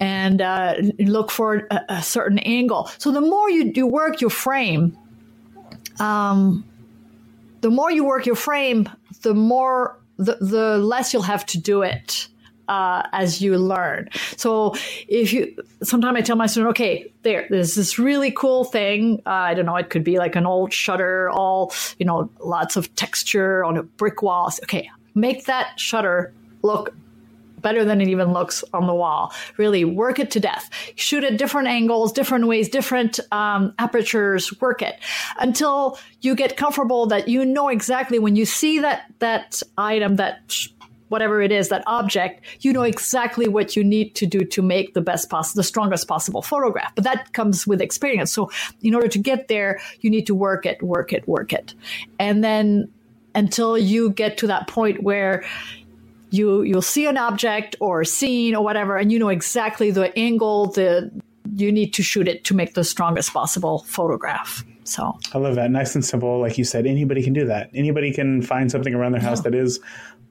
and 0.00 0.40
uh, 0.40 0.74
look 0.98 1.30
for 1.30 1.66
a, 1.70 1.80
a, 1.88 2.02
certain 2.02 2.38
angle. 2.40 2.90
So 2.98 3.10
the 3.10 3.20
more 3.20 3.50
you, 3.50 3.70
you 3.74 3.86
work 3.86 4.20
your 4.20 4.30
frame, 4.30 4.96
um, 5.98 6.64
the 7.60 7.70
more 7.70 7.90
you 7.90 8.04
work 8.04 8.26
your 8.26 8.36
frame, 8.36 8.88
the 9.22 9.34
more 9.34 9.98
the, 10.16 10.36
the 10.40 10.78
less 10.78 11.12
you'll 11.12 11.22
have 11.22 11.44
to 11.46 11.58
do 11.58 11.82
it 11.82 12.28
uh, 12.70 13.02
as 13.12 13.42
you 13.42 13.58
learn. 13.58 14.08
So 14.36 14.74
if 15.08 15.32
you, 15.32 15.56
sometimes 15.82 16.16
I 16.16 16.20
tell 16.20 16.36
my 16.36 16.46
student, 16.46 16.70
okay, 16.70 17.12
there, 17.22 17.46
there's 17.50 17.74
this 17.74 17.98
really 17.98 18.30
cool 18.30 18.64
thing. 18.64 19.20
Uh, 19.26 19.30
I 19.50 19.54
don't 19.54 19.66
know, 19.66 19.76
it 19.76 19.90
could 19.90 20.04
be 20.04 20.18
like 20.18 20.36
an 20.36 20.46
old 20.46 20.72
shutter, 20.72 21.28
all, 21.30 21.72
you 21.98 22.06
know, 22.06 22.30
lots 22.38 22.76
of 22.76 22.94
texture 22.94 23.64
on 23.64 23.76
a 23.76 23.82
brick 23.82 24.22
wall. 24.22 24.52
Okay, 24.62 24.88
make 25.16 25.46
that 25.46 25.78
shutter 25.80 26.32
look 26.62 26.94
better 27.60 27.84
than 27.84 28.00
it 28.00 28.08
even 28.08 28.32
looks 28.32 28.62
on 28.72 28.86
the 28.86 28.94
wall. 28.94 29.32
Really 29.56 29.84
work 29.84 30.18
it 30.18 30.30
to 30.30 30.40
death. 30.40 30.70
Shoot 30.94 31.24
at 31.24 31.36
different 31.36 31.68
angles, 31.68 32.12
different 32.12 32.46
ways, 32.46 32.68
different 32.68 33.18
um, 33.32 33.74
apertures. 33.78 34.58
Work 34.60 34.80
it 34.80 34.96
until 35.40 35.98
you 36.20 36.34
get 36.34 36.56
comfortable 36.56 37.06
that 37.06 37.28
you 37.28 37.44
know 37.44 37.68
exactly 37.68 38.18
when 38.18 38.36
you 38.36 38.46
see 38.46 38.78
that 38.78 39.12
that 39.18 39.60
item 39.76 40.16
that 40.16 40.40
sh- 40.48 40.68
whatever 41.10 41.42
it 41.42 41.52
is, 41.52 41.68
that 41.68 41.82
object, 41.86 42.42
you 42.60 42.72
know 42.72 42.82
exactly 42.82 43.48
what 43.48 43.76
you 43.76 43.84
need 43.84 44.14
to 44.14 44.26
do 44.26 44.40
to 44.40 44.62
make 44.62 44.94
the 44.94 45.00
best 45.00 45.28
possible, 45.28 45.58
the 45.58 45.64
strongest 45.64 46.08
possible 46.08 46.40
photograph. 46.40 46.94
But 46.94 47.04
that 47.04 47.32
comes 47.32 47.66
with 47.66 47.82
experience. 47.82 48.32
So 48.32 48.50
in 48.80 48.94
order 48.94 49.08
to 49.08 49.18
get 49.18 49.48
there, 49.48 49.80
you 50.00 50.08
need 50.08 50.26
to 50.26 50.34
work 50.34 50.64
it, 50.64 50.82
work 50.82 51.12
it, 51.12 51.26
work 51.28 51.52
it. 51.52 51.74
And 52.18 52.42
then 52.42 52.90
until 53.34 53.76
you 53.76 54.10
get 54.10 54.38
to 54.38 54.46
that 54.46 54.66
point 54.66 55.02
where 55.02 55.44
you 56.30 56.62
you'll 56.62 56.80
see 56.80 57.06
an 57.06 57.18
object 57.18 57.76
or 57.80 58.04
scene 58.04 58.54
or 58.54 58.62
whatever 58.62 58.96
and 58.96 59.10
you 59.10 59.18
know 59.18 59.28
exactly 59.28 59.90
the 59.90 60.16
angle 60.16 60.66
the 60.66 61.10
you 61.56 61.72
need 61.72 61.92
to 61.94 62.02
shoot 62.02 62.28
it 62.28 62.44
to 62.44 62.54
make 62.54 62.74
the 62.74 62.84
strongest 62.84 63.32
possible 63.32 63.80
photograph 63.86 64.64
so 64.90 65.16
I 65.32 65.38
love 65.38 65.54
that. 65.54 65.70
Nice 65.70 65.94
and 65.94 66.04
simple. 66.04 66.40
Like 66.40 66.58
you 66.58 66.64
said, 66.64 66.84
anybody 66.84 67.22
can 67.22 67.32
do 67.32 67.46
that. 67.46 67.70
Anybody 67.72 68.12
can 68.12 68.42
find 68.42 68.70
something 68.70 68.92
around 68.92 69.12
their 69.12 69.20
house 69.20 69.38
yeah. 69.38 69.50
that 69.50 69.54
is 69.54 69.78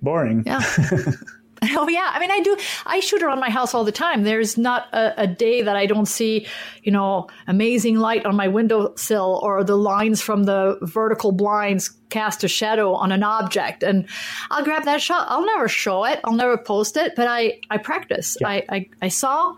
boring. 0.02 0.44
Yeah. 0.46 0.62
Oh 1.62 1.88
yeah, 1.90 2.12
I 2.14 2.20
mean, 2.20 2.32
I 2.32 2.40
do. 2.40 2.58
I 2.86 3.00
shoot 3.02 3.22
around 3.22 3.40
my 3.40 3.50
house 3.50 3.74
all 3.74 3.84
the 3.84 3.92
time. 3.92 4.24
There's 4.24 4.58
not 4.58 4.88
a, 4.94 5.24
a, 5.24 5.28
day 5.28 5.62
that 5.62 5.76
I 5.76 5.86
don't 5.88 6.06
see, 6.06 6.48
you 6.84 6.92
know, 6.92 7.28
amazing 7.48 7.98
light 7.98 8.26
on 8.26 8.36
my 8.36 8.48
windowsill 8.48 9.40
or 9.44 9.64
the 9.64 9.76
lines 9.76 10.22
from 10.22 10.44
the 10.44 10.78
vertical 10.82 11.32
blinds 11.34 11.90
cast 12.10 12.44
a 12.44 12.48
shadow 12.48 12.94
on 12.94 13.12
an 13.12 13.24
object, 13.24 13.84
and 13.84 14.08
I'll 14.52 14.64
grab 14.64 14.86
that 14.86 15.02
shot. 15.02 15.28
I'll 15.30 15.46
never 15.46 15.68
show 15.68 16.06
it. 16.06 16.22
I'll 16.24 16.34
never 16.34 16.58
post 16.58 16.96
it, 16.96 17.14
but 17.16 17.28
I 17.28 17.60
I 17.70 17.78
practice. 17.78 18.38
Yeah. 18.40 18.48
I, 18.48 18.64
I 18.70 18.90
I 19.02 19.08
saw, 19.10 19.54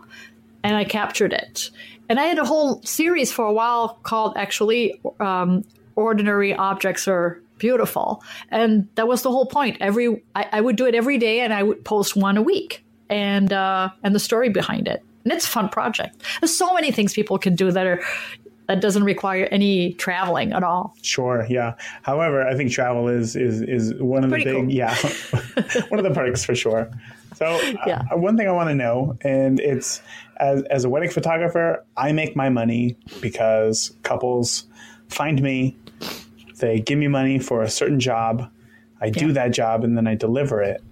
and 0.64 0.76
I 0.76 0.84
captured 0.84 1.32
it. 1.32 1.70
And 2.08 2.18
I 2.18 2.24
had 2.24 2.38
a 2.38 2.44
whole 2.44 2.82
series 2.82 3.30
for 3.30 3.44
a 3.44 3.52
while 3.52 4.00
called 4.02 4.36
actually 4.36 5.00
um, 5.20 5.64
"Ordinary 5.94 6.52
Objects 6.52 7.06
Are 7.06 7.40
beautiful. 7.62 8.24
And 8.50 8.88
that 8.96 9.06
was 9.06 9.22
the 9.22 9.30
whole 9.30 9.46
point. 9.46 9.76
Every 9.80 10.22
I, 10.34 10.48
I 10.52 10.60
would 10.60 10.76
do 10.76 10.84
it 10.84 10.94
every 10.96 11.16
day, 11.16 11.40
and 11.40 11.54
I 11.54 11.62
would 11.62 11.84
post 11.84 12.16
one 12.16 12.36
a 12.36 12.42
week, 12.42 12.84
and 13.08 13.52
uh, 13.52 13.88
and 14.02 14.14
the 14.14 14.20
story 14.20 14.50
behind 14.50 14.88
it. 14.88 15.02
And 15.22 15.32
it's 15.32 15.46
a 15.46 15.48
fun 15.48 15.68
project. 15.68 16.20
There's 16.40 16.54
so 16.56 16.74
many 16.74 16.90
things 16.90 17.14
people 17.14 17.38
can 17.38 17.54
do 17.54 17.70
that 17.70 17.86
are 17.86 18.02
that 18.66 18.80
doesn't 18.80 19.04
require 19.04 19.44
any 19.52 19.92
traveling 19.94 20.52
at 20.52 20.64
all. 20.64 20.94
Sure, 21.02 21.46
yeah. 21.48 21.74
However, 22.02 22.46
I 22.46 22.56
think 22.56 22.72
travel 22.72 23.06
is 23.08 23.36
is 23.36 23.62
is 23.62 23.94
one 23.94 24.24
of 24.24 24.30
Pretty 24.30 24.44
the 24.44 24.52
big 24.52 24.62
cool. 24.64 24.72
yeah 24.72 24.94
one 25.88 26.00
of 26.00 26.04
the 26.04 26.12
perks 26.12 26.44
for 26.44 26.56
sure. 26.56 26.90
So 27.36 27.46
uh, 27.46 27.72
yeah. 27.86 28.02
Uh, 28.12 28.16
one 28.16 28.36
thing 28.36 28.48
I 28.48 28.52
want 28.52 28.70
to 28.70 28.74
know, 28.74 29.16
and 29.22 29.60
it's 29.60 30.02
as 30.38 30.62
as 30.64 30.84
a 30.84 30.90
wedding 30.90 31.10
photographer, 31.10 31.84
I 31.96 32.10
make 32.10 32.34
my 32.34 32.48
money 32.48 32.96
because 33.20 33.94
couples 34.02 34.64
find 35.08 35.40
me 35.40 35.76
they 36.62 36.80
give 36.80 36.98
me 36.98 37.08
money 37.08 37.38
for 37.38 37.62
a 37.62 37.68
certain 37.68 38.00
job. 38.00 38.48
I 39.00 39.06
yeah. 39.06 39.12
do 39.12 39.32
that 39.32 39.48
job 39.48 39.84
and 39.84 39.96
then 39.96 40.06
I 40.06 40.14
deliver 40.14 40.62
it. 40.62 40.82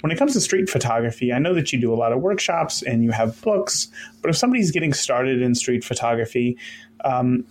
When 0.00 0.12
it 0.12 0.18
comes 0.18 0.34
to 0.34 0.40
street 0.40 0.70
photography, 0.70 1.32
I 1.32 1.38
know 1.38 1.52
that 1.54 1.72
you 1.72 1.80
do 1.80 1.92
a 1.92 1.96
lot 1.96 2.12
of 2.12 2.20
workshops 2.20 2.82
and 2.82 3.02
you 3.02 3.10
have 3.10 3.40
books, 3.42 3.88
but 4.22 4.30
if 4.30 4.36
somebody's 4.36 4.70
getting 4.70 4.92
started 4.92 5.42
in 5.42 5.54
street 5.54 5.84
photography, 5.84 6.56
um, 7.04 7.44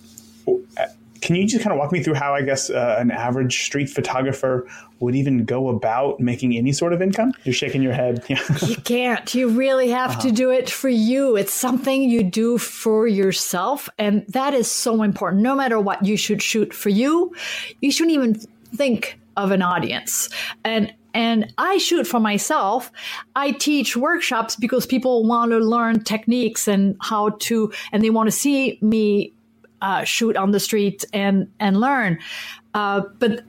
can 1.26 1.36
you 1.36 1.48
just 1.48 1.64
kind 1.64 1.74
of 1.74 1.80
walk 1.80 1.92
me 1.92 2.04
through 2.04 2.14
how 2.14 2.36
I 2.36 2.44
guess 2.44 2.70
uh, 2.70 2.98
an 3.00 3.10
average 3.10 3.64
street 3.64 3.90
photographer 3.90 4.68
would 5.00 5.16
even 5.16 5.44
go 5.44 5.70
about 5.70 6.20
making 6.20 6.56
any 6.56 6.72
sort 6.72 6.94
of 6.94 7.02
income? 7.02 7.34
You're 7.44 7.54
shaking 7.54 7.82
your 7.82 7.94
head. 7.94 8.24
Yeah. 8.36 8.42
you 8.66 8.76
can't. 8.78 9.36
You 9.36 9.50
really 9.50 9.90
have 9.90 10.12
uh-huh. 10.12 10.22
to 10.22 10.32
do 10.32 10.52
it 10.52 10.70
for 10.70 10.90
you. 10.90 11.36
It's 11.36 11.54
something 11.54 12.04
you 12.04 12.24
do 12.24 12.58
for 12.58 13.08
yourself, 13.08 13.88
and 13.98 14.26
that 14.30 14.54
is 14.54 14.70
so 14.70 15.04
important. 15.04 15.42
No 15.42 15.56
matter 15.56 15.80
what, 15.80 16.04
you 16.06 16.18
should 16.18 16.42
shoot 16.42 16.74
for 16.74 16.90
you. 16.90 17.34
You 17.82 17.92
shouldn't 17.92 18.14
even 18.14 18.36
think 18.76 19.20
of 19.38 19.52
an 19.52 19.62
audience. 19.62 20.30
And 20.64 20.94
and 21.16 21.54
I 21.58 21.78
shoot 21.78 22.06
for 22.06 22.20
myself. 22.20 22.92
I 23.38 23.52
teach 23.52 23.96
workshops 23.96 24.58
because 24.58 24.86
people 24.86 25.26
want 25.26 25.52
to 25.52 25.60
learn 25.60 26.04
techniques 26.04 26.68
and 26.68 26.98
how 27.00 27.30
to, 27.30 27.72
and 27.94 28.04
they 28.04 28.10
want 28.10 28.28
to 28.28 28.32
see 28.32 28.78
me 28.82 29.32
uh, 29.86 30.04
shoot 30.04 30.36
on 30.36 30.52
the 30.52 30.60
street 30.60 31.06
and 31.14 31.48
and 31.60 31.80
learn. 31.80 32.18
Uh, 32.74 33.02
but 33.20 33.44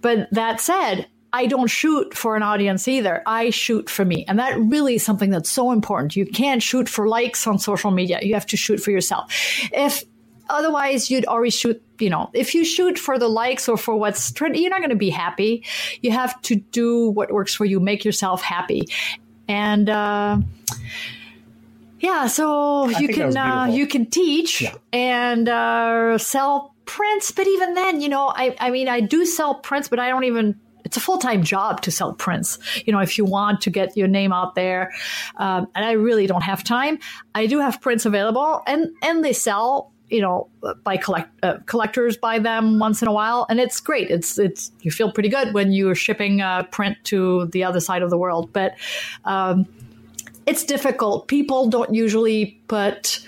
but 0.00 0.28
that 0.30 0.60
said, 0.60 1.08
I 1.32 1.46
don't 1.46 1.66
shoot 1.66 2.14
for 2.14 2.36
an 2.36 2.42
audience 2.42 2.86
either. 2.86 3.22
I 3.26 3.50
shoot 3.50 3.90
for 3.90 4.04
me. 4.04 4.24
And 4.28 4.38
that 4.38 4.58
really 4.58 4.94
is 4.94 5.02
something 5.02 5.30
that's 5.30 5.50
so 5.50 5.72
important. 5.72 6.14
You 6.14 6.24
can't 6.26 6.62
shoot 6.62 6.88
for 6.88 7.08
likes 7.08 7.46
on 7.46 7.58
social 7.58 7.90
media. 7.90 8.20
You 8.22 8.34
have 8.34 8.46
to 8.46 8.56
shoot 8.56 8.78
for 8.78 8.92
yourself. 8.92 9.32
If 9.72 10.04
otherwise 10.48 11.10
you'd 11.10 11.24
always 11.26 11.54
shoot 11.54 11.82
you 11.98 12.10
know 12.10 12.28
if 12.34 12.54
you 12.54 12.64
shoot 12.64 12.98
for 12.98 13.18
the 13.18 13.28
likes 13.28 13.68
or 13.68 13.76
for 13.76 13.94
what's 13.96 14.32
trend 14.32 14.56
you're 14.56 14.68
not 14.68 14.80
going 14.80 14.90
to 14.90 14.96
be 14.96 15.08
happy 15.08 15.64
you 16.02 16.10
have 16.10 16.38
to 16.42 16.56
do 16.56 17.08
what 17.10 17.32
works 17.32 17.54
for 17.54 17.64
you 17.64 17.78
make 17.78 18.04
yourself 18.04 18.42
happy 18.42 18.82
and 19.48 19.88
uh, 19.88 20.36
yeah 22.02 22.26
so 22.26 22.88
you 22.88 23.06
that 23.08 23.26
was 23.26 23.34
can 23.34 23.36
uh, 23.36 23.64
you 23.66 23.86
can 23.86 24.06
teach 24.06 24.60
Yeah. 24.60 24.74
and 24.92 25.48
uh, 25.48 26.18
sell 26.18 26.74
prints 26.84 27.30
but 27.32 27.46
even 27.46 27.74
then 27.74 28.00
you 28.02 28.08
know 28.10 28.28
I, 28.34 28.54
I 28.60 28.70
mean 28.70 28.88
i 28.88 29.00
do 29.00 29.24
sell 29.24 29.54
prints 29.54 29.88
but 29.88 29.98
i 29.98 30.08
don't 30.08 30.24
even 30.24 30.58
it's 30.84 30.96
a 30.96 31.00
full-time 31.00 31.44
job 31.44 31.80
to 31.82 31.90
sell 31.92 32.12
prints. 32.12 32.58
You 32.84 32.92
know 32.92 32.98
if 32.98 33.16
you 33.16 33.24
want 33.24 33.60
to 33.62 33.70
get 33.70 33.96
your 33.96 34.08
name 34.08 34.32
out 34.32 34.56
there 34.56 34.92
um, 35.36 35.68
and 35.74 35.84
i 35.86 35.92
really 35.92 36.26
don't 36.26 36.42
have 36.42 36.62
time 36.64 36.98
i 37.34 37.46
do 37.46 37.60
have 37.60 37.80
prints 37.80 38.04
available 38.04 38.62
and 38.66 38.90
and 39.00 39.24
they 39.24 39.32
sell 39.32 39.92
you 40.10 40.20
know 40.20 40.48
by 40.84 40.96
collect 40.98 41.30
uh, 41.42 41.56
collectors 41.66 42.16
buy 42.18 42.38
them 42.38 42.78
once 42.78 43.00
in 43.00 43.08
a 43.08 43.12
while 43.12 43.46
and 43.48 43.58
it's 43.58 43.80
great. 43.80 44.10
It's 44.10 44.38
it's 44.38 44.70
you 44.82 44.90
feel 44.90 45.10
pretty 45.10 45.30
good 45.30 45.54
when 45.54 45.72
you're 45.72 45.94
shipping 45.94 46.42
a 46.42 46.68
print 46.70 46.98
to 47.04 47.46
the 47.46 47.64
other 47.64 47.80
side 47.80 48.02
of 48.02 48.10
the 48.10 48.18
world. 48.18 48.52
But 48.52 48.74
um, 49.24 49.66
it's 50.46 50.64
difficult 50.64 51.28
people 51.28 51.68
don't 51.68 51.94
usually 51.94 52.60
put 52.68 53.26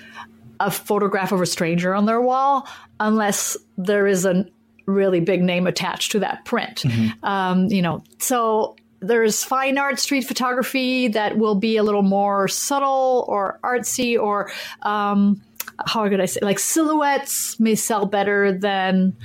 a 0.61 0.71
photograph 0.71 1.33
of 1.33 1.41
a 1.41 1.47
stranger 1.47 1.95
on 1.95 2.07
their 2.07 2.21
wall 2.21 2.67
unless 3.01 3.57
there 3.77 4.07
is 4.07 4.25
a 4.25 4.47
really 4.87 5.21
big 5.21 5.43
name 5.43 5.67
attached 5.67 6.13
to 6.13 6.19
that 6.21 6.45
print. 6.45 6.85
Um, 7.23 7.67
you 7.67 7.83
know, 7.83 8.05
so 8.19 8.77
there's 9.01 9.45
fine 9.45 9.79
art 9.79 9.99
street 9.99 10.23
photography 10.23 11.09
that 11.09 11.37
will 11.37 11.55
be 11.55 11.77
a 11.77 11.83
little 11.83 12.03
more 12.03 12.49
subtle 12.49 13.25
or 13.29 13.59
artsy 13.63 14.19
or 14.19 14.51
um, 14.83 15.41
how 15.87 16.09
could 16.09 16.21
I 16.21 16.27
say 16.27 16.41
like 16.43 16.59
silhouettes 16.59 17.59
may 17.59 17.75
sell 17.75 18.07
better 18.07 18.53
than 18.53 19.17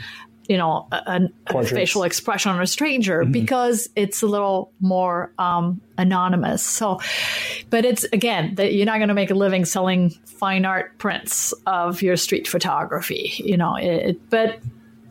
you 0.49 0.57
know 0.57 0.87
a, 0.91 1.29
a- 1.47 1.63
facial 1.63 2.03
expression 2.03 2.51
on 2.51 2.59
a 2.61 2.67
stranger 2.67 3.23
because 3.23 3.87
it's 3.95 4.23
a 4.23 4.27
little 4.27 4.73
more 4.81 5.31
um, 5.37 5.79
anonymous. 5.97 6.63
So, 6.63 6.99
but 7.69 7.85
it's 7.85 8.03
again 8.05 8.55
that 8.55 8.73
you're 8.73 8.87
not 8.87 8.97
going 8.97 9.09
to 9.09 9.13
make 9.13 9.29
a 9.29 9.35
living 9.35 9.63
selling 9.63 10.09
fine 10.25 10.65
art 10.65 10.97
prints 10.97 11.53
of 11.67 12.01
your 12.01 12.17
street 12.17 12.47
photography. 12.47 13.33
You 13.37 13.57
know, 13.57 13.75
it, 13.75 14.19
but 14.31 14.59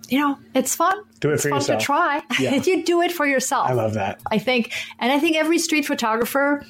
you 0.09 0.19
know 0.19 0.37
it's 0.55 0.75
fun. 0.75 1.01
Do 1.21 1.31
it 1.31 1.35
it's 1.35 1.45
for 1.45 1.51
fun 1.51 1.59
yourself. 1.59 1.79
to 1.79 1.87
try. 1.87 2.23
Yeah. 2.41 2.55
you 2.67 2.83
do 2.85 3.01
it 3.03 3.13
for 3.13 3.25
yourself. 3.25 3.69
I 3.69 3.75
love 3.75 3.95
that. 3.95 4.21
I 4.31 4.39
think, 4.39 4.73
and 4.99 5.13
I 5.13 5.21
think 5.21 5.37
every 5.37 5.59
street 5.59 5.87
photographer 5.87 6.67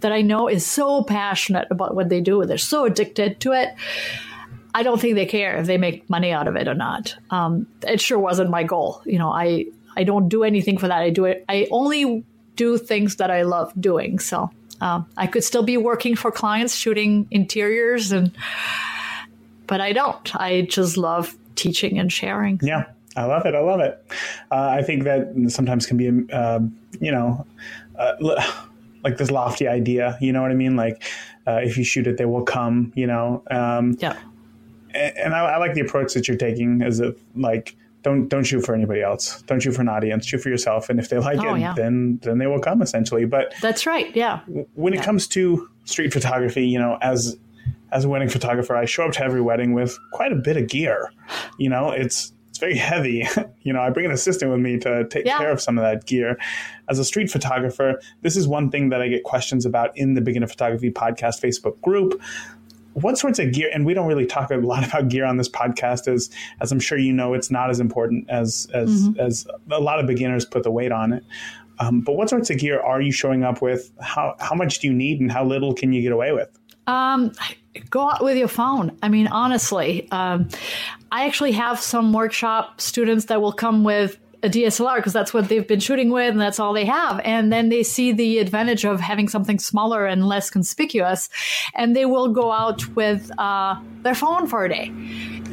that 0.00 0.12
I 0.12 0.22
know 0.22 0.48
is 0.48 0.66
so 0.66 1.02
passionate 1.02 1.68
about 1.70 1.94
what 1.94 2.08
they 2.08 2.20
do. 2.20 2.44
They're 2.44 2.58
so 2.58 2.86
addicted 2.86 3.40
to 3.40 3.52
it. 3.52 3.74
I 4.74 4.82
don't 4.82 5.00
think 5.00 5.14
they 5.14 5.26
care 5.26 5.56
if 5.56 5.66
they 5.66 5.78
make 5.78 6.08
money 6.08 6.32
out 6.32 6.48
of 6.48 6.56
it 6.56 6.66
or 6.68 6.74
not. 6.74 7.14
Um, 7.30 7.66
it 7.82 8.00
sure 8.00 8.18
wasn't 8.18 8.50
my 8.50 8.62
goal. 8.62 9.02
You 9.04 9.18
know, 9.18 9.30
I 9.30 9.66
I 9.96 10.04
don't 10.04 10.28
do 10.28 10.44
anything 10.44 10.78
for 10.78 10.88
that. 10.88 11.02
I 11.02 11.10
do 11.10 11.26
it. 11.26 11.44
I 11.48 11.68
only 11.70 12.24
do 12.56 12.78
things 12.78 13.16
that 13.16 13.30
I 13.30 13.42
love 13.42 13.72
doing. 13.80 14.18
So 14.18 14.50
um, 14.80 15.06
I 15.16 15.26
could 15.26 15.44
still 15.44 15.62
be 15.62 15.76
working 15.76 16.16
for 16.16 16.30
clients, 16.30 16.74
shooting 16.74 17.26
interiors, 17.30 18.12
and 18.12 18.32
but 19.66 19.80
I 19.80 19.92
don't. 19.92 20.36
I 20.36 20.62
just 20.62 20.96
love 20.96 21.36
teaching 21.54 21.98
and 21.98 22.12
sharing. 22.12 22.58
Yeah, 22.62 22.86
I 23.16 23.24
love 23.24 23.46
it. 23.46 23.54
I 23.54 23.60
love 23.60 23.80
it. 23.80 24.04
Uh, 24.50 24.68
I 24.70 24.82
think 24.82 25.04
that 25.04 25.32
sometimes 25.48 25.86
can 25.86 25.96
be, 25.96 26.32
uh, 26.32 26.60
you 27.00 27.12
know, 27.12 27.46
uh, 27.98 28.14
like 29.04 29.18
this 29.18 29.30
lofty 29.30 29.68
idea. 29.68 30.18
You 30.20 30.32
know 30.32 30.42
what 30.42 30.50
I 30.50 30.54
mean? 30.54 30.76
Like, 30.76 31.02
uh, 31.46 31.60
if 31.62 31.76
you 31.76 31.84
shoot 31.84 32.06
it, 32.06 32.16
they 32.16 32.24
will 32.24 32.44
come. 32.44 32.92
You 32.96 33.06
know, 33.06 33.42
um, 33.50 33.96
Yeah. 34.00 34.16
And, 34.94 35.34
I, 35.34 35.40
I 35.40 35.56
like 35.58 35.74
the 35.74 35.80
approach 35.80 36.14
that 36.14 36.28
you're 36.28 36.36
taking. 36.36 36.82
As 36.82 37.00
if 37.00 37.16
like. 37.34 37.76
Don't 38.04 38.26
don't 38.26 38.42
shoot 38.42 38.62
for 38.66 38.74
anybody 38.74 39.00
else. 39.00 39.42
Don't 39.42 39.60
shoot 39.62 39.70
for 39.76 39.82
an 39.82 39.88
audience. 39.88 40.26
Shoot 40.26 40.38
for 40.40 40.48
yourself, 40.48 40.90
and 40.90 40.98
if 40.98 41.08
they 41.08 41.18
like 41.18 41.38
Oh, 41.38 41.54
it, 41.54 41.60
yeah. 41.60 41.72
then 41.72 42.18
then 42.24 42.38
they 42.38 42.48
will 42.48 42.58
come. 42.58 42.82
Essentially, 42.82 43.26
but 43.26 43.54
That's 43.62 43.86
right. 43.86 44.10
Yeah. 44.16 44.40
when 44.74 44.92
it 44.92 45.04
comes 45.04 45.28
to 45.28 45.68
street 45.84 46.12
photography, 46.12 46.66
you 46.66 46.80
know, 46.80 46.98
as 47.00 47.38
as 47.92 48.04
a 48.04 48.08
wedding 48.08 48.28
photographer, 48.28 48.74
I 48.74 48.86
show 48.86 49.04
up 49.06 49.12
to 49.12 49.22
every 49.22 49.40
wedding 49.40 49.72
with 49.72 49.96
quite 50.10 50.32
a 50.32 50.34
bit 50.34 50.56
of 50.56 50.66
gear. 50.66 51.12
You 51.60 51.68
know, 51.70 51.92
it's 51.92 52.32
it's 52.48 52.58
very 52.58 52.74
heavy. 52.76 53.24
you 53.62 53.72
know, 53.72 53.80
I 53.80 53.90
bring 53.90 54.06
an 54.06 54.10
assistant 54.10 54.50
with 54.50 54.58
me 54.60 54.78
to 54.80 55.06
take 55.08 55.24
Yeah. 55.24 55.38
care 55.38 55.52
of 55.52 55.60
some 55.60 55.78
of 55.78 55.82
that 55.84 56.04
gear. 56.04 56.38
As 56.88 56.98
a 56.98 57.04
street 57.04 57.30
photographer, 57.30 58.00
this 58.22 58.34
is 58.36 58.48
one 58.48 58.68
thing 58.72 58.88
that 58.88 59.00
I 59.00 59.06
get 59.06 59.22
questions 59.22 59.64
about 59.64 59.96
in 59.96 60.14
the 60.14 60.20
Beginner 60.20 60.48
Photography 60.48 60.90
Podcast 60.90 61.40
Facebook 61.40 61.80
group. 61.82 62.20
What 62.94 63.18
sorts 63.18 63.38
of 63.38 63.52
gear? 63.52 63.70
And 63.72 63.86
we 63.86 63.94
don't 63.94 64.06
really 64.06 64.26
talk 64.26 64.50
a 64.50 64.56
lot 64.56 64.86
about 64.88 65.08
gear 65.08 65.24
on 65.24 65.36
this 65.36 65.48
podcast, 65.48 66.12
as 66.12 66.30
as 66.60 66.72
I'm 66.72 66.80
sure 66.80 66.98
you 66.98 67.12
know, 67.12 67.34
it's 67.34 67.50
not 67.50 67.70
as 67.70 67.80
important 67.80 68.28
as 68.30 68.68
as 68.74 69.08
as 69.18 69.46
a 69.70 69.80
lot 69.80 69.98
of 69.98 70.06
beginners 70.06 70.44
put 70.44 70.62
the 70.62 70.70
weight 70.70 70.92
on 70.92 71.12
it. 71.12 71.24
Um, 71.78 72.00
but 72.00 72.12
what 72.16 72.28
sorts 72.28 72.50
of 72.50 72.58
gear 72.58 72.80
are 72.80 73.00
you 73.00 73.12
showing 73.12 73.44
up 73.44 73.62
with? 73.62 73.90
How 74.00 74.36
how 74.38 74.54
much 74.54 74.80
do 74.80 74.86
you 74.86 74.92
need, 74.92 75.20
and 75.20 75.30
how 75.32 75.44
little 75.44 75.74
can 75.74 75.92
you 75.92 76.02
get 76.02 76.12
away 76.12 76.32
with? 76.32 76.48
Um, 76.86 77.32
go 77.90 78.08
out 78.08 78.22
with 78.22 78.36
your 78.36 78.48
phone. 78.48 78.96
I 79.02 79.08
mean, 79.08 79.28
honestly, 79.28 80.10
um, 80.10 80.48
I 81.10 81.26
actually 81.26 81.52
have 81.52 81.80
some 81.80 82.12
workshop 82.12 82.80
students 82.80 83.26
that 83.26 83.40
will 83.40 83.52
come 83.52 83.84
with 83.84 84.18
a 84.42 84.48
DSLR 84.48 84.96
because 84.96 85.12
that's 85.12 85.32
what 85.32 85.48
they've 85.48 85.66
been 85.66 85.80
shooting 85.80 86.10
with 86.10 86.30
and 86.30 86.40
that's 86.40 86.58
all 86.58 86.72
they 86.72 86.84
have. 86.84 87.20
And 87.24 87.52
then 87.52 87.68
they 87.68 87.82
see 87.82 88.12
the 88.12 88.38
advantage 88.38 88.84
of 88.84 89.00
having 89.00 89.28
something 89.28 89.58
smaller 89.58 90.04
and 90.06 90.26
less 90.26 90.50
conspicuous, 90.50 91.28
and 91.74 91.94
they 91.94 92.06
will 92.06 92.28
go 92.28 92.50
out 92.50 92.86
with 92.96 93.30
uh, 93.38 93.76
their 94.02 94.14
phone 94.14 94.46
for 94.46 94.64
a 94.64 94.68
day, 94.68 94.92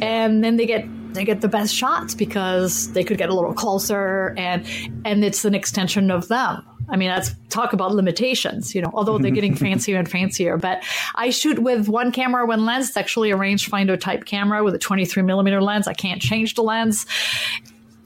and 0.02 0.44
then 0.44 0.58
they 0.58 0.66
get 0.66 0.86
they 1.14 1.26
get 1.26 1.42
the 1.42 1.48
best 1.48 1.74
shots 1.74 2.14
because 2.14 2.92
they 2.94 3.04
could 3.04 3.18
get 3.18 3.30
a 3.30 3.34
little 3.34 3.54
closer 3.54 4.34
and 4.38 4.66
and 5.06 5.24
it's 5.24 5.46
an 5.46 5.56
extension 5.56 6.12
of 6.12 6.28
them. 6.28 6.66
I 6.92 6.98
mean, 6.98 7.10
that's 7.10 7.36
talk 7.50 7.74
about 7.74 7.94
limitations, 7.94 8.74
you 8.74 8.82
know, 8.82 8.90
although 8.94 9.20
they're 9.20 9.30
getting 9.32 9.56
fancier 9.66 9.98
and 9.98 10.10
fancier. 10.10 10.58
But 10.58 10.84
I 11.14 11.30
shoot 11.30 11.60
with 11.60 11.88
one 11.88 12.12
camera, 12.12 12.46
one 12.48 12.66
lens. 12.66 12.90
It's 12.90 12.98
actually 12.98 13.30
a 13.30 13.36
rangefinder 13.36 14.00
type 14.00 14.26
camera 14.26 14.64
with 14.64 14.74
a 14.74 14.80
23 14.80 15.22
millimeter 15.24 15.62
lens. 15.62 15.88
I 15.88 15.94
can't 15.94 16.22
change 16.22 16.56
the 16.56 16.64
lens. 16.64 17.06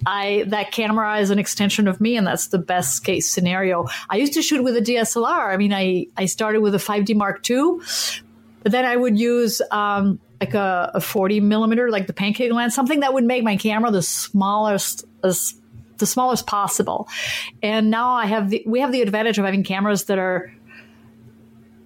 I 0.05 0.45
that 0.47 0.71
camera 0.71 1.19
is 1.19 1.29
an 1.29 1.39
extension 1.39 1.87
of 1.87 2.01
me, 2.01 2.17
and 2.17 2.25
that's 2.25 2.47
the 2.47 2.57
best 2.57 3.03
case 3.03 3.29
scenario. 3.29 3.87
I 4.09 4.17
used 4.17 4.33
to 4.33 4.41
shoot 4.41 4.63
with 4.63 4.75
a 4.77 4.81
DSLR. 4.81 5.53
I 5.53 5.57
mean, 5.57 5.73
I 5.73 6.07
I 6.17 6.25
started 6.25 6.61
with 6.61 6.75
a 6.75 6.79
5D 6.79 7.15
Mark 7.15 7.49
II, 7.49 7.79
but 8.61 8.71
then 8.71 8.85
I 8.85 8.95
would 8.95 9.17
use 9.17 9.61
um, 9.71 10.19
like 10.39 10.53
a, 10.53 10.91
a 10.95 11.01
40 11.01 11.39
millimeter, 11.39 11.89
like 11.89 12.07
the 12.07 12.13
pancake 12.13 12.51
lens, 12.51 12.75
something 12.75 13.01
that 13.01 13.13
would 13.13 13.23
make 13.23 13.43
my 13.43 13.57
camera 13.57 13.91
the 13.91 14.01
smallest 14.01 15.05
as 15.23 15.55
the 15.97 16.05
smallest 16.05 16.47
possible. 16.47 17.07
And 17.61 17.89
now 17.89 18.11
I 18.11 18.25
have 18.25 18.49
the, 18.49 18.63
we 18.65 18.81
have 18.81 18.91
the 18.91 19.01
advantage 19.01 19.37
of 19.37 19.45
having 19.45 19.63
cameras 19.63 20.05
that 20.05 20.19
are 20.19 20.53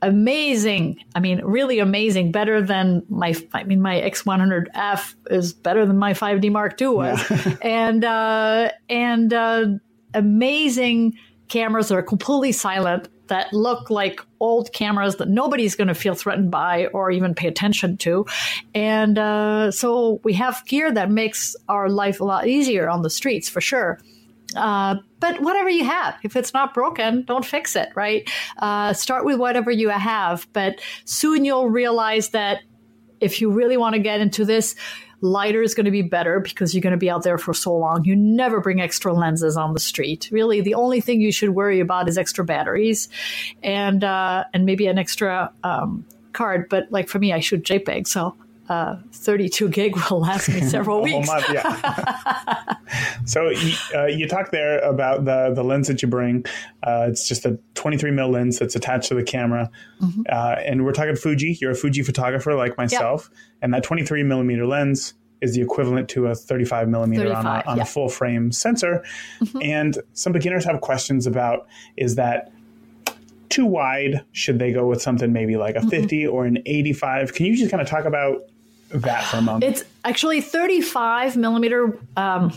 amazing. 0.02 1.04
I 1.16 1.20
mean, 1.20 1.42
really 1.44 1.80
amazing. 1.80 2.32
Better 2.32 2.62
than 2.62 3.04
my, 3.10 3.36
I 3.54 3.64
mean, 3.64 3.82
my 3.82 3.96
X100F 4.02 5.16
is 5.30 5.54
better 5.54 5.86
than 5.86 5.98
my 5.98 6.14
5D 6.14 6.52
Mark 6.52 6.82
II 6.82 6.88
was, 6.90 7.58
and 7.62 8.04
uh, 8.04 8.72
and 8.90 9.34
uh, 9.34 9.68
amazing 10.14 11.18
cameras 11.48 11.90
that 11.90 11.96
are 11.96 12.04
completely 12.04 12.52
silent 12.52 13.10
that 13.28 13.52
look 13.54 13.90
like 13.90 14.22
old 14.40 14.72
cameras 14.74 15.18
that 15.18 15.28
nobody's 15.28 15.76
going 15.76 15.88
to 15.88 15.96
feel 15.96 16.16
threatened 16.16 16.50
by 16.52 16.88
or 16.88 17.12
even 17.12 17.36
pay 17.36 17.48
attention 17.48 17.98
to. 17.98 18.26
And 18.74 19.18
uh, 19.18 19.72
so 19.72 20.22
we 20.24 20.34
have 20.34 20.64
gear 20.66 20.92
that 20.92 21.12
makes 21.12 21.56
our 21.68 21.90
life 21.90 22.22
a 22.22 22.24
lot 22.24 22.48
easier 22.48 22.90
on 22.90 23.02
the 23.02 23.10
streets 23.10 23.50
for 23.50 23.62
sure. 23.62 24.00
Uh, 24.58 24.96
but 25.20 25.42
whatever 25.42 25.70
you 25.70 25.86
have, 25.86 26.16
if 26.24 26.36
it's 26.36 26.54
not 26.54 26.74
broken, 26.74 27.24
don't 27.24 27.46
fix 27.46 27.76
it, 27.76 27.90
right? 27.96 28.30
Uh, 28.58 28.94
start 28.94 29.26
with 29.26 29.40
whatever 29.40 29.72
you 29.72 29.90
have, 29.90 30.48
but 30.54 30.80
soon 31.06 31.46
you'll 31.46 31.70
realize 31.70 32.30
that 32.30 32.62
if 33.20 33.42
you 33.42 33.50
really 33.50 33.78
want 33.78 33.94
to 33.94 34.00
get 34.00 34.20
into 34.20 34.46
this, 34.46 34.76
lighter 35.22 35.62
is 35.62 35.74
going 35.74 35.86
to 35.86 35.92
be 35.92 36.02
better 36.02 36.40
because 36.40 36.74
you're 36.74 36.82
going 36.82 36.92
to 36.92 36.98
be 36.98 37.10
out 37.10 37.24
there 37.24 37.38
for 37.38 37.54
so 37.54 37.76
long. 37.76 38.04
You 38.04 38.16
never 38.16 38.62
bring 38.62 38.82
extra 38.82 39.14
lenses 39.14 39.58
on 39.58 39.74
the 39.74 39.80
street. 39.80 40.30
Really, 40.32 40.62
the 40.62 40.76
only 40.76 41.02
thing 41.02 41.22
you 41.22 41.32
should 41.32 41.50
worry 41.50 41.80
about 41.80 42.08
is 42.08 42.18
extra 42.18 42.46
batteries, 42.46 43.10
and 43.64 44.04
uh, 44.04 44.44
and 44.54 44.66
maybe 44.66 44.88
an 44.88 44.98
extra 44.98 45.52
um, 45.64 46.06
card. 46.34 46.70
But 46.70 46.92
like 46.92 47.08
for 47.08 47.20
me, 47.20 47.34
I 47.34 47.40
shoot 47.40 47.64
JPEG, 47.64 48.08
so. 48.08 48.36
Uh, 48.70 48.98
32 49.14 49.70
gig 49.70 49.96
will 50.10 50.20
last 50.20 50.50
me 50.50 50.62
several 50.68 51.02
weeks. 51.02 51.28
month, 51.28 51.46
yeah. 51.54 52.76
so 53.26 53.50
you, 53.50 53.74
uh, 53.96 54.06
you 54.08 54.28
talked 54.28 54.52
there 54.52 54.80
about 54.80 55.26
the 55.26 55.52
the 55.56 55.64
lens 55.64 55.88
that 55.88 56.02
you 56.02 56.08
bring. 56.08 56.46
Uh, 56.84 57.08
it's 57.10 57.28
just 57.28 57.46
a 57.46 57.58
23 57.76 58.12
mil 58.12 58.30
lens 58.30 58.60
that's 58.60 58.76
attached 58.76 59.08
to 59.10 59.16
the 59.16 59.24
camera, 59.24 59.70
Mm-hmm. 60.02 60.22
uh, 60.30 60.56
and 60.66 60.84
we're 60.86 60.92
talking 60.92 61.16
Fuji. 61.16 61.58
You're 61.62 61.72
a 61.72 61.76
Fuji 61.76 62.04
photographer 62.04 62.54
like 62.56 62.78
myself, 62.78 63.30
and 63.62 63.74
that 63.74 63.84
23 63.84 64.24
millimeter 64.24 64.66
lens 64.68 65.14
is 65.42 65.54
the 65.56 65.62
equivalent 65.62 66.10
to 66.10 66.28
a 66.28 66.36
35 66.36 66.90
millimeter 66.90 67.34
on, 67.34 67.46
a, 67.46 67.50
on 67.50 67.56
yeah. 67.56 67.62
Mm-hmm. 67.62 67.80
a 67.82 67.86
full 67.86 68.10
frame 68.10 68.52
sensor. 68.52 69.04
And 69.62 69.98
some 70.14 70.34
beginners 70.34 70.66
have 70.66 70.82
questions 70.82 71.28
about 71.28 71.68
is 71.96 72.16
that 72.16 72.52
too 73.50 73.66
wide? 73.66 74.24
Should 74.32 74.58
they 74.60 74.72
go 74.74 74.88
with 74.88 75.00
something 75.02 75.32
maybe 75.32 75.56
like 75.56 75.76
a 75.76 75.80
Mm-hmm. 75.80 75.90
50 75.90 76.28
or 76.28 76.46
an 76.46 76.58
85? 76.66 77.34
Can 77.34 77.46
you 77.46 77.56
just 77.56 77.70
kind 77.72 77.82
of 77.82 77.88
talk 77.88 78.06
about 78.06 78.42
that 78.90 79.24
for 79.26 79.38
a 79.38 79.42
moment? 79.42 79.64
It's 79.64 79.84
actually 80.04 80.42
35 80.42 81.38
millimeter. 81.38 81.98
Um, 82.16 82.54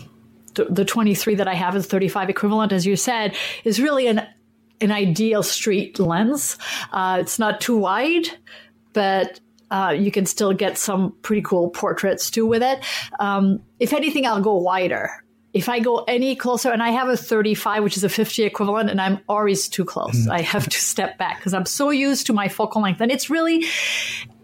the, 0.55 0.65
the 0.65 0.85
23 0.85 1.35
that 1.35 1.47
I 1.47 1.53
have 1.53 1.75
is 1.75 1.85
35 1.85 2.29
equivalent, 2.29 2.73
as 2.73 2.85
you 2.85 2.95
said, 2.95 3.35
is 3.63 3.79
really 3.79 4.07
an 4.07 4.27
an 4.81 4.91
ideal 4.91 5.43
street 5.43 5.99
lens. 5.99 6.57
Uh, 6.91 7.19
it's 7.21 7.37
not 7.37 7.61
too 7.61 7.77
wide, 7.77 8.27
but 8.93 9.39
uh, 9.69 9.95
you 9.97 10.11
can 10.11 10.25
still 10.25 10.53
get 10.53 10.77
some 10.77 11.13
pretty 11.21 11.41
cool 11.41 11.69
portraits 11.69 12.29
too 12.29 12.45
with 12.45 12.61
it. 12.61 12.83
Um, 13.19 13.61
if 13.79 13.93
anything, 13.93 14.25
I'll 14.25 14.41
go 14.41 14.57
wider. 14.57 15.09
If 15.53 15.69
I 15.69 15.79
go 15.79 16.03
any 16.07 16.35
closer, 16.35 16.71
and 16.71 16.81
I 16.81 16.89
have 16.89 17.09
a 17.09 17.17
35, 17.17 17.83
which 17.83 17.97
is 17.97 18.03
a 18.03 18.09
50 18.09 18.43
equivalent, 18.43 18.89
and 18.89 19.01
I'm 19.01 19.19
always 19.27 19.67
too 19.67 19.83
close, 19.83 20.27
I 20.27 20.41
have 20.41 20.67
to 20.67 20.77
step 20.77 21.17
back 21.17 21.37
because 21.37 21.53
I'm 21.53 21.65
so 21.65 21.89
used 21.89 22.27
to 22.27 22.33
my 22.33 22.47
focal 22.47 22.81
length. 22.81 23.01
And 23.01 23.11
it's 23.11 23.29
really, 23.29 23.65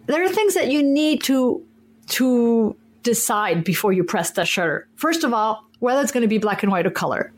there 0.07 0.23
are 0.23 0.29
things 0.29 0.53
that 0.55 0.69
you 0.69 0.83
need 0.83 1.23
to, 1.23 1.65
to 2.07 2.75
decide 3.03 3.63
before 3.63 3.93
you 3.93 4.03
press 4.03 4.31
that 4.31 4.47
shutter. 4.47 4.87
First 4.95 5.23
of 5.23 5.33
all, 5.33 5.65
whether 5.79 6.01
it's 6.01 6.11
going 6.11 6.21
to 6.21 6.27
be 6.27 6.37
black 6.37 6.63
and 6.63 6.71
white 6.71 6.85
or 6.85 6.91
color 6.91 7.31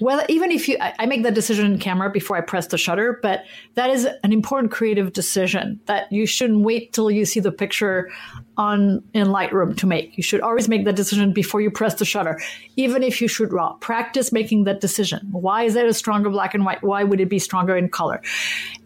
well, 0.00 0.24
even 0.28 0.52
if 0.52 0.68
you, 0.68 0.76
I 0.80 1.06
make 1.06 1.22
that 1.24 1.34
decision 1.34 1.72
in 1.72 1.78
camera 1.78 2.10
before 2.10 2.36
I 2.36 2.40
press 2.40 2.68
the 2.68 2.78
shutter, 2.78 3.18
but 3.20 3.44
that 3.74 3.90
is 3.90 4.06
an 4.22 4.32
important 4.32 4.70
creative 4.70 5.12
decision 5.12 5.80
that 5.86 6.10
you 6.12 6.26
shouldn't 6.26 6.60
wait 6.60 6.92
till 6.92 7.10
you 7.10 7.24
see 7.24 7.40
the 7.40 7.50
picture 7.50 8.10
on 8.56 9.02
in 9.12 9.28
Lightroom 9.28 9.76
to 9.78 9.86
make. 9.86 10.16
You 10.16 10.22
should 10.22 10.40
always 10.40 10.68
make 10.68 10.84
that 10.84 10.94
decision 10.94 11.32
before 11.32 11.60
you 11.60 11.70
press 11.70 11.94
the 11.94 12.04
shutter, 12.04 12.40
even 12.76 13.02
if 13.02 13.20
you 13.20 13.28
shoot 13.28 13.50
raw. 13.50 13.72
Practice 13.74 14.30
making 14.30 14.64
that 14.64 14.80
decision. 14.80 15.26
Why 15.32 15.64
is 15.64 15.74
that 15.74 15.86
a 15.86 15.94
stronger 15.94 16.30
black 16.30 16.54
and 16.54 16.64
white? 16.64 16.82
Why 16.82 17.02
would 17.02 17.20
it 17.20 17.28
be 17.28 17.38
stronger 17.38 17.76
in 17.76 17.88
color? 17.88 18.22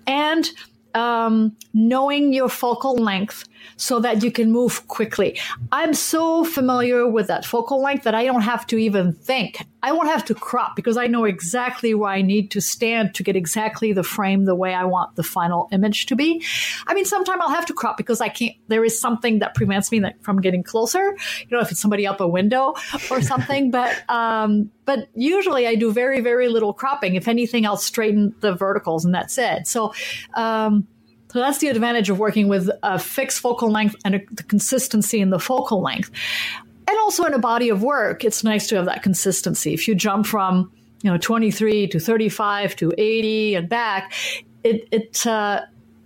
And 0.06 0.48
um, 0.94 1.56
knowing 1.74 2.32
your 2.32 2.48
focal 2.48 2.96
length 2.96 3.44
so 3.76 4.00
that 4.00 4.22
you 4.22 4.30
can 4.30 4.50
move 4.50 4.86
quickly. 4.88 5.38
I'm 5.70 5.94
so 5.94 6.44
familiar 6.44 7.06
with 7.08 7.26
that 7.28 7.44
focal 7.44 7.82
length 7.82 8.04
that 8.04 8.14
I 8.14 8.24
don't 8.24 8.42
have 8.42 8.66
to 8.68 8.76
even 8.78 9.12
think. 9.12 9.64
I 9.84 9.90
won't 9.92 10.08
have 10.08 10.24
to 10.26 10.34
crop 10.34 10.76
because 10.76 10.96
I 10.96 11.08
know 11.08 11.24
exactly 11.24 11.92
where 11.92 12.10
I 12.10 12.22
need 12.22 12.52
to 12.52 12.60
stand 12.60 13.14
to 13.16 13.24
get 13.24 13.34
exactly 13.34 13.92
the 13.92 14.04
frame 14.04 14.44
the 14.44 14.54
way 14.54 14.74
I 14.74 14.84
want 14.84 15.16
the 15.16 15.24
final 15.24 15.68
image 15.72 16.06
to 16.06 16.16
be. 16.16 16.44
I 16.86 16.94
mean, 16.94 17.04
sometimes 17.04 17.40
I'll 17.42 17.50
have 17.50 17.66
to 17.66 17.74
crop 17.74 17.96
because 17.96 18.20
I 18.20 18.28
can't, 18.28 18.54
there 18.68 18.84
is 18.84 19.00
something 19.00 19.40
that 19.40 19.54
prevents 19.54 19.90
me 19.90 20.02
from 20.20 20.40
getting 20.40 20.62
closer. 20.62 21.16
You 21.40 21.48
know, 21.50 21.60
if 21.60 21.72
it's 21.72 21.80
somebody 21.80 22.06
up 22.06 22.20
a 22.20 22.28
window 22.28 22.74
or 23.10 23.20
something, 23.20 23.70
but, 23.72 24.08
um, 24.08 24.70
but 24.84 25.08
usually 25.14 25.66
I 25.66 25.74
do 25.74 25.92
very, 25.92 26.20
very 26.20 26.48
little 26.48 26.72
cropping. 26.72 27.16
If 27.16 27.26
anything, 27.26 27.66
I'll 27.66 27.76
straighten 27.76 28.34
the 28.40 28.54
verticals 28.54 29.04
and 29.04 29.14
that's 29.14 29.36
it. 29.36 29.66
So, 29.66 29.94
um, 30.34 30.86
so 31.32 31.38
that's 31.38 31.58
the 31.58 31.68
advantage 31.68 32.10
of 32.10 32.18
working 32.18 32.46
with 32.46 32.68
a 32.82 32.98
fixed 32.98 33.40
focal 33.40 33.70
length 33.70 33.96
and 34.04 34.16
a, 34.16 34.20
the 34.32 34.42
consistency 34.42 35.18
in 35.18 35.30
the 35.30 35.38
focal 35.38 35.80
length. 35.80 36.10
And 36.86 36.98
also 36.98 37.24
in 37.24 37.32
a 37.32 37.38
body 37.38 37.70
of 37.70 37.82
work, 37.82 38.22
it's 38.22 38.44
nice 38.44 38.66
to 38.68 38.76
have 38.76 38.84
that 38.84 39.02
consistency. 39.02 39.72
If 39.72 39.88
you 39.88 39.94
jump 39.94 40.26
from, 40.26 40.70
you 41.02 41.10
know, 41.10 41.16
23 41.16 41.86
to 41.88 41.98
35 41.98 42.76
to 42.76 42.92
80 42.98 43.54
and 43.54 43.68
back, 43.68 44.12
it, 44.62 44.86
it, 44.90 45.26
uh, 45.26 45.62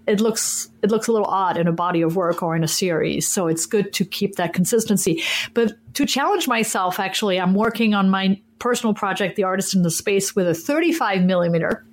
it 0.06 0.20
looks 0.20 0.70
it 0.84 0.90
looks 0.92 1.08
a 1.08 1.12
little 1.12 1.26
odd 1.26 1.56
in 1.56 1.66
a 1.66 1.72
body 1.72 2.02
of 2.02 2.14
work 2.14 2.40
or 2.40 2.54
in 2.54 2.62
a 2.62 2.68
series. 2.68 3.28
So 3.28 3.48
it's 3.48 3.66
good 3.66 3.92
to 3.94 4.04
keep 4.04 4.36
that 4.36 4.52
consistency. 4.52 5.24
But 5.52 5.72
to 5.94 6.06
challenge 6.06 6.46
myself, 6.46 7.00
actually, 7.00 7.40
I'm 7.40 7.54
working 7.54 7.94
on 7.94 8.08
my 8.08 8.40
personal 8.60 8.94
project, 8.94 9.34
The 9.34 9.42
Artist 9.42 9.74
in 9.74 9.82
the 9.82 9.90
Space, 9.90 10.36
with 10.36 10.46
a 10.46 10.54
35 10.54 11.24
millimeter 11.24 11.84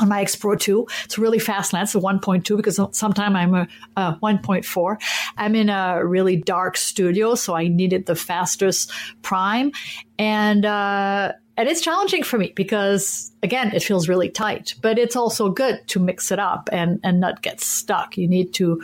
on 0.00 0.08
my 0.08 0.22
X 0.22 0.36
Pro 0.36 0.56
2. 0.56 0.86
It's 1.04 1.18
a 1.18 1.20
really 1.20 1.38
fast 1.38 1.72
lens, 1.72 1.94
a 1.94 1.98
1.2, 1.98 2.56
because 2.56 2.80
sometimes 2.92 3.34
I'm 3.34 3.54
a, 3.54 3.68
a 3.96 4.16
1.4. 4.22 5.02
I'm 5.36 5.54
in 5.54 5.68
a 5.68 6.04
really 6.04 6.36
dark 6.36 6.76
studio, 6.76 7.34
so 7.34 7.54
I 7.54 7.68
needed 7.68 8.06
the 8.06 8.16
fastest 8.16 8.90
prime. 9.22 9.72
And, 10.18 10.64
uh, 10.64 11.32
and 11.56 11.68
it's 11.68 11.80
challenging 11.80 12.22
for 12.22 12.38
me 12.38 12.52
because 12.56 13.30
again 13.42 13.72
it 13.74 13.82
feels 13.82 14.08
really 14.08 14.30
tight 14.30 14.74
but 14.80 14.98
it's 14.98 15.16
also 15.16 15.50
good 15.50 15.86
to 15.86 16.00
mix 16.00 16.32
it 16.32 16.38
up 16.38 16.68
and 16.72 16.98
and 17.04 17.20
not 17.20 17.42
get 17.42 17.60
stuck 17.60 18.16
you 18.16 18.26
need 18.26 18.54
to 18.54 18.82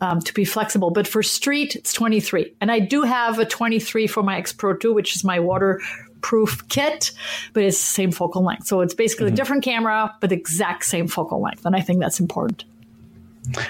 um, 0.00 0.20
to 0.20 0.32
be 0.32 0.44
flexible 0.44 0.90
but 0.90 1.06
for 1.06 1.22
street 1.22 1.76
it's 1.76 1.92
23 1.92 2.54
and 2.60 2.70
i 2.72 2.78
do 2.78 3.02
have 3.02 3.38
a 3.38 3.44
23 3.44 4.06
for 4.06 4.22
my 4.22 4.38
x 4.38 4.52
pro 4.52 4.74
2 4.74 4.92
which 4.92 5.14
is 5.14 5.24
my 5.24 5.38
water 5.38 5.80
proof 6.20 6.66
kit, 6.68 7.12
but 7.52 7.62
it's 7.62 7.78
the 7.78 7.84
same 7.84 8.12
focal 8.12 8.42
length. 8.42 8.66
So 8.66 8.80
it's 8.80 8.94
basically 8.94 9.26
mm-hmm. 9.26 9.34
a 9.34 9.36
different 9.36 9.64
camera, 9.64 10.14
but 10.20 10.30
the 10.30 10.36
exact 10.36 10.84
same 10.84 11.08
focal 11.08 11.40
length. 11.40 11.64
And 11.66 11.76
I 11.76 11.80
think 11.80 12.00
that's 12.00 12.20
important. 12.20 12.64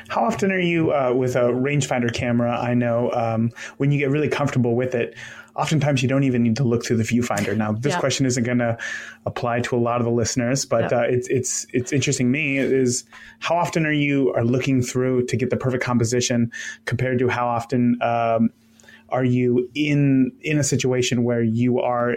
How 0.08 0.24
often 0.24 0.50
are 0.52 0.58
you 0.58 0.92
uh, 0.92 1.12
with 1.12 1.36
a 1.36 1.50
rangefinder 1.50 2.12
camera? 2.12 2.58
I 2.58 2.74
know 2.74 3.10
um, 3.12 3.50
when 3.76 3.92
you 3.92 3.98
get 3.98 4.10
really 4.10 4.28
comfortable 4.28 4.74
with 4.74 4.94
it, 4.94 5.14
oftentimes 5.56 6.02
you 6.02 6.08
don't 6.08 6.24
even 6.24 6.42
need 6.42 6.56
to 6.56 6.64
look 6.64 6.84
through 6.84 6.98
the 6.98 7.02
viewfinder. 7.02 7.56
Now, 7.56 7.72
this 7.72 7.94
yeah. 7.94 8.00
question 8.00 8.26
isn't 8.26 8.44
going 8.44 8.58
to 8.58 8.78
apply 9.24 9.60
to 9.60 9.76
a 9.76 9.78
lot 9.78 10.00
of 10.00 10.04
the 10.04 10.10
listeners, 10.10 10.64
but 10.64 10.90
yeah. 10.90 10.98
uh, 10.98 11.02
it's 11.02 11.28
it's 11.28 11.66
it's 11.72 11.92
interesting. 11.92 12.30
Me 12.30 12.58
is 12.58 13.04
how 13.40 13.56
often 13.56 13.86
are 13.86 13.92
you 13.92 14.32
are 14.34 14.44
looking 14.44 14.82
through 14.82 15.26
to 15.26 15.36
get 15.36 15.50
the 15.50 15.56
perfect 15.56 15.82
composition 15.82 16.50
compared 16.84 17.18
to 17.18 17.28
how 17.28 17.46
often 17.46 18.00
um, 18.02 18.50
are 19.08 19.24
you 19.24 19.68
in 19.74 20.32
in 20.42 20.58
a 20.58 20.64
situation 20.64 21.24
where 21.24 21.42
you 21.42 21.80
are 21.80 22.16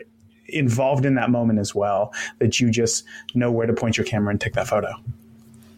involved 0.53 1.05
in 1.05 1.15
that 1.15 1.29
moment 1.29 1.59
as 1.59 1.73
well 1.73 2.13
that 2.39 2.59
you 2.59 2.69
just 2.69 3.03
know 3.33 3.51
where 3.51 3.67
to 3.67 3.73
point 3.73 3.97
your 3.97 4.05
camera 4.05 4.31
and 4.31 4.41
take 4.41 4.53
that 4.53 4.67
photo? 4.67 4.91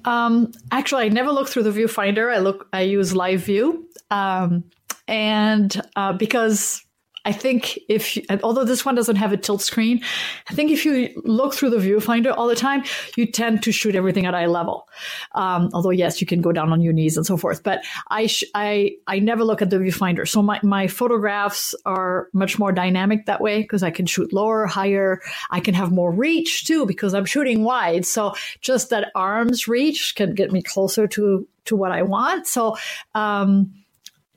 Um, 0.05 0.51
actually, 0.71 1.05
I 1.05 1.09
never 1.09 1.31
look 1.31 1.47
through 1.47 1.63
the 1.63 1.71
viewfinder. 1.71 2.33
I 2.33 2.39
look, 2.39 2.67
I 2.73 2.81
use 2.81 3.15
live 3.15 3.43
view. 3.43 3.87
Um, 4.09 4.63
and 5.07 5.81
uh, 5.95 6.13
because 6.13 6.83
I 7.23 7.31
think 7.31 7.77
if, 7.87 8.17
you, 8.17 8.23
although 8.43 8.63
this 8.63 8.83
one 8.83 8.95
doesn't 8.95 9.17
have 9.17 9.31
a 9.31 9.37
tilt 9.37 9.61
screen, 9.61 10.01
I 10.49 10.53
think 10.53 10.71
if 10.71 10.85
you 10.85 11.21
look 11.23 11.53
through 11.53 11.69
the 11.69 11.77
viewfinder 11.77 12.33
all 12.35 12.47
the 12.47 12.55
time, 12.55 12.83
you 13.15 13.25
tend 13.25 13.61
to 13.63 13.71
shoot 13.71 13.95
everything 13.95 14.25
at 14.25 14.33
eye 14.33 14.47
level. 14.47 14.87
Um, 15.33 15.69
although 15.73 15.91
yes, 15.91 16.19
you 16.19 16.27
can 16.27 16.41
go 16.41 16.51
down 16.51 16.71
on 16.71 16.81
your 16.81 16.93
knees 16.93 17.17
and 17.17 17.25
so 17.25 17.37
forth, 17.37 17.63
but 17.63 17.83
I, 18.09 18.27
sh- 18.27 18.45
I, 18.55 18.95
I 19.05 19.19
never 19.19 19.43
look 19.43 19.61
at 19.61 19.69
the 19.69 19.77
viewfinder. 19.77 20.27
So 20.27 20.41
my, 20.41 20.59
my 20.63 20.87
photographs 20.87 21.75
are 21.85 22.27
much 22.33 22.57
more 22.57 22.71
dynamic 22.71 23.27
that 23.27 23.41
way 23.41 23.61
because 23.61 23.83
I 23.83 23.91
can 23.91 24.05
shoot 24.07 24.33
lower, 24.33 24.65
higher. 24.65 25.21
I 25.51 25.59
can 25.59 25.75
have 25.75 25.91
more 25.91 26.11
reach 26.11 26.65
too 26.65 26.85
because 26.85 27.13
I'm 27.13 27.25
shooting 27.25 27.63
wide. 27.63 28.05
So 28.05 28.33
just 28.61 28.89
that 28.89 29.11
arm's 29.13 29.67
reach 29.67 30.15
can 30.15 30.33
get 30.33 30.51
me 30.51 30.61
closer 30.63 31.07
to, 31.07 31.47
to 31.65 31.75
what 31.75 31.91
I 31.91 32.01
want. 32.01 32.47
So, 32.47 32.77
um, 33.13 33.73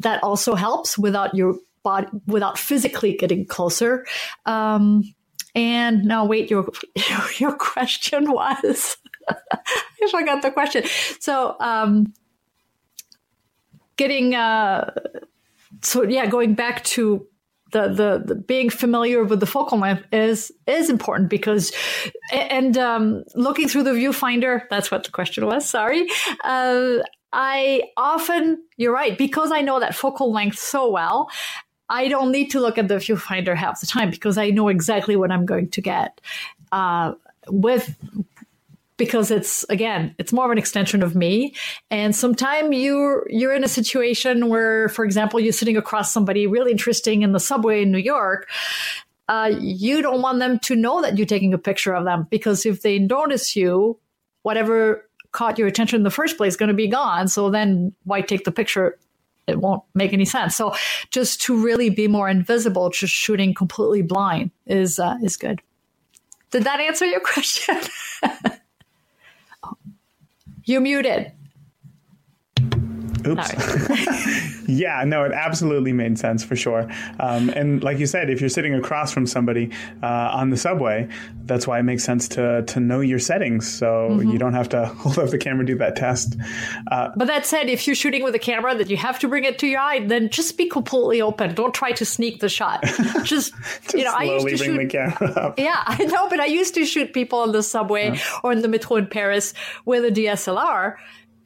that 0.01 0.23
also 0.23 0.55
helps 0.55 0.99
without 0.99 1.35
your 1.35 1.57
body 1.85 2.09
without 2.27 2.59
physically 2.59 3.17
getting 3.17 3.47
closer. 3.47 4.05
Um, 4.47 5.05
and 5.55 6.05
now, 6.05 6.25
wait, 6.25 6.51
your 6.51 6.69
your 7.39 7.57
question 7.57 8.33
was 8.33 8.97
I 9.29 10.11
forgot 10.11 10.43
the 10.43 10.51
question. 10.51 10.85
So, 11.21 11.57
um, 11.61 12.13
getting 13.97 14.35
uh, 14.35 14.91
so 15.83 16.03
yeah, 16.03 16.27
going 16.27 16.55
back 16.55 16.83
to 16.85 17.27
the, 17.73 17.89
the, 17.89 18.23
the, 18.25 18.35
being 18.37 18.71
familiar 18.71 19.25
with 19.25 19.41
the 19.41 19.47
focal 19.47 19.79
length 19.79 20.05
is 20.13 20.53
is 20.67 20.89
important 20.89 21.29
because 21.29 21.73
and 22.33 22.79
um, 22.79 23.25
looking 23.35 23.69
through 23.69 23.83
the 23.83 23.91
viewfinder 23.91 24.63
that's 24.71 24.93
what 24.93 25.03
the 25.03 25.11
question 25.11 25.45
was 25.45 25.69
sorry 25.69 26.07
uh, 26.45 26.99
I 27.33 27.83
often 27.97 28.63
you're 28.77 28.95
right 28.95 29.19
because 29.19 29.51
I 29.51 29.61
know 29.61 29.81
that 29.81 29.95
focal 29.95 30.33
length 30.33 30.59
so 30.59 30.89
well 30.89 31.29
I 31.89 32.09
don't 32.09 32.33
need 32.33 32.51
to 32.53 32.61
look 32.61 32.79
at 32.79 32.89
the 32.89 32.97
viewfinder 32.97 33.55
half 33.57 33.81
the 33.81 33.87
time 33.87 34.11
because 34.11 34.39
I 34.39 34.51
know 34.51 34.69
exactly 34.69 35.17
what 35.17 35.31
I'm 35.31 35.47
going 35.47 35.69
to 35.71 35.81
get. 35.81 36.21
Uh, 36.73 37.15
with 37.49 37.95
because 38.97 39.31
it's 39.31 39.65
again 39.65 40.15
it's 40.19 40.33
more 40.33 40.45
of 40.45 40.51
an 40.51 40.59
extension 40.59 41.03
of 41.03 41.15
me 41.15 41.55
and 41.91 42.15
sometimes 42.15 42.75
you're 42.77 43.27
you're 43.29 43.55
in 43.55 43.65
a 43.65 43.69
situation 43.69 44.49
where 44.49 44.89
for 44.89 45.05
example 45.05 45.41
you're 45.41 45.53
sitting 45.53 45.77
across 45.77 46.13
somebody 46.13 46.47
really 46.47 46.71
interesting 46.71 47.23
in 47.23 47.33
the 47.33 47.41
subway 47.41 47.83
in 47.83 47.91
new 47.91 47.99
york 47.99 48.49
uh, 49.27 49.51
you 49.59 50.03
don't 50.03 50.21
want 50.21 50.39
them 50.39 50.59
to 50.59 50.77
know 50.77 51.01
that 51.01 51.17
you're 51.17 51.27
taking 51.27 51.55
a 51.55 51.59
picture 51.59 51.95
of 51.95 52.05
them 52.05 52.27
because 52.31 52.67
if 52.67 52.83
they 52.83 52.99
notice 52.99 53.57
you 53.57 53.99
whatever 54.43 55.09
caught 55.33 55.59
your 55.59 55.67
attention 55.67 55.97
in 55.97 56.03
the 56.03 56.11
first 56.11 56.37
place 56.37 56.53
is 56.53 56.57
going 56.57 56.69
to 56.69 56.75
be 56.75 56.89
gone 56.89 57.27
so 57.27 57.51
then 57.51 57.93
why 58.05 58.21
take 58.21 58.45
the 58.45 58.53
picture 58.53 58.99
it 59.47 59.61
won't 59.61 59.83
make 59.95 60.13
any 60.13 60.25
sense. 60.25 60.57
So 60.57 60.75
just 61.11 61.41
to 61.43 61.57
really 61.63 61.91
be 61.91 62.09
more 62.09 62.29
invisible, 62.29 62.91
just 62.91 63.13
shooting 63.13 63.55
completely 63.55 64.03
blind 64.03 64.51
is 64.67 64.99
uh, 64.99 65.17
is 65.23 65.37
good. 65.37 65.61
Did 66.51 66.65
that 66.65 66.81
answer 66.81 67.07
your 67.07 67.21
question? 67.25 67.77
you 70.65 70.81
muted. 70.81 71.33
Oops. 73.27 74.69
yeah, 74.69 75.05
no, 75.05 75.25
it 75.25 75.33
absolutely 75.33 75.93
made 75.93 76.19
sense 76.19 76.45
for 76.45 76.57
sure. 76.57 76.89
Um, 77.21 77.49
and 77.51 77.83
like 77.83 77.99
you 77.99 78.07
said, 78.07 78.31
if 78.31 78.41
you're 78.41 78.51
sitting 78.51 78.75
across 78.75 79.13
from 79.13 79.27
somebody 79.27 79.71
uh, 80.03 80.31
on 80.33 80.51
the 80.51 80.57
subway, 80.57 81.09
that's 81.47 81.67
why 81.67 81.79
it 81.79 81.83
makes 81.83 82.05
sense 82.05 82.29
to 82.29 82.63
to 82.63 82.81
know 82.81 83.01
your 83.01 83.19
settings, 83.19 83.71
so 83.71 84.09
mm-hmm. 84.11 84.31
you 84.31 84.39
don't 84.39 84.55
have 84.55 84.69
to 84.71 84.87
hold 84.99 85.19
up 85.19 85.31
the 85.31 85.39
camera 85.39 85.65
do 85.65 85.77
that 85.77 85.97
test. 85.97 86.37
Uh, 86.91 87.11
but 87.17 87.27
that 87.27 87.47
said, 87.47 87.69
if 87.69 87.87
you're 87.87 87.97
shooting 87.97 88.23
with 88.23 88.35
a 88.35 88.39
camera 88.39 88.75
that 88.77 88.91
you 88.91 88.97
have 88.97 89.19
to 89.21 89.29
bring 89.29 89.45
it 89.45 89.59
to 89.59 89.67
your 89.67 89.81
eye, 89.81 90.05
then 90.07 90.29
just 90.31 90.57
be 90.57 90.69
completely 90.69 91.21
open. 91.21 91.55
Don't 91.55 91.75
try 91.75 91.93
to 91.93 92.05
sneak 92.05 92.41
the 92.41 92.49
shot. 92.49 92.85
Just, 93.25 93.55
just 93.55 93.95
you 93.95 94.05
know, 94.05 94.13
I 94.13 94.25
used 94.25 94.49
to 94.49 94.57
shoot. 94.57 94.93
Yeah, 94.93 95.83
I 95.87 96.05
know, 96.05 96.29
but 96.29 96.41
I 96.41 96.47
used 96.47 96.75
to 96.75 96.85
shoot 96.85 97.13
people 97.13 97.39
on 97.39 97.53
the 97.53 97.63
subway 97.63 98.13
yeah. 98.13 98.41
or 98.43 98.53
in 98.53 98.61
the 98.61 98.69
metro 98.69 98.97
in 98.97 99.07
Paris 99.07 99.55
with 99.85 100.05
a 100.05 100.11
DSLR 100.11 100.97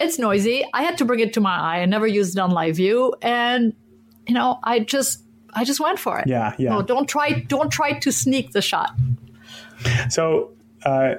it's 0.01 0.19
noisy. 0.19 0.65
I 0.73 0.83
had 0.83 0.99
to 0.99 1.05
bring 1.05 1.21
it 1.21 1.33
to 1.35 1.41
my 1.41 1.57
eye. 1.57 1.81
I 1.81 1.87
never 1.87 2.07
used 2.07 2.37
it 2.37 2.41
on 2.41 2.51
live 2.51 2.77
view, 2.77 3.15
and 3.23 3.75
you 4.27 4.35
know, 4.35 4.59
I 4.63 4.81
just 4.81 5.25
I 5.55 5.65
just 5.65 5.81
went 5.81 5.99
for 5.99 6.19
it. 6.19 6.27
Yeah, 6.29 6.55
yeah. 6.59 6.71
No, 6.71 6.83
don't 6.83 7.09
try 7.09 7.33
don't 7.49 7.71
try 7.71 7.99
to 7.99 8.13
sneak 8.13 8.53
the 8.53 8.63
shot. 8.63 8.93
So 10.11 10.53
uh, 10.85 11.15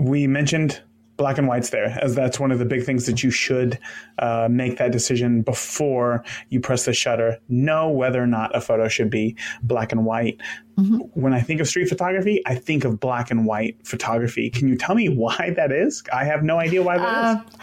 we 0.00 0.26
mentioned 0.26 0.82
black 1.16 1.36
and 1.36 1.48
whites 1.48 1.70
there, 1.70 1.98
as 2.00 2.14
that's 2.14 2.38
one 2.40 2.52
of 2.52 2.58
the 2.58 2.64
big 2.64 2.84
things 2.84 3.06
that 3.06 3.22
you 3.22 3.30
should 3.30 3.78
uh, 4.20 4.48
make 4.50 4.78
that 4.78 4.92
decision 4.92 5.42
before 5.42 6.24
you 6.48 6.60
press 6.60 6.84
the 6.84 6.92
shutter. 6.94 7.38
Know 7.48 7.88
whether 7.90 8.22
or 8.22 8.26
not 8.26 8.54
a 8.56 8.60
photo 8.60 8.88
should 8.88 9.10
be 9.10 9.36
black 9.62 9.92
and 9.92 10.06
white. 10.06 10.40
Mm-hmm. 10.78 10.98
When 11.20 11.32
I 11.32 11.40
think 11.40 11.60
of 11.60 11.66
street 11.66 11.88
photography, 11.88 12.40
I 12.46 12.54
think 12.54 12.84
of 12.84 13.00
black 13.00 13.30
and 13.30 13.44
white 13.44 13.84
photography. 13.84 14.48
Can 14.48 14.68
you 14.68 14.76
tell 14.76 14.94
me 14.94 15.08
why 15.22 15.52
that 15.56 15.72
is? 15.72 16.02
I 16.12 16.24
have 16.24 16.42
no 16.42 16.58
idea 16.58 16.82
why 16.82 16.98
that 16.98 17.04
uh, 17.04 17.40
is. 17.40 17.56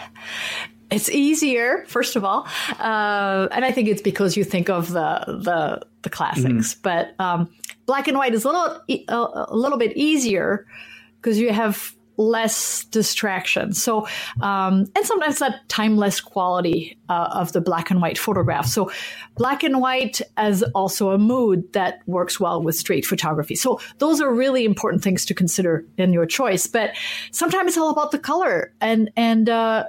It's 0.91 1.09
easier, 1.09 1.83
first 1.87 2.15
of 2.15 2.23
all, 2.23 2.47
uh, 2.79 3.47
and 3.51 3.65
I 3.65 3.71
think 3.71 3.87
it's 3.87 4.01
because 4.01 4.37
you 4.37 4.43
think 4.43 4.69
of 4.69 4.91
the 4.91 5.23
the, 5.25 5.81
the 6.03 6.09
classics. 6.09 6.75
Mm. 6.75 6.81
But 6.83 7.15
um, 7.19 7.49
black 7.85 8.07
and 8.07 8.17
white 8.17 8.33
is 8.33 8.43
a 8.43 8.49
little 8.49 8.81
a, 8.87 9.47
a 9.49 9.55
little 9.55 9.79
bit 9.79 9.97
easier 9.97 10.67
because 11.15 11.39
you 11.39 11.51
have 11.51 11.95
less 12.17 12.85
distraction. 12.85 13.73
So, 13.73 14.07
um, 14.41 14.85
and 14.95 15.05
sometimes 15.05 15.39
that 15.39 15.67
timeless 15.67 16.21
quality 16.21 16.97
uh, 17.09 17.29
of 17.33 17.53
the 17.53 17.61
black 17.61 17.91
and 17.91 18.01
white 18.01 18.17
photograph. 18.17 18.65
So, 18.67 18.91
black 19.35 19.63
and 19.63 19.81
white 19.81 20.21
as 20.37 20.63
also 20.73 21.11
a 21.11 21.17
mood 21.17 21.71
that 21.73 22.01
works 22.05 22.39
well 22.39 22.61
with 22.61 22.75
street 22.75 23.05
photography. 23.05 23.55
So, 23.55 23.79
those 23.97 24.21
are 24.21 24.33
really 24.33 24.65
important 24.65 25.03
things 25.03 25.25
to 25.25 25.33
consider 25.33 25.85
in 25.97 26.13
your 26.13 26.25
choice. 26.25 26.67
But 26.67 26.95
sometimes 27.31 27.69
it's 27.69 27.77
all 27.77 27.89
about 27.89 28.11
the 28.11 28.19
color 28.19 28.73
and 28.81 29.11
and. 29.15 29.49
Uh, 29.49 29.85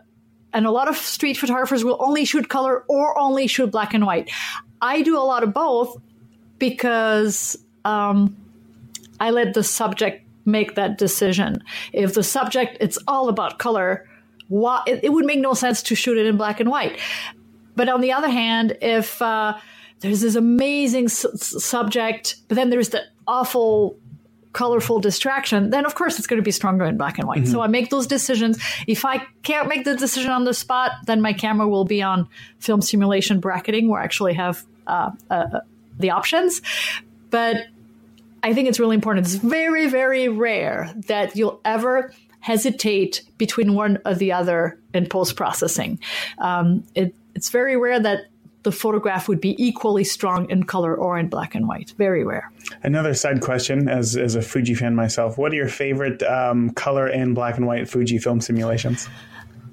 and 0.52 0.64
a 0.64 0.70
lot 0.70 0.88
of 0.88 0.96
street 0.96 1.36
photographers 1.36 1.84
will 1.84 1.98
only 2.00 2.24
shoot 2.24 2.48
color 2.48 2.82
or 2.88 3.18
only 3.18 3.46
shoot 3.46 3.70
black 3.70 3.92
and 3.92 4.06
white. 4.06 4.30
I 4.80 5.02
do 5.02 5.18
a 5.18 5.20
lot 5.20 5.42
of 5.42 5.52
both 5.52 5.98
because 6.58 7.58
um, 7.84 8.36
I 9.20 9.30
let 9.30 9.54
the 9.54 9.62
subject 9.62 10.25
make 10.46 10.74
that 10.74 10.98
decision. 10.98 11.62
If 11.92 12.14
the 12.14 12.22
subject 12.22 12.78
it's 12.80 12.98
all 13.06 13.28
about 13.28 13.58
color, 13.58 14.08
why, 14.48 14.82
it, 14.86 15.00
it, 15.02 15.12
would 15.12 15.24
make 15.24 15.40
no 15.40 15.54
sense 15.54 15.82
to 15.84 15.94
shoot 15.94 16.16
it 16.18 16.26
in 16.26 16.36
black 16.36 16.60
and 16.60 16.70
white. 16.70 16.98
But 17.74 17.88
on 17.88 18.00
the 18.00 18.12
other 18.12 18.30
hand, 18.30 18.78
if 18.80 19.20
uh, 19.20 19.58
there's 20.00 20.20
this 20.20 20.34
amazing 20.34 21.08
subject, 21.08 22.36
but 22.48 22.54
then 22.54 22.70
there's 22.70 22.90
the 22.90 23.02
awful 23.26 23.98
colorful 24.52 24.98
distraction, 25.00 25.68
then 25.68 25.84
of 25.84 25.94
course 25.94 26.16
it's 26.18 26.26
going 26.26 26.38
to 26.38 26.42
be 26.42 26.50
stronger 26.50 26.86
in 26.86 26.96
black 26.96 27.18
and 27.18 27.28
white. 27.28 27.42
Mm-hmm. 27.42 27.52
So 27.52 27.60
I 27.60 27.66
make 27.66 27.90
those 27.90 28.06
decisions. 28.06 28.58
If 28.86 29.04
I 29.04 29.18
can't 29.42 29.68
make 29.68 29.84
the 29.84 29.94
decision 29.94 30.30
on 30.30 30.44
the 30.44 30.54
spot, 30.54 30.92
then 31.04 31.20
my 31.20 31.34
camera 31.34 31.68
will 31.68 31.84
be 31.84 32.02
on 32.02 32.26
film 32.58 32.80
simulation 32.80 33.38
bracketing, 33.38 33.90
where 33.90 34.00
I 34.00 34.04
actually 34.04 34.32
have 34.32 34.64
uh, 34.86 35.10
uh, 35.30 35.60
the 35.98 36.08
options. 36.08 36.62
But 37.28 37.66
I 38.46 38.54
think 38.54 38.68
it's 38.68 38.78
really 38.78 38.94
important. 38.94 39.26
It's 39.26 39.34
very, 39.34 39.88
very 39.88 40.28
rare 40.28 40.94
that 41.08 41.34
you'll 41.34 41.60
ever 41.64 42.12
hesitate 42.38 43.22
between 43.38 43.74
one 43.74 43.98
or 44.06 44.14
the 44.14 44.30
other 44.30 44.78
in 44.94 45.06
post 45.06 45.34
processing. 45.34 45.98
Um, 46.38 46.84
it, 46.94 47.12
it's 47.34 47.50
very 47.50 47.76
rare 47.76 47.98
that 47.98 48.26
the 48.62 48.70
photograph 48.70 49.26
would 49.26 49.40
be 49.40 49.60
equally 49.60 50.04
strong 50.04 50.48
in 50.48 50.62
color 50.62 50.94
or 50.94 51.18
in 51.18 51.28
black 51.28 51.56
and 51.56 51.66
white. 51.66 51.92
Very 51.98 52.22
rare. 52.22 52.52
Another 52.84 53.14
side 53.14 53.40
question, 53.40 53.88
as 53.88 54.16
as 54.16 54.36
a 54.36 54.42
Fuji 54.42 54.74
fan 54.74 54.94
myself, 54.94 55.36
what 55.36 55.50
are 55.50 55.56
your 55.56 55.68
favorite 55.68 56.22
um, 56.22 56.70
color 56.70 57.08
and 57.08 57.34
black 57.34 57.56
and 57.56 57.66
white 57.66 57.88
Fuji 57.88 58.18
film 58.18 58.40
simulations? 58.40 59.08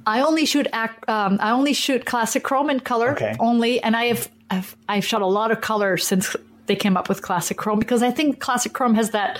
I 0.08 0.22
only 0.22 0.48
shoot 0.48 0.68
um, 0.74 1.38
I 1.40 1.52
only 1.52 1.74
shoot 1.74 2.06
classic 2.06 2.42
chrome 2.42 2.72
in 2.72 2.80
color 2.80 3.12
okay. 3.12 3.36
only, 3.40 3.82
and 3.84 3.96
I 3.96 4.06
have 4.06 4.30
I've, 4.50 4.76
I've 4.90 5.06
shot 5.06 5.22
a 5.22 5.28
lot 5.28 5.52
of 5.52 5.62
color 5.62 5.98
since 5.98 6.36
they 6.66 6.76
came 6.76 6.98
up 6.98 7.10
with 7.10 7.22
classic 7.22 7.58
chrome 7.58 7.80
because 7.80 8.04
I 8.04 8.12
think 8.12 8.40
classic 8.40 8.74
chrome 8.74 8.96
has 8.96 9.12
that 9.12 9.40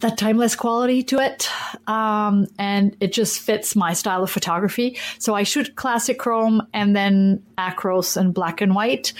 that 0.00 0.16
timeless 0.16 0.56
quality 0.56 1.02
to 1.02 1.18
it, 1.18 1.50
um, 1.86 2.46
and 2.58 2.96
it 3.00 3.12
just 3.12 3.38
fits 3.38 3.76
my 3.76 3.92
style 3.92 4.22
of 4.22 4.30
photography. 4.30 4.96
So 5.18 5.34
I 5.34 5.42
shoot 5.42 5.76
classic 5.76 6.18
chrome 6.18 6.66
and 6.72 6.96
then 6.96 7.42
acros 7.58 8.16
and 8.16 8.32
black 8.32 8.62
and 8.62 8.74
white. 8.74 9.12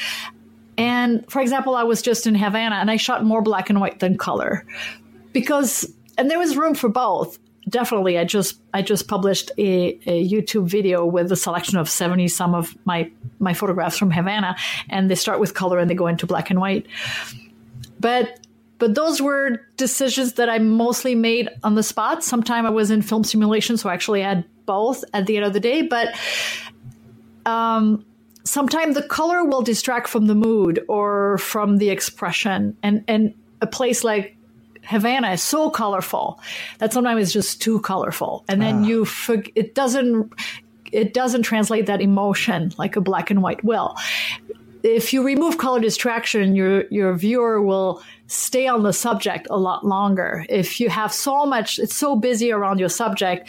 And 0.79 1.31
for 1.31 1.43
example, 1.43 1.75
I 1.75 1.83
was 1.83 2.01
just 2.01 2.27
in 2.27 2.35
Havana 2.35 2.77
and 2.77 2.91
I 2.91 2.97
shot 2.97 3.23
more 3.25 3.43
black 3.43 3.69
and 3.69 3.79
white 3.79 3.99
than 3.99 4.17
color 4.17 4.65
because, 5.35 5.93
and 6.17 6.31
there 6.31 6.39
was 6.39 6.57
room 6.57 6.75
for 6.75 6.89
both 6.89 7.39
definitely 7.71 8.19
i 8.19 8.25
just 8.25 8.61
i 8.75 8.83
just 8.83 9.09
published 9.09 9.51
a, 9.59 9.99
a, 10.07 10.29
youtube 10.29 10.67
video 10.67 11.07
with 11.07 11.31
a 11.33 11.37
selection 11.37 11.79
of 11.79 11.89
70 11.89 12.29
some 12.29 12.55
of 12.55 12.77
my 12.85 13.11
my 13.39 13.55
photographs 13.55 13.97
from 13.97 14.11
havana 14.11 14.57
and 14.89 15.11
they 15.11 15.15
start 15.15 15.41
with 15.41 15.55
color 15.55 15.79
and 15.79 15.89
they 15.89 15.95
go 15.95 16.07
into 16.07 16.27
black 16.27 16.51
and 16.51 16.61
white. 16.61 16.87
But 17.99 18.41
but 18.79 18.95
those 18.95 19.21
were 19.21 19.61
decisions 19.77 20.35
that 20.35 20.49
i 20.49 20.59
mostly 20.59 21.15
made 21.15 21.49
on 21.63 21.75
the 21.75 21.83
spot. 21.83 22.25
Sometime 22.25 22.67
i 22.67 22.71
was 22.71 22.91
in 22.91 23.03
film 23.03 23.25
simulation 23.25 23.77
so 23.77 23.89
i 23.89 23.95
actually 23.95 24.23
had 24.23 24.45
both 24.67 25.05
at 25.15 25.27
the 25.27 25.37
end 25.37 25.47
of 25.47 25.53
the 25.53 25.61
day 25.61 25.83
but 25.83 26.09
um 27.47 28.05
sometimes 28.45 28.95
the 28.95 29.03
color 29.03 29.45
will 29.45 29.63
distract 29.63 30.09
from 30.09 30.27
the 30.27 30.35
mood 30.35 30.85
or 30.89 31.39
from 31.39 31.79
the 31.79 31.91
expression. 31.91 32.77
And 32.83 33.05
and 33.07 33.35
a 33.61 33.67
place 33.67 34.05
like 34.05 34.37
Havana 34.91 35.31
is 35.31 35.43
so 35.43 35.71
colorful 35.71 36.41
that 36.79 36.93
sometimes 36.93 37.23
it's 37.23 37.33
just 37.33 37.63
too 37.63 37.81
colorful, 37.81 38.45
and 38.49 38.61
then 38.61 38.83
uh. 38.83 38.87
you 38.89 39.05
for, 39.05 39.43
it 39.55 39.75
doesn't 39.75 40.33
it 40.91 41.15
doesn't 41.15 41.43
translate 41.43 41.87
that 41.87 42.01
emotion 42.01 42.73
like 42.77 42.97
a 42.97 43.01
black 43.01 43.31
and 43.31 43.41
white 43.41 43.63
will. 43.63 43.97
If 44.83 45.13
you 45.13 45.23
remove 45.23 45.59
color 45.59 45.79
distraction, 45.79 46.57
your 46.57 46.85
your 46.91 47.15
viewer 47.15 47.63
will 47.63 48.03
stay 48.27 48.67
on 48.67 48.83
the 48.83 48.93
subject 48.93 49.47
a 49.49 49.57
lot 49.57 49.87
longer. 49.87 50.45
If 50.49 50.81
you 50.81 50.89
have 50.91 51.13
so 51.13 51.47
much, 51.47 51.79
it's 51.79 51.95
so 51.95 52.17
busy 52.17 52.51
around 52.51 52.81
your 52.81 52.89
subject, 52.89 53.49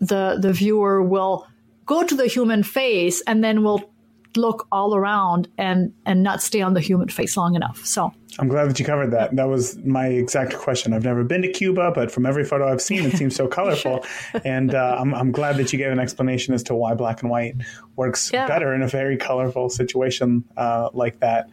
the 0.00 0.38
the 0.40 0.52
viewer 0.52 1.02
will 1.02 1.46
go 1.86 2.02
to 2.02 2.14
the 2.16 2.26
human 2.26 2.62
face 2.62 3.22
and 3.26 3.44
then 3.44 3.62
will 3.62 3.90
look 4.38 4.66
all 4.72 4.94
around 4.94 5.48
and 5.58 5.92
and 6.06 6.22
not 6.22 6.42
stay 6.42 6.60
on 6.60 6.74
the 6.74 6.80
human 6.80 7.08
face 7.08 7.36
long 7.36 7.54
enough. 7.54 7.84
So 7.84 8.12
I'm 8.38 8.48
glad 8.48 8.70
that 8.70 8.78
you 8.78 8.84
covered 8.84 9.10
that. 9.10 9.34
That 9.34 9.48
was 9.48 9.76
my 9.78 10.06
exact 10.06 10.54
question. 10.54 10.92
I've 10.92 11.04
never 11.04 11.24
been 11.24 11.42
to 11.42 11.50
Cuba, 11.50 11.90
but 11.94 12.10
from 12.10 12.24
every 12.24 12.44
photo 12.44 12.70
I've 12.70 12.82
seen, 12.82 13.04
it 13.04 13.16
seems 13.16 13.34
so 13.34 13.48
colorful. 13.58 14.04
and 14.44 14.74
uh, 14.74 14.96
I'm, 14.98 15.14
I'm 15.14 15.32
glad 15.32 15.56
that 15.56 15.72
you 15.72 15.78
gave 15.78 15.90
an 15.90 15.98
explanation 15.98 16.54
as 16.54 16.62
to 16.64 16.74
why 16.74 16.94
black 16.94 17.22
and 17.22 17.30
white 17.30 17.56
works 17.96 18.30
yeah. 18.32 18.46
better 18.46 18.74
in 18.74 18.82
a 18.82 18.88
very 18.88 19.16
colorful 19.16 19.70
situation 19.70 20.44
uh, 20.56 20.90
like 20.92 21.20
that. 21.20 21.48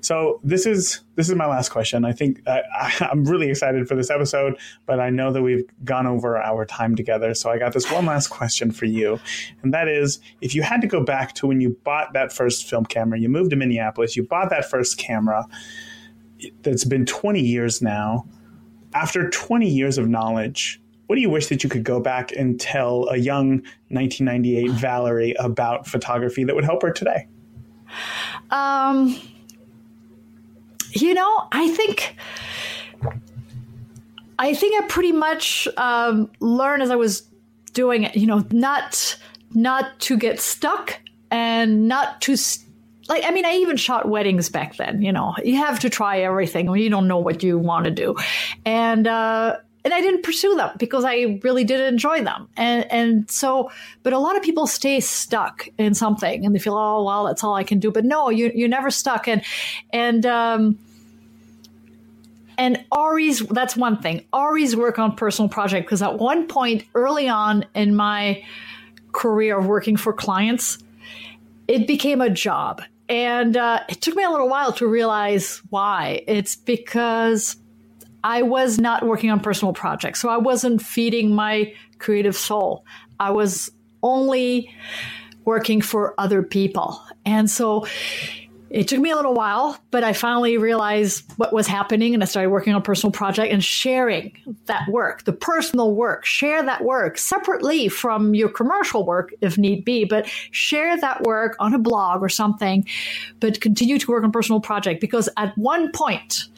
So 0.00 0.40
this 0.44 0.66
is 0.66 1.02
this 1.16 1.28
is 1.28 1.34
my 1.34 1.46
last 1.46 1.70
question. 1.70 2.04
I 2.04 2.12
think 2.12 2.40
I, 2.46 2.62
I'm 3.00 3.24
really 3.24 3.50
excited 3.50 3.86
for 3.88 3.94
this 3.94 4.10
episode, 4.10 4.58
but 4.86 5.00
I 5.00 5.10
know 5.10 5.32
that 5.32 5.42
we've 5.42 5.64
gone 5.84 6.06
over 6.06 6.40
our 6.40 6.64
time 6.64 6.94
together. 6.96 7.34
So 7.34 7.50
I 7.50 7.58
got 7.58 7.72
this 7.72 7.90
one 7.90 8.06
last 8.06 8.28
question 8.28 8.70
for 8.70 8.84
you, 8.84 9.18
and 9.62 9.74
that 9.74 9.88
is: 9.88 10.20
if 10.40 10.54
you 10.54 10.62
had 10.62 10.80
to 10.82 10.86
go 10.86 11.02
back 11.02 11.34
to 11.36 11.46
when 11.46 11.60
you 11.60 11.76
bought 11.84 12.12
that 12.12 12.32
first 12.32 12.68
film 12.68 12.84
camera, 12.84 13.18
you 13.18 13.28
moved 13.28 13.50
to 13.50 13.56
Minneapolis, 13.56 14.16
you 14.16 14.22
bought 14.22 14.50
that 14.50 14.68
first 14.68 14.98
camera 14.98 15.46
that's 16.62 16.84
been 16.84 17.04
20 17.04 17.40
years 17.40 17.82
now. 17.82 18.26
After 18.94 19.28
20 19.28 19.68
years 19.68 19.98
of 19.98 20.08
knowledge, 20.08 20.80
what 21.06 21.16
do 21.16 21.22
you 21.22 21.30
wish 21.30 21.48
that 21.48 21.64
you 21.64 21.70
could 21.70 21.84
go 21.84 22.00
back 22.00 22.32
and 22.32 22.60
tell 22.60 23.08
a 23.08 23.16
young 23.16 23.62
1998 23.88 24.70
Valerie 24.72 25.34
about 25.38 25.86
photography 25.86 26.44
that 26.44 26.54
would 26.54 26.64
help 26.64 26.82
her 26.82 26.90
today? 26.92 27.26
Um, 28.50 29.18
you 30.92 31.14
know, 31.14 31.48
I 31.52 31.68
think 31.68 32.16
I 34.38 34.54
think 34.54 34.82
I 34.82 34.86
pretty 34.86 35.12
much 35.12 35.66
um, 35.76 36.30
learned 36.40 36.82
as 36.82 36.90
I 36.90 36.96
was 36.96 37.28
doing 37.72 38.04
it. 38.04 38.16
You 38.16 38.26
know, 38.26 38.44
not 38.50 39.16
not 39.52 39.98
to 40.00 40.16
get 40.16 40.40
stuck 40.40 40.98
and 41.30 41.88
not 41.88 42.20
to. 42.22 42.36
St- 42.36 42.66
like 43.08 43.24
I 43.24 43.30
mean, 43.30 43.46
I 43.46 43.52
even 43.54 43.76
shot 43.76 44.08
weddings 44.08 44.50
back 44.50 44.76
then. 44.76 45.00
You 45.02 45.12
know, 45.12 45.34
you 45.42 45.56
have 45.56 45.80
to 45.80 45.90
try 45.90 46.20
everything 46.20 46.74
you 46.76 46.90
don't 46.90 47.08
know 47.08 47.18
what 47.18 47.42
you 47.42 47.58
want 47.58 47.86
to 47.86 47.90
do, 47.90 48.16
and 48.64 49.06
uh, 49.06 49.56
and 49.88 49.94
I 49.94 50.02
didn't 50.02 50.22
pursue 50.22 50.54
them 50.54 50.70
because 50.76 51.02
I 51.02 51.40
really 51.42 51.64
did 51.64 51.80
enjoy 51.80 52.22
them. 52.22 52.46
And 52.58 52.92
and 52.92 53.30
so, 53.30 53.70
but 54.02 54.12
a 54.12 54.18
lot 54.18 54.36
of 54.36 54.42
people 54.42 54.66
stay 54.66 55.00
stuck 55.00 55.66
in 55.78 55.94
something 55.94 56.44
and 56.44 56.54
they 56.54 56.58
feel, 56.58 56.76
oh 56.76 57.04
well, 57.04 57.24
that's 57.24 57.42
all 57.42 57.54
I 57.54 57.64
can 57.64 57.78
do. 57.78 57.90
But 57.90 58.04
no, 58.04 58.28
you 58.28 58.52
you're 58.54 58.68
never 58.68 58.90
stuck. 58.90 59.26
And 59.26 59.42
and 59.90 60.26
um, 60.26 60.78
and 62.58 62.84
Ari's 62.92 63.38
that's 63.46 63.78
one 63.78 64.02
thing. 64.02 64.26
Ari's 64.34 64.76
work 64.76 64.98
on 64.98 65.16
personal 65.16 65.48
project 65.48 65.86
because 65.86 66.02
at 66.02 66.18
one 66.18 66.48
point 66.48 66.84
early 66.94 67.30
on 67.30 67.64
in 67.74 67.96
my 67.96 68.44
career 69.12 69.58
of 69.58 69.64
working 69.64 69.96
for 69.96 70.12
clients, 70.12 70.76
it 71.66 71.86
became 71.86 72.20
a 72.20 72.28
job. 72.28 72.82
And 73.08 73.56
uh, 73.56 73.84
it 73.88 74.02
took 74.02 74.16
me 74.16 74.22
a 74.22 74.28
little 74.28 74.50
while 74.50 74.74
to 74.74 74.86
realize 74.86 75.62
why. 75.70 76.24
It's 76.26 76.56
because 76.56 77.56
I 78.24 78.42
was 78.42 78.78
not 78.78 79.06
working 79.06 79.30
on 79.30 79.40
personal 79.40 79.72
projects. 79.72 80.20
So 80.20 80.28
I 80.28 80.38
wasn't 80.38 80.82
feeding 80.82 81.34
my 81.34 81.72
creative 81.98 82.36
soul. 82.36 82.84
I 83.20 83.30
was 83.30 83.70
only 84.02 84.74
working 85.44 85.80
for 85.80 86.14
other 86.18 86.42
people. 86.42 87.02
And 87.24 87.50
so 87.50 87.86
it 88.70 88.86
took 88.86 89.00
me 89.00 89.10
a 89.10 89.16
little 89.16 89.32
while, 89.32 89.78
but 89.90 90.04
I 90.04 90.12
finally 90.12 90.58
realized 90.58 91.24
what 91.36 91.54
was 91.54 91.66
happening 91.66 92.12
and 92.12 92.22
I 92.22 92.26
started 92.26 92.50
working 92.50 92.74
on 92.74 92.82
personal 92.82 93.12
project 93.12 93.50
and 93.50 93.64
sharing 93.64 94.36
that 94.66 94.86
work, 94.88 95.24
the 95.24 95.32
personal 95.32 95.94
work, 95.94 96.26
share 96.26 96.62
that 96.62 96.84
work 96.84 97.16
separately 97.16 97.88
from 97.88 98.34
your 98.34 98.50
commercial 98.50 99.06
work 99.06 99.32
if 99.40 99.56
need 99.56 99.86
be, 99.86 100.04
but 100.04 100.26
share 100.50 101.00
that 101.00 101.22
work 101.22 101.56
on 101.58 101.72
a 101.72 101.78
blog 101.78 102.22
or 102.22 102.28
something, 102.28 102.86
but 103.40 103.60
continue 103.60 103.98
to 103.98 104.10
work 104.10 104.22
on 104.22 104.32
personal 104.32 104.60
project 104.60 105.00
because 105.00 105.30
at 105.38 105.56
one 105.56 105.90
point 105.92 106.48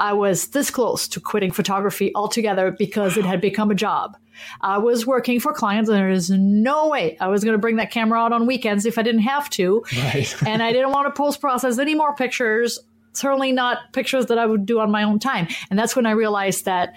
I 0.00 0.14
was 0.14 0.48
this 0.48 0.70
close 0.70 1.06
to 1.08 1.20
quitting 1.20 1.52
photography 1.52 2.10
altogether 2.14 2.70
because 2.70 3.18
it 3.18 3.24
had 3.26 3.40
become 3.40 3.70
a 3.70 3.74
job. 3.74 4.16
I 4.62 4.78
was 4.78 5.06
working 5.06 5.38
for 5.38 5.52
clients, 5.52 5.90
and 5.90 5.98
there 5.98 6.08
is 6.08 6.30
no 6.30 6.88
way 6.88 7.18
I 7.20 7.28
was 7.28 7.44
going 7.44 7.52
to 7.52 7.58
bring 7.58 7.76
that 7.76 7.90
camera 7.90 8.18
out 8.18 8.32
on 8.32 8.46
weekends 8.46 8.86
if 8.86 8.96
I 8.96 9.02
didn't 9.02 9.20
have 9.22 9.50
to. 9.50 9.84
Right. 9.96 10.34
and 10.46 10.62
I 10.62 10.72
didn't 10.72 10.92
want 10.92 11.14
to 11.14 11.16
post 11.16 11.42
process 11.42 11.78
any 11.78 11.94
more 11.94 12.14
pictures, 12.14 12.78
certainly 13.12 13.52
not 13.52 13.92
pictures 13.92 14.26
that 14.26 14.38
I 14.38 14.46
would 14.46 14.64
do 14.64 14.80
on 14.80 14.90
my 14.90 15.02
own 15.02 15.18
time. 15.18 15.48
And 15.68 15.78
that's 15.78 15.94
when 15.94 16.06
I 16.06 16.12
realized 16.12 16.64
that 16.64 16.94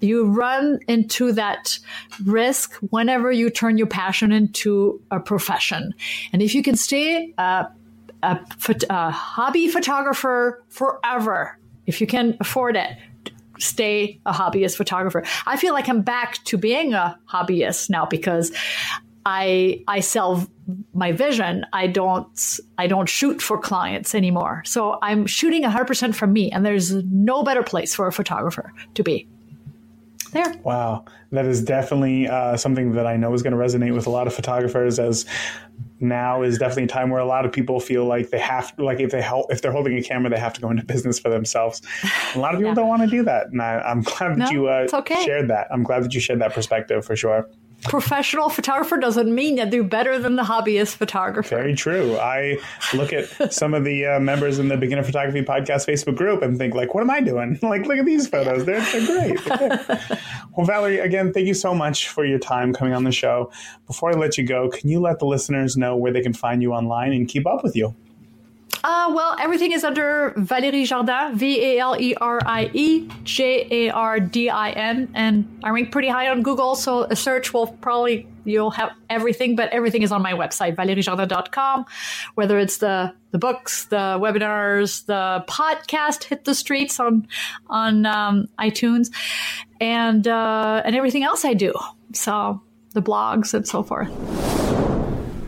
you 0.00 0.26
run 0.26 0.80
into 0.86 1.32
that 1.32 1.78
risk 2.24 2.74
whenever 2.90 3.32
you 3.32 3.48
turn 3.48 3.78
your 3.78 3.86
passion 3.86 4.32
into 4.32 5.00
a 5.10 5.18
profession. 5.18 5.94
And 6.34 6.42
if 6.42 6.54
you 6.54 6.62
can 6.62 6.76
stay 6.76 7.32
a, 7.38 7.68
a, 8.22 8.40
a 8.90 9.10
hobby 9.10 9.68
photographer 9.68 10.62
forever, 10.68 11.58
if 11.86 12.00
you 12.00 12.06
can 12.06 12.36
afford 12.40 12.76
it, 12.76 12.96
stay 13.58 14.20
a 14.26 14.32
hobbyist 14.32 14.76
photographer. 14.76 15.24
I 15.46 15.56
feel 15.56 15.74
like 15.74 15.88
I'm 15.88 16.02
back 16.02 16.42
to 16.44 16.58
being 16.58 16.94
a 16.94 17.18
hobbyist 17.30 17.90
now 17.90 18.06
because 18.06 18.52
I 19.26 19.82
I 19.88 20.00
sell 20.00 20.46
my 20.92 21.12
vision. 21.12 21.64
I 21.72 21.86
don't 21.86 22.60
I 22.78 22.86
don't 22.86 23.08
shoot 23.08 23.40
for 23.40 23.58
clients 23.58 24.14
anymore. 24.14 24.62
So 24.66 24.98
I'm 25.02 25.26
shooting 25.26 25.62
100% 25.62 26.14
from 26.14 26.32
me 26.32 26.50
and 26.50 26.64
there's 26.64 26.92
no 26.92 27.42
better 27.42 27.62
place 27.62 27.94
for 27.94 28.06
a 28.06 28.12
photographer 28.12 28.72
to 28.94 29.02
be. 29.02 29.28
There. 30.34 30.54
Wow, 30.64 31.04
that 31.32 31.46
is 31.46 31.62
definitely 31.62 32.28
uh, 32.28 32.56
something 32.56 32.92
that 32.92 33.06
I 33.06 33.16
know 33.16 33.32
is 33.32 33.42
going 33.42 33.52
to 33.52 33.58
resonate 33.58 33.94
with 33.94 34.06
a 34.06 34.10
lot 34.10 34.26
of 34.26 34.34
photographers 34.34 34.98
as 34.98 35.24
now 36.00 36.42
is 36.42 36.58
definitely 36.58 36.84
a 36.84 36.88
time 36.88 37.08
where 37.08 37.20
a 37.20 37.26
lot 37.26 37.44
of 37.44 37.52
people 37.52 37.80
feel 37.80 38.04
like 38.04 38.30
they 38.30 38.38
have 38.38 38.72
like 38.78 39.00
if 39.00 39.10
they 39.10 39.22
help 39.22 39.50
if 39.50 39.62
they're 39.62 39.72
holding 39.72 39.96
a 39.96 40.02
camera 40.02 40.28
they 40.28 40.38
have 40.38 40.52
to 40.52 40.60
go 40.60 40.70
into 40.70 40.84
business 40.84 41.18
for 41.18 41.30
themselves 41.30 41.80
a 42.34 42.38
lot 42.38 42.52
of 42.52 42.58
people 42.58 42.68
yeah. 42.70 42.74
don't 42.74 42.88
want 42.88 43.02
to 43.02 43.08
do 43.08 43.22
that 43.22 43.46
and 43.46 43.62
I, 43.62 43.90
am 43.90 44.02
glad 44.02 44.32
that 44.32 44.38
no, 44.38 44.50
you 44.50 44.68
uh, 44.68 44.88
okay. 44.92 45.24
shared 45.24 45.48
that 45.48 45.68
i'm 45.70 45.82
glad 45.82 46.04
that 46.04 46.12
you 46.12 46.20
shared 46.20 46.40
that 46.40 46.52
perspective 46.52 47.04
for 47.04 47.16
sure 47.16 47.48
professional 47.84 48.48
photographer 48.48 48.96
doesn't 48.96 49.32
mean 49.32 49.56
you 49.56 49.66
do 49.66 49.84
better 49.84 50.18
than 50.18 50.36
the 50.36 50.42
hobbyist 50.42 50.96
photographer. 50.96 51.56
Very 51.56 51.74
true. 51.74 52.16
I 52.18 52.58
look 52.94 53.12
at 53.12 53.52
some 53.52 53.74
of 53.74 53.84
the 53.84 54.06
uh, 54.06 54.20
members 54.20 54.58
in 54.58 54.68
the 54.68 54.76
Beginner 54.76 55.02
Photography 55.02 55.42
Podcast 55.42 55.88
Facebook 55.88 56.16
group 56.16 56.42
and 56.42 56.58
think, 56.58 56.74
like, 56.74 56.94
what 56.94 57.02
am 57.02 57.10
I 57.10 57.20
doing? 57.20 57.58
like, 57.62 57.86
look 57.86 57.98
at 57.98 58.04
these 58.04 58.26
photos. 58.26 58.64
They're, 58.64 58.80
they're 58.80 59.06
great. 59.06 59.44
They're 59.44 59.84
great. 59.86 60.20
well, 60.56 60.66
Valerie, 60.66 60.98
again, 60.98 61.32
thank 61.32 61.46
you 61.46 61.54
so 61.54 61.74
much 61.74 62.08
for 62.08 62.24
your 62.24 62.38
time 62.38 62.72
coming 62.72 62.94
on 62.94 63.04
the 63.04 63.12
show. 63.12 63.50
Before 63.86 64.10
I 64.10 64.14
let 64.14 64.38
you 64.38 64.44
go, 64.44 64.68
can 64.68 64.88
you 64.88 65.00
let 65.00 65.18
the 65.18 65.26
listeners 65.26 65.76
know 65.76 65.96
where 65.96 66.12
they 66.12 66.22
can 66.22 66.32
find 66.32 66.62
you 66.62 66.72
online 66.72 67.12
and 67.12 67.28
keep 67.28 67.46
up 67.46 67.62
with 67.62 67.76
you? 67.76 67.94
Uh, 68.84 69.10
well, 69.14 69.34
everything 69.40 69.72
is 69.72 69.82
under 69.82 70.32
Valérie 70.36 70.84
Jardin, 70.84 71.34
V 71.38 71.58
A 71.58 71.78
L 71.78 71.96
E 71.98 72.14
R 72.16 72.38
I 72.44 72.70
E 72.74 73.08
J 73.22 73.66
A 73.70 73.90
R 73.90 74.20
D 74.20 74.50
I 74.50 74.72
N, 74.72 75.10
and 75.14 75.60
I 75.64 75.70
rank 75.70 75.90
pretty 75.90 76.08
high 76.08 76.28
on 76.28 76.42
Google. 76.42 76.76
So 76.76 77.04
a 77.04 77.16
search 77.16 77.54
will 77.54 77.66
probably 77.66 78.28
you'll 78.44 78.72
have 78.72 78.92
everything, 79.08 79.56
but 79.56 79.70
everything 79.70 80.02
is 80.02 80.12
on 80.12 80.20
my 80.20 80.34
website, 80.34 80.76
valeriejardin.com. 80.76 81.86
Whether 82.34 82.58
it's 82.58 82.76
the 82.76 83.14
the 83.30 83.38
books, 83.38 83.86
the 83.86 84.18
webinars, 84.20 85.06
the 85.06 85.42
podcast, 85.48 86.24
hit 86.24 86.44
the 86.44 86.54
streets 86.54 87.00
on 87.00 87.26
on 87.68 88.04
um, 88.04 88.48
iTunes, 88.58 89.10
and 89.80 90.28
uh, 90.28 90.82
and 90.84 90.94
everything 90.94 91.22
else 91.22 91.46
I 91.46 91.54
do. 91.54 91.72
So 92.12 92.60
the 92.92 93.00
blogs 93.00 93.54
and 93.54 93.66
so 93.66 93.82
forth 93.82 94.93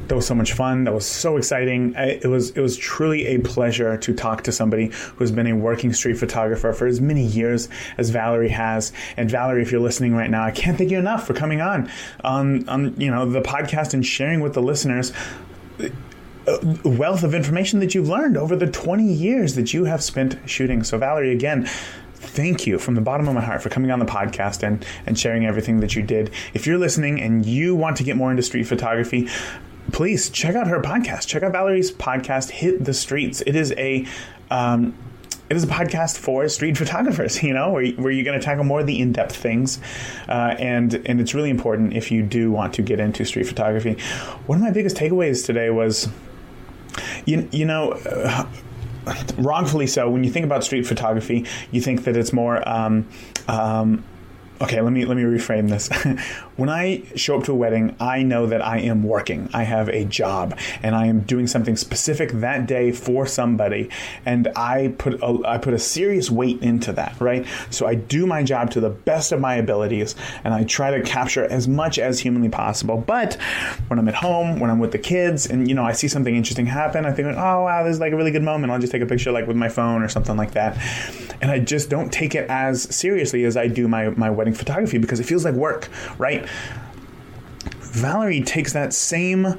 that 0.09 0.15
was 0.15 0.27
so 0.27 0.35
much 0.35 0.53
fun. 0.53 0.85
That 0.85 0.95
was 0.95 1.07
so 1.07 1.37
exciting. 1.37 1.95
It 1.97 2.27
was 2.27 2.51
it 2.51 2.61
was 2.61 2.77
truly 2.77 3.27
a 3.27 3.39
pleasure 3.39 3.97
to 3.97 4.15
talk 4.15 4.43
to 4.45 4.53
somebody 4.53 4.91
who's 5.17 5.31
been 5.31 5.47
a 5.47 5.57
working 5.57 5.93
street 5.93 6.19
photographer 6.19 6.73
for 6.73 6.87
as 6.87 7.01
many 7.01 7.25
years 7.25 7.69
as 7.99 8.11
Valerie 8.11 8.49
has. 8.51 8.93
And 9.17 9.31
Valerie, 9.31 9.63
if 9.63 9.73
you're 9.73 9.81
listening 9.81 10.15
right 10.15 10.31
now, 10.31 10.45
I 10.45 10.51
can't 10.51 10.79
thank 10.79 10.91
you 10.91 10.99
enough 10.99 11.27
for 11.27 11.35
coming 11.35 11.61
on 11.61 11.91
on 12.23 12.69
on 12.69 12.99
you 13.01 13.11
know 13.11 13.29
the 13.29 13.43
podcast 13.43 13.95
and 13.95 14.05
sharing 14.05 14.41
with 14.41 14.55
the 14.55 14.63
listeners 14.63 15.13
a 16.47 16.89
wealth 16.89 17.25
of 17.25 17.35
information 17.35 17.81
that 17.81 17.95
you've 17.95 18.09
learned 18.09 18.37
over 18.37 18.55
the 18.55 18.69
20 18.69 19.05
years 19.05 19.57
that 19.57 19.75
you 19.75 19.85
have 19.85 20.03
spent 20.03 20.39
shooting. 20.49 20.85
So 20.85 20.97
Valerie, 20.97 21.33
again, 21.33 21.69
thank 22.15 22.67
you 22.67 22.79
from 22.79 22.95
the 22.95 23.01
bottom 23.01 23.29
of 23.29 23.35
my 23.35 23.41
heart 23.41 23.63
for 23.63 23.69
coming 23.69 23.91
on 23.91 23.99
the 23.99 24.05
podcast 24.05 24.63
and, 24.63 24.85
and 25.07 25.19
sharing 25.19 25.47
everything 25.47 25.81
that 25.81 25.97
you 25.97 26.03
did. 26.03 26.31
If 26.55 26.67
you're 26.67 26.79
listening 26.79 27.21
and 27.21 27.45
you 27.45 27.75
want 27.75 27.97
to 27.97 28.05
get 28.05 28.17
more 28.17 28.31
into 28.31 28.43
street 28.43 28.65
photography, 28.65 29.29
please 29.93 30.31
check 30.31 30.55
out 30.55 30.67
her 30.67 30.81
podcast. 30.81 31.27
Check 31.27 31.43
out 31.43 31.53
Valerie's 31.53 31.91
podcast, 31.91 32.51
Hit 32.51 32.85
the 32.85 32.95
Streets. 32.95 33.43
It 33.47 33.57
is 33.57 33.73
a 33.77 34.07
um, 34.51 34.95
it 35.49 35.57
is 35.57 35.65
a 35.65 35.69
podcast 35.69 36.19
for 36.19 36.49
street 36.49 36.77
photographers, 36.79 37.43
you 37.43 37.55
know, 37.55 37.71
where, 37.71 37.87
where 37.93 38.11
you're 38.11 38.25
going 38.25 38.39
to 38.39 38.45
tackle 38.45 38.65
more 38.65 38.81
of 38.81 38.87
the 38.87 39.01
in-depth 39.01 39.35
things, 39.35 39.81
uh, 40.29 40.55
and 40.59 40.95
and 41.07 41.21
it's 41.21 41.35
really 41.35 41.51
important 41.51 41.95
if 41.95 42.11
you 42.11 42.23
do 42.23 42.51
want 42.51 42.75
to 42.75 42.83
get 42.83 43.01
into 43.01 43.25
street 43.25 43.47
photography. 43.47 43.97
One 44.47 44.59
of 44.59 44.63
my 44.63 44.71
biggest 44.71 44.97
takeaways 44.97 45.45
today 45.45 45.71
was, 45.71 46.09
you 47.25 47.49
you 47.53 47.65
know. 47.65 47.93
Uh, 47.93 48.47
wrongfully 49.39 49.87
so. 49.87 50.11
When 50.11 50.25
you 50.25 50.31
think 50.31 50.45
about 50.45 50.65
street 50.65 50.85
photography, 50.85 51.47
you 51.71 51.81
think 51.81 52.03
that 52.05 52.17
it's 52.17 52.33
more 52.33 52.69
um, 52.69 53.07
um, 53.47 54.03
okay 54.61 54.81
let 54.81 54.93
me 54.93 55.05
let 55.05 55.17
me 55.17 55.23
reframe 55.23 55.69
this 55.69 55.89
when 56.57 56.69
i 56.69 57.03
show 57.15 57.39
up 57.39 57.45
to 57.45 57.53
a 57.53 57.55
wedding 57.55 57.95
i 58.01 58.23
know 58.23 58.47
that 58.47 58.65
i 58.65 58.79
am 58.79 59.03
working. 59.03 59.49
I 59.53 59.65
have 59.65 59.89
a 59.89 60.05
job 60.05 60.59
and 60.83 60.95
i 60.95 61.07
am 61.07 61.21
doing 61.21 61.47
something 61.47 61.77
specific 61.77 62.31
that 62.33 62.67
day 62.67 62.93
for 62.93 63.27
somebody 63.27 63.91
and 64.25 64.49
i 64.57 64.95
put 64.99 65.21
a, 65.23 65.39
i 65.47 65.59
put 65.59 65.75
a 65.75 65.79
serious 65.79 66.31
weight 66.31 66.63
into 66.63 66.93
that 66.93 67.21
right? 67.21 67.47
So 67.71 67.87
i 67.87 67.95
do 67.95 68.27
my 68.27 68.43
job 68.43 68.71
to 68.73 68.81
the 68.81 68.91
best 68.91 69.33
of 69.33 69.41
my 69.41 69.57
abilities 69.57 70.15
and 70.45 70.55
i 70.55 70.65
try 70.65 70.91
to 70.91 71.03
capture 71.03 71.45
as 71.45 71.69
much 71.69 71.99
as 71.99 72.21
humanly 72.21 72.49
possible. 72.49 72.97
But 72.97 73.35
when 73.89 73.99
i'm 73.99 74.09
at 74.09 74.15
home 74.15 74.59
when 74.59 74.71
i'm 74.71 74.79
with 74.79 74.93
the 74.93 74.99
kids 74.99 75.47
and 75.47 75.69
you 75.69 75.75
know 75.75 75.85
i 75.85 75.93
see 75.93 76.09
something 76.09 76.35
interesting 76.35 76.67
happen 76.67 77.05
i 77.05 77.13
think 77.13 77.29
oh 77.29 77.65
wow 77.65 77.85
this 77.85 77.95
is 77.95 78.01
like 78.01 78.13
a 78.13 78.17
really 78.17 78.31
good 78.31 78.43
moment. 78.43 78.73
I'll 78.73 78.79
just 78.79 78.93
take 78.93 79.03
a 79.03 79.07
picture 79.07 79.33
like 79.33 79.47
with 79.47 79.57
my 79.57 79.69
phone 79.69 80.03
or 80.03 80.09
something 80.09 80.37
like 80.37 80.53
that. 80.53 80.77
And 81.43 81.51
i 81.51 81.59
just 81.59 81.91
don't 81.91 82.13
take 82.13 82.35
it 82.35 82.49
as 82.49 82.83
seriously 82.83 83.45
as 83.45 83.57
i 83.57 83.67
do 83.67 83.89
my 83.89 84.11
my 84.11 84.31
wedding 84.31 84.47
wedding 84.47 84.57
photography 84.57 84.99
because 84.99 85.19
it 85.19 85.25
feels 85.25 85.45
like 85.45 85.55
work, 85.55 85.89
right? 86.19 86.46
Valerie 87.81 88.43
takes 88.43 88.73
that 88.73 88.93
same 88.93 89.59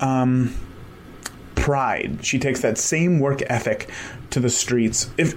um, 0.00 0.54
pride. 1.54 2.24
She 2.24 2.38
takes 2.38 2.60
that 2.60 2.78
same 2.78 3.20
work 3.20 3.42
ethic 3.48 3.88
to 4.30 4.40
the 4.40 4.50
streets. 4.50 5.10
If 5.16 5.36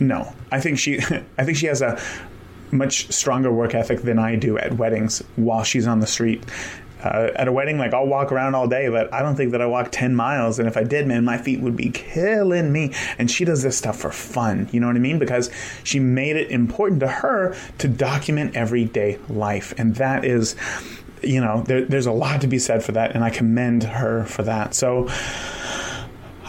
no, 0.00 0.32
I 0.52 0.60
think 0.60 0.78
she, 0.78 0.98
I 1.38 1.44
think 1.44 1.56
she 1.56 1.66
has 1.66 1.82
a 1.82 2.00
much 2.70 3.10
stronger 3.12 3.50
work 3.50 3.74
ethic 3.74 4.02
than 4.02 4.18
I 4.18 4.36
do 4.36 4.58
at 4.58 4.74
weddings 4.74 5.22
while 5.36 5.64
she's 5.64 5.86
on 5.86 6.00
the 6.00 6.06
street 6.06 6.44
uh, 7.02 7.30
at 7.36 7.48
a 7.48 7.52
wedding, 7.52 7.78
like 7.78 7.94
I'll 7.94 8.06
walk 8.06 8.32
around 8.32 8.54
all 8.54 8.66
day, 8.66 8.88
but 8.88 9.12
I 9.12 9.22
don't 9.22 9.36
think 9.36 9.52
that 9.52 9.62
I 9.62 9.66
walk 9.66 9.88
10 9.90 10.14
miles. 10.14 10.58
And 10.58 10.66
if 10.68 10.76
I 10.76 10.84
did, 10.84 11.06
man, 11.06 11.24
my 11.24 11.38
feet 11.38 11.60
would 11.60 11.76
be 11.76 11.90
killing 11.90 12.72
me. 12.72 12.92
And 13.18 13.30
she 13.30 13.44
does 13.44 13.62
this 13.62 13.76
stuff 13.76 13.98
for 13.98 14.10
fun. 14.10 14.68
You 14.72 14.80
know 14.80 14.86
what 14.88 14.96
I 14.96 15.00
mean? 15.00 15.18
Because 15.18 15.50
she 15.84 16.00
made 16.00 16.36
it 16.36 16.50
important 16.50 17.00
to 17.00 17.08
her 17.08 17.56
to 17.78 17.88
document 17.88 18.56
everyday 18.56 19.18
life. 19.28 19.72
And 19.78 19.94
that 19.96 20.24
is, 20.24 20.56
you 21.22 21.40
know, 21.40 21.62
there, 21.62 21.84
there's 21.84 22.06
a 22.06 22.12
lot 22.12 22.40
to 22.40 22.46
be 22.46 22.58
said 22.58 22.82
for 22.82 22.92
that. 22.92 23.14
And 23.14 23.22
I 23.22 23.30
commend 23.30 23.84
her 23.84 24.24
for 24.24 24.42
that. 24.42 24.74
So, 24.74 25.08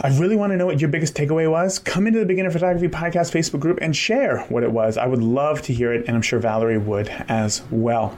I 0.02 0.08
really 0.18 0.34
want 0.34 0.52
to 0.52 0.56
know 0.56 0.64
what 0.64 0.80
your 0.80 0.88
biggest 0.88 1.14
takeaway 1.14 1.50
was. 1.50 1.78
Come 1.78 2.06
into 2.06 2.20
the 2.20 2.24
Beginner 2.24 2.50
Photography 2.50 2.88
Podcast 2.88 3.32
Facebook 3.32 3.60
group 3.60 3.80
and 3.82 3.94
share 3.94 4.40
what 4.44 4.62
it 4.62 4.72
was. 4.72 4.96
I 4.96 5.06
would 5.06 5.22
love 5.22 5.60
to 5.62 5.74
hear 5.74 5.92
it, 5.92 6.06
and 6.06 6.16
I'm 6.16 6.22
sure 6.22 6.38
Valerie 6.38 6.78
would 6.78 7.10
as 7.28 7.60
well. 7.70 8.16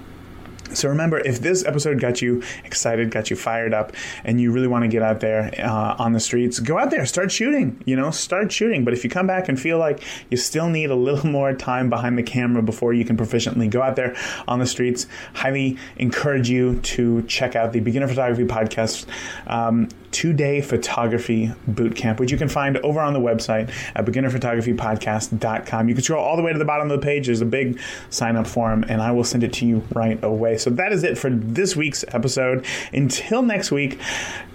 So 0.75 0.89
remember, 0.89 1.19
if 1.19 1.41
this 1.41 1.65
episode 1.65 2.01
got 2.01 2.23
you 2.23 2.43
excited, 2.65 3.11
got 3.11 3.31
you 3.31 3.37
fired 3.37 3.75
up, 3.75 3.93
and 4.25 4.41
you 4.41 4.53
really 4.53 4.69
want 4.69 4.85
to 4.85 4.89
get 4.89 5.03
out 5.03 5.21
there 5.21 5.51
uh, 5.59 5.97
on 5.99 6.13
the 6.13 6.21
streets, 6.21 6.59
go 6.59 6.79
out 6.79 6.91
there, 6.91 7.05
start 7.07 7.31
shooting. 7.31 7.83
You 7.85 7.97
know, 7.97 8.11
start 8.11 8.53
shooting. 8.53 8.85
But 8.85 8.95
if 8.95 9.05
you 9.05 9.11
come 9.11 9.27
back 9.27 9.49
and 9.49 9.61
feel 9.61 9.79
like 9.79 10.03
you 10.31 10.37
still 10.37 10.69
need 10.69 10.91
a 10.91 10.97
little 10.97 11.31
more 11.31 11.53
time 11.53 11.91
behind 11.91 12.19
the 12.19 12.23
camera 12.23 12.63
before 12.63 12.93
you 12.93 13.05
can 13.05 13.17
proficiently 13.17 13.69
go 13.69 13.83
out 13.83 13.97
there 13.97 14.17
on 14.49 14.59
the 14.59 14.67
streets, 14.67 15.07
highly 15.35 15.79
encourage 15.97 16.49
you 16.49 16.81
to 16.81 17.23
check 17.23 17.57
out 17.57 17.73
the 17.73 17.81
Beginner 17.81 18.09
Photography 18.09 18.45
Podcast. 18.45 19.07
Um, 19.47 19.89
two 20.13 20.33
day 20.33 20.61
photography 20.61 21.53
boot 21.67 21.97
camp, 21.97 22.21
which 22.21 22.31
you 22.31 22.39
can 22.39 22.49
find 22.49 22.77
over 22.79 23.01
on 23.01 23.13
the 23.13 23.21
website 23.21 23.73
at 23.95 24.05
beginnerphotographypodcast.com. 24.05 25.89
You 25.89 25.95
can 25.95 26.05
scroll 26.05 26.25
all 26.25 26.37
the 26.37 26.43
way 26.43 26.53
to 26.53 26.59
the 26.59 26.65
bottom 26.65 26.91
of 26.91 27.01
the 27.01 27.05
page. 27.05 27.27
There's 27.27 27.41
a 27.41 27.47
big 27.47 27.81
sign 28.11 28.37
up 28.37 28.47
form, 28.47 28.85
and 28.89 29.03
I 29.03 29.13
will 29.13 29.25
send 29.25 29.43
it 29.43 29.53
to 29.55 29.67
you 29.67 29.83
right 29.95 30.23
away. 30.23 30.59
So 30.59 30.71
that 30.71 30.93
is 30.93 31.03
it 31.03 31.19
for 31.19 31.31
this 31.31 31.75
week's 31.75 32.05
episode. 32.09 32.65
Until 32.93 33.43
next 33.43 33.71
week, 33.71 33.99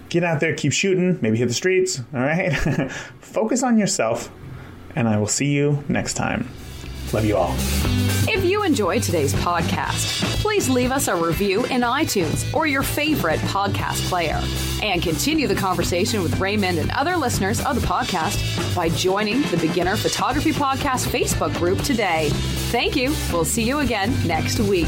get 0.09 0.23
out 0.23 0.39
there, 0.39 0.55
keep 0.55 0.71
shooting, 0.71 1.19
maybe 1.21 1.37
hit 1.37 1.47
the 1.47 1.53
streets. 1.53 1.99
All 2.13 2.21
right. 2.21 2.51
Focus 3.19 3.63
on 3.63 3.77
yourself, 3.77 4.31
and 4.95 5.07
I 5.07 5.17
will 5.17 5.27
see 5.27 5.47
you 5.47 5.83
next 5.89 6.13
time. 6.13 6.47
Love 7.13 7.25
you 7.25 7.37
all. 7.37 7.55
If 8.29 8.43
you 8.43 8.63
enjoyed 8.63 9.01
today's 9.03 9.33
podcast, 9.33 10.21
please 10.41 10.69
leave 10.69 10.91
us 10.91 11.07
a 11.07 11.15
review 11.15 11.65
in 11.65 11.81
iTunes 11.81 12.53
or 12.53 12.67
your 12.67 12.83
favorite 12.83 13.39
podcast 13.41 14.07
player. 14.09 14.41
And 14.83 15.01
continue 15.01 15.47
the 15.47 15.55
conversation 15.55 16.21
with 16.21 16.39
Raymond 16.39 16.77
and 16.77 16.91
other 16.91 17.15
listeners 17.15 17.63
of 17.63 17.79
the 17.79 17.87
podcast 17.87 18.75
by 18.75 18.89
joining 18.89 19.41
the 19.43 19.57
Beginner 19.57 19.95
Photography 19.95 20.51
Podcast 20.51 21.07
Facebook 21.07 21.55
group 21.57 21.81
today. 21.81 22.29
Thank 22.71 22.95
you. 22.95 23.13
We'll 23.31 23.45
see 23.45 23.63
you 23.63 23.79
again 23.79 24.13
next 24.27 24.59
week. 24.59 24.87